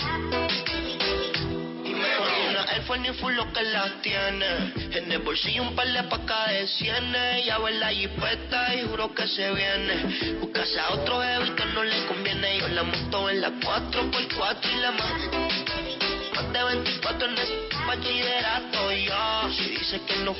[2.70, 4.72] Air Force full lo que las tiene.
[4.92, 7.46] En el bolsillo un par de pacas de cienes.
[7.46, 10.34] Ya ve la jipeta y juro que se viene.
[10.40, 12.58] Buscase a otro heavy que no le conviene.
[12.58, 16.07] Yo la monto en la 4x4 y la más.
[16.52, 18.92] De 24 en el bachillerato.
[18.92, 20.34] Yo, si dice que no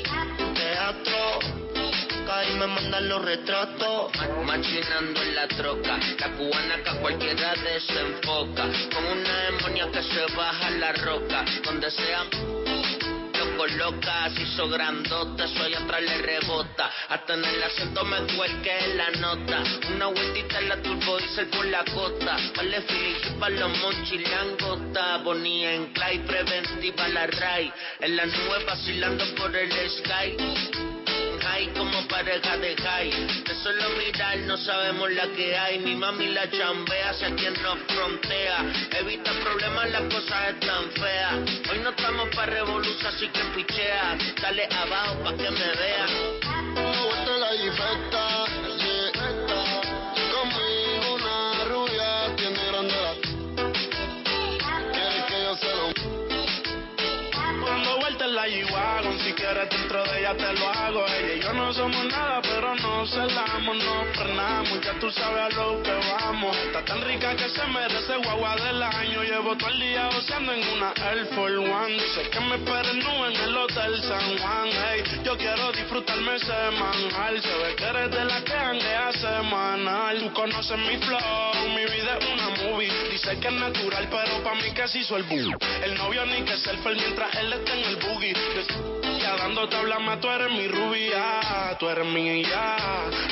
[0.53, 1.39] teatro.
[2.47, 4.11] Y me mandan los retratos.
[4.45, 8.63] Machinando en la troca, la cubana que a cualquiera desenfoca.
[8.93, 12.25] Con una demonia que se baja la roca, donde sea
[13.67, 16.91] lo coloca, se hizo grandota, allá atrás le rebota.
[17.09, 19.63] Hasta en el acento me cuelque la nota.
[19.93, 22.37] Una vueltita en la turbo diesel por la costa.
[22.55, 25.17] Vale Filipe para los monchilangota.
[25.17, 27.71] Bonía en Clay, preventiva la Ray.
[27.99, 30.98] En la nube vacilando por el sky
[31.59, 33.11] high como pareja de high.
[33.43, 35.79] De solo mirar no sabemos la que hay.
[35.79, 38.65] Mi mami la chambea, hacia quien nos frontea.
[38.99, 41.33] Evita problemas, las cosas están feas.
[41.69, 44.17] Hoy no estamos para revolución, así que pichea.
[44.41, 46.07] Dale abajo pa' que me vea.
[58.33, 61.05] La G-Wagon, si quieres dentro de ella te lo hago.
[61.07, 64.81] Ella y yo no somos nada, pero no celamos, no frenamos.
[64.81, 66.55] Ya tú sabes a lo que vamos.
[66.57, 69.23] Está tan rica que se merece guagua del año.
[69.23, 71.99] Llevo todo el día goceando en una Air Force One.
[72.15, 74.69] Sé que me esperen en el Hotel San Juan.
[74.71, 77.41] Hey, yo quiero disfrutarme semanal.
[77.41, 80.19] Se ve que eres de la que janguea semanal.
[80.19, 82.91] Tú conoces mi flow, mi vida es una movie.
[83.11, 85.57] Dice que es natural, pero pa' mí casi hizo el boom.
[85.83, 88.33] El novio ni que selfie mientras él está en el boogie.
[89.19, 92.77] Ya dando tabla más, tú eres mi rubia, tú eres mi ya.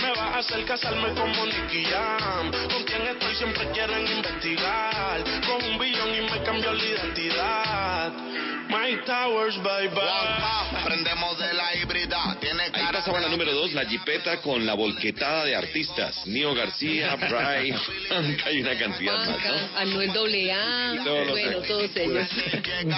[0.02, 2.52] Me vas a hacer casarme como Nicky Jam.
[2.52, 5.24] Con quien estoy siempre quieren investigar.
[5.46, 8.14] Con un billón y me cambió la identidad.
[8.70, 10.84] My Towers, bye bye.
[10.84, 12.38] Prendemos de la híbrida.
[13.08, 16.28] Pasaba la número dos, la jipeta con la volquetada de artistas.
[16.28, 17.74] Nio García, Bray,
[18.46, 19.78] hay una cantidad más, ¿no?
[19.80, 20.10] Anuel
[20.52, 22.28] AA, Y los- bueno, todos ellos.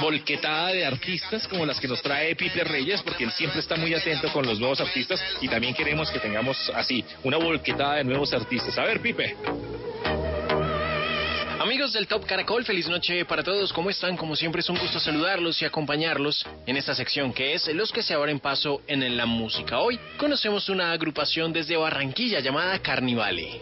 [0.01, 3.93] volquetada de artistas como las que nos trae Pipe Reyes, porque él siempre está muy
[3.93, 8.33] atento con los nuevos artistas y también queremos que tengamos así una volquetada de nuevos
[8.33, 8.75] artistas.
[8.79, 9.35] A ver, Pipe.
[11.69, 13.71] Amigos del Top Caracol, feliz noche para todos.
[13.71, 14.17] ¿Cómo están?
[14.17, 18.01] Como siempre es un gusto saludarlos y acompañarlos en esta sección que es Los que
[18.01, 19.77] se abren paso en la música.
[19.77, 23.61] Hoy conocemos una agrupación desde Barranquilla llamada Carnivale.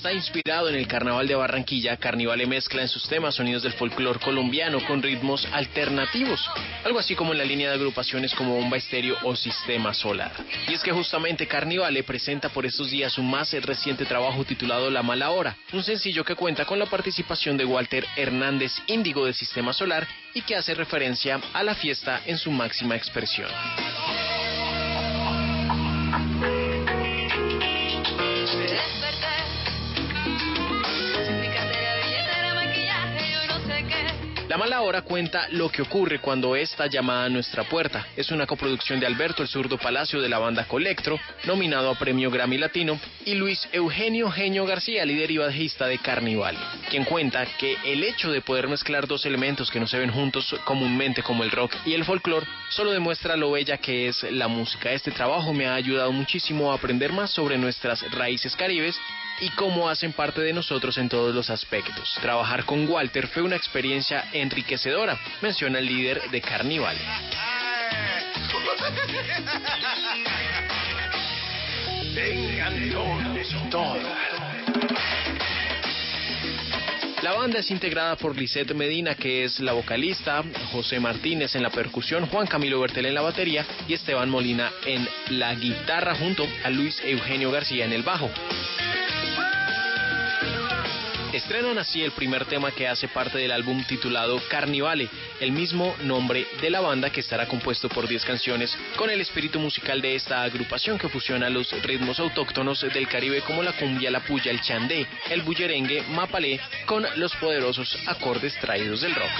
[0.00, 4.18] Está inspirado en el carnaval de Barranquilla, Carnivale mezcla en sus temas sonidos del folclore
[4.18, 6.40] colombiano con ritmos alternativos,
[6.86, 10.32] algo así como en la línea de agrupaciones como Bomba Estéreo o Sistema Solar.
[10.68, 15.02] Y es que justamente Carnivale presenta por estos días su más reciente trabajo titulado La
[15.02, 19.74] Mala Hora, un sencillo que cuenta con la participación de Walter Hernández Índigo de Sistema
[19.74, 23.50] Solar y que hace referencia a la fiesta en su máxima expresión.
[34.50, 38.08] La mala hora cuenta lo que ocurre cuando está llamada a nuestra puerta.
[38.16, 42.32] Es una coproducción de Alberto el Zurdo Palacio de la banda Colectro, nominado a Premio
[42.32, 46.56] Grammy Latino, y Luis Eugenio Genio García, líder y bajista de Carnival,
[46.90, 50.52] quien cuenta que el hecho de poder mezclar dos elementos que no se ven juntos
[50.64, 54.90] comúnmente como el rock y el folclore solo demuestra lo bella que es la música.
[54.90, 58.98] Este trabajo me ha ayudado muchísimo a aprender más sobre nuestras raíces caribes
[59.40, 62.18] y cómo hacen parte de nosotros en todos los aspectos.
[62.20, 66.96] Trabajar con Walter fue una experiencia enriquecedora, menciona el líder de Carnival.
[77.22, 80.42] La banda es integrada por Lisette Medina, que es la vocalista,
[80.72, 85.06] José Martínez en la percusión, Juan Camilo Bertel en la batería y Esteban Molina en
[85.28, 88.30] la guitarra junto a Luis Eugenio García en el bajo.
[91.32, 95.08] Estrenan así el primer tema que hace parte del álbum titulado Carnivale,
[95.38, 99.60] el mismo nombre de la banda que estará compuesto por 10 canciones con el espíritu
[99.60, 104.20] musical de esta agrupación que fusiona los ritmos autóctonos del Caribe como la cumbia, la
[104.20, 109.30] puya, el chandé, el bullerengue, mapalé con los poderosos acordes traídos del rock.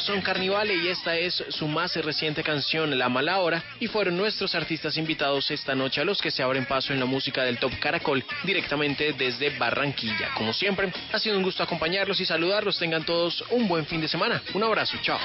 [0.00, 4.54] Son Carnivale y esta es su más reciente canción, La Mala Hora, y fueron nuestros
[4.54, 7.72] artistas invitados esta noche a los que se abren paso en la música del Top
[7.80, 10.34] Caracol directamente desde Barranquilla.
[10.34, 12.78] Como siempre, ha sido un gusto acompañarlos y saludarlos.
[12.78, 14.42] Tengan todos un buen fin de semana.
[14.54, 15.18] Un abrazo, chao.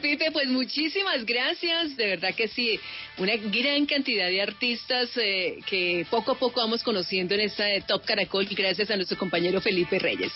[0.00, 1.96] Pipe, pues muchísimas gracias.
[1.96, 2.78] De verdad que sí,
[3.18, 8.04] una gran cantidad de artistas eh, que poco a poco vamos conociendo en esta Top
[8.04, 10.32] Caracol gracias a nuestro compañero Felipe Reyes.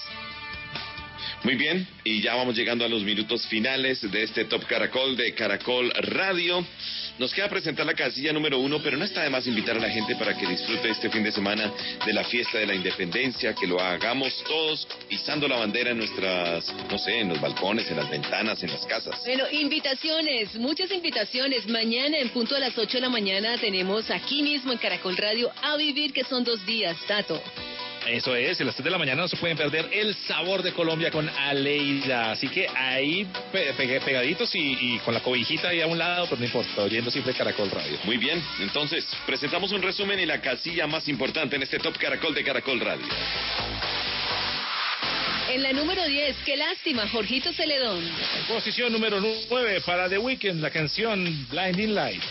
[1.45, 5.33] Muy bien, y ya vamos llegando a los minutos finales de este Top Caracol de
[5.35, 6.67] Caracol Radio.
[7.21, 9.89] Nos queda presentar la casilla número uno, pero no está de más invitar a la
[9.89, 11.73] gente para que disfrute este fin de semana
[12.05, 16.73] de la fiesta de la independencia, que lo hagamos todos izando la bandera en nuestras,
[16.91, 19.21] no sé, en los balcones, en las ventanas, en las casas.
[19.25, 21.69] Bueno, invitaciones, muchas invitaciones.
[21.69, 25.53] Mañana en punto a las 8 de la mañana tenemos aquí mismo en Caracol Radio
[25.63, 27.41] a vivir, que son dos días, Tato.
[28.11, 30.73] Eso es, a las 3 de la mañana no se pueden perder el sabor de
[30.73, 32.31] Colombia con Aleida.
[32.33, 36.25] Así que ahí pe- pe- pegaditos y, y con la cobijita ahí a un lado,
[36.27, 37.99] pero no importa, oyendo siempre Caracol Radio.
[38.05, 42.35] Muy bien, entonces presentamos un resumen y la casilla más importante en este Top Caracol
[42.35, 43.07] de Caracol Radio.
[45.49, 48.05] En la número 10, qué lástima, Jorgito Celedón.
[48.47, 52.27] Posición número 9 para The Weeknd, la canción Blinding Lights.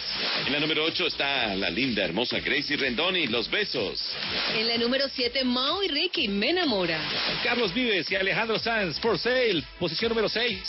[0.45, 4.15] En la número 8 está la linda, hermosa Gracie Rendón y Los Besos.
[4.55, 6.99] En la número 7, Mao y Ricky, me enamora.
[7.43, 10.59] Carlos Vives y Alejandro Sanz, For Sale, posición número 6.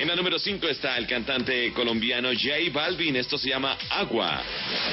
[0.00, 4.42] En la número 5 está el cantante colombiano J Balvin, esto se llama Agua.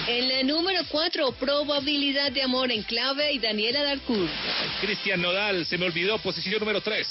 [0.07, 4.29] En la número 4, probabilidad de amor en clave y Daniela Darcourt.
[4.79, 7.07] Cristian Nodal, se me olvidó, posición número 3.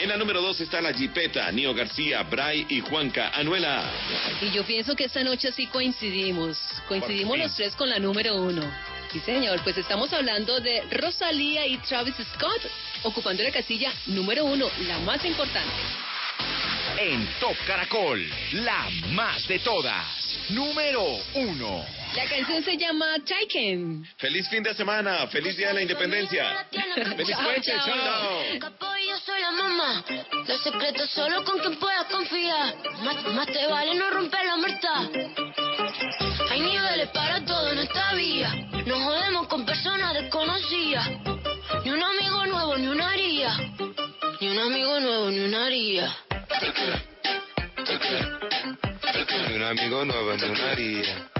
[0.00, 3.88] En la número 2 está la Jipeta, Nio García, Bray y Juanca Anuela.
[4.40, 6.58] Y yo pienso que esta noche sí coincidimos.
[6.88, 8.60] Coincidimos los tres con la número 1.
[9.12, 12.60] Sí, señor, pues estamos hablando de Rosalía y Travis Scott,
[13.04, 15.70] ocupando la casilla número 1, la más importante.
[16.98, 20.06] En Top Caracol, la más de todas.
[20.48, 21.84] Número uno.
[22.14, 24.06] La canción se llama Taken.
[24.16, 26.66] Feliz fin de semana, feliz día de la independencia.
[26.94, 28.42] Feliz puente, chao.
[28.60, 30.04] Capo, yo soy la mamá.
[30.46, 32.74] Los secretos solo con quien puedas confiar.
[33.02, 35.10] Más, más te vale no romper la muerta.
[36.50, 38.54] Hay niveles para todo en esta vía.
[38.86, 41.08] No jodemos con personas desconocidas.
[41.84, 43.56] Ni un amigo nuevo, ni una haría.
[44.40, 46.16] Ni un amigo nuevo, ni una haría.
[49.48, 51.35] Ni un amigo nuevo en una haría.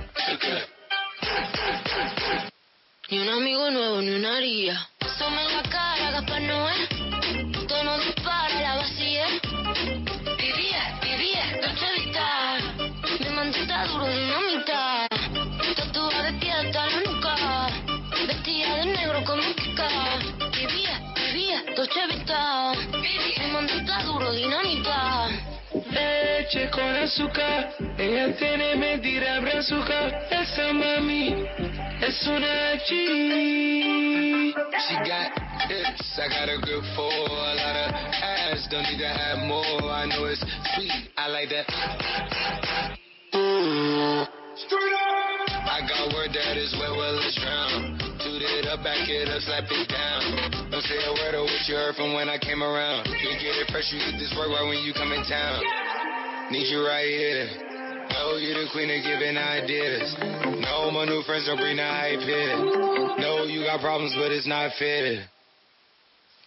[3.09, 4.89] Ni un amigo nuevo, ni una haría.
[5.01, 6.89] En la cara, Gaspar Noé.
[7.69, 9.27] Tono dispara, la vacía.
[10.37, 12.61] Vivía, vivía, noche vital.
[13.21, 15.07] Mi mantita duro, dinamita.
[15.77, 17.69] Tatuada de pie hasta la nuca.
[18.27, 19.89] Vestida de negro como Kika.
[20.51, 22.77] Vivía, vivía, noche vital.
[23.39, 25.29] Mi mantita duro, dinamita.
[25.97, 30.29] Leche con azúcar, ella tiene mentira azúcar.
[30.31, 31.47] Esa mami
[32.03, 34.53] es una G.
[34.53, 35.33] She got
[35.69, 38.69] hips, I got a grip for a lot of ass.
[38.71, 40.45] Don't need to have more, I know it's
[40.75, 40.93] sweet.
[41.17, 41.67] I like that.
[44.57, 45.49] Straight up.
[45.65, 48.06] I got word that is wet, well it's drown.
[48.37, 50.69] Toot it up, back it up, slap it down.
[50.69, 53.09] Don't say a word of what you heard from when I came around.
[53.09, 55.65] You get it fresh, you get this work right when you come in town.
[56.53, 57.49] Need you right here.
[58.13, 60.13] No, you're the queen of giving ideas.
[60.61, 62.61] No, my new friends don't bring the hype here.
[63.25, 65.25] No, you got problems, but it's not fair.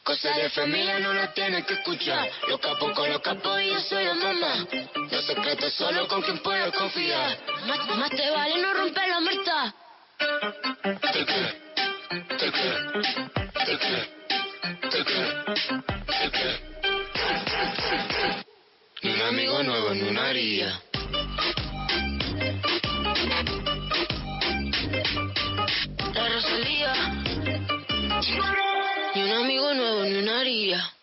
[0.05, 2.29] Cosas de familia no las tienes que escuchar.
[2.53, 4.53] Los capos con los capos y yo soy la mamá.
[5.09, 7.33] Los secretos solo con quien puedes confiar.
[7.65, 9.73] Más, más te vale no romper la muerta.
[12.11, 12.17] Ni
[19.03, 20.81] Un amigo nuevo en una haría.
[26.15, 26.93] La Rosalía.
[29.13, 30.98] Y un amigo nuevo en una haría.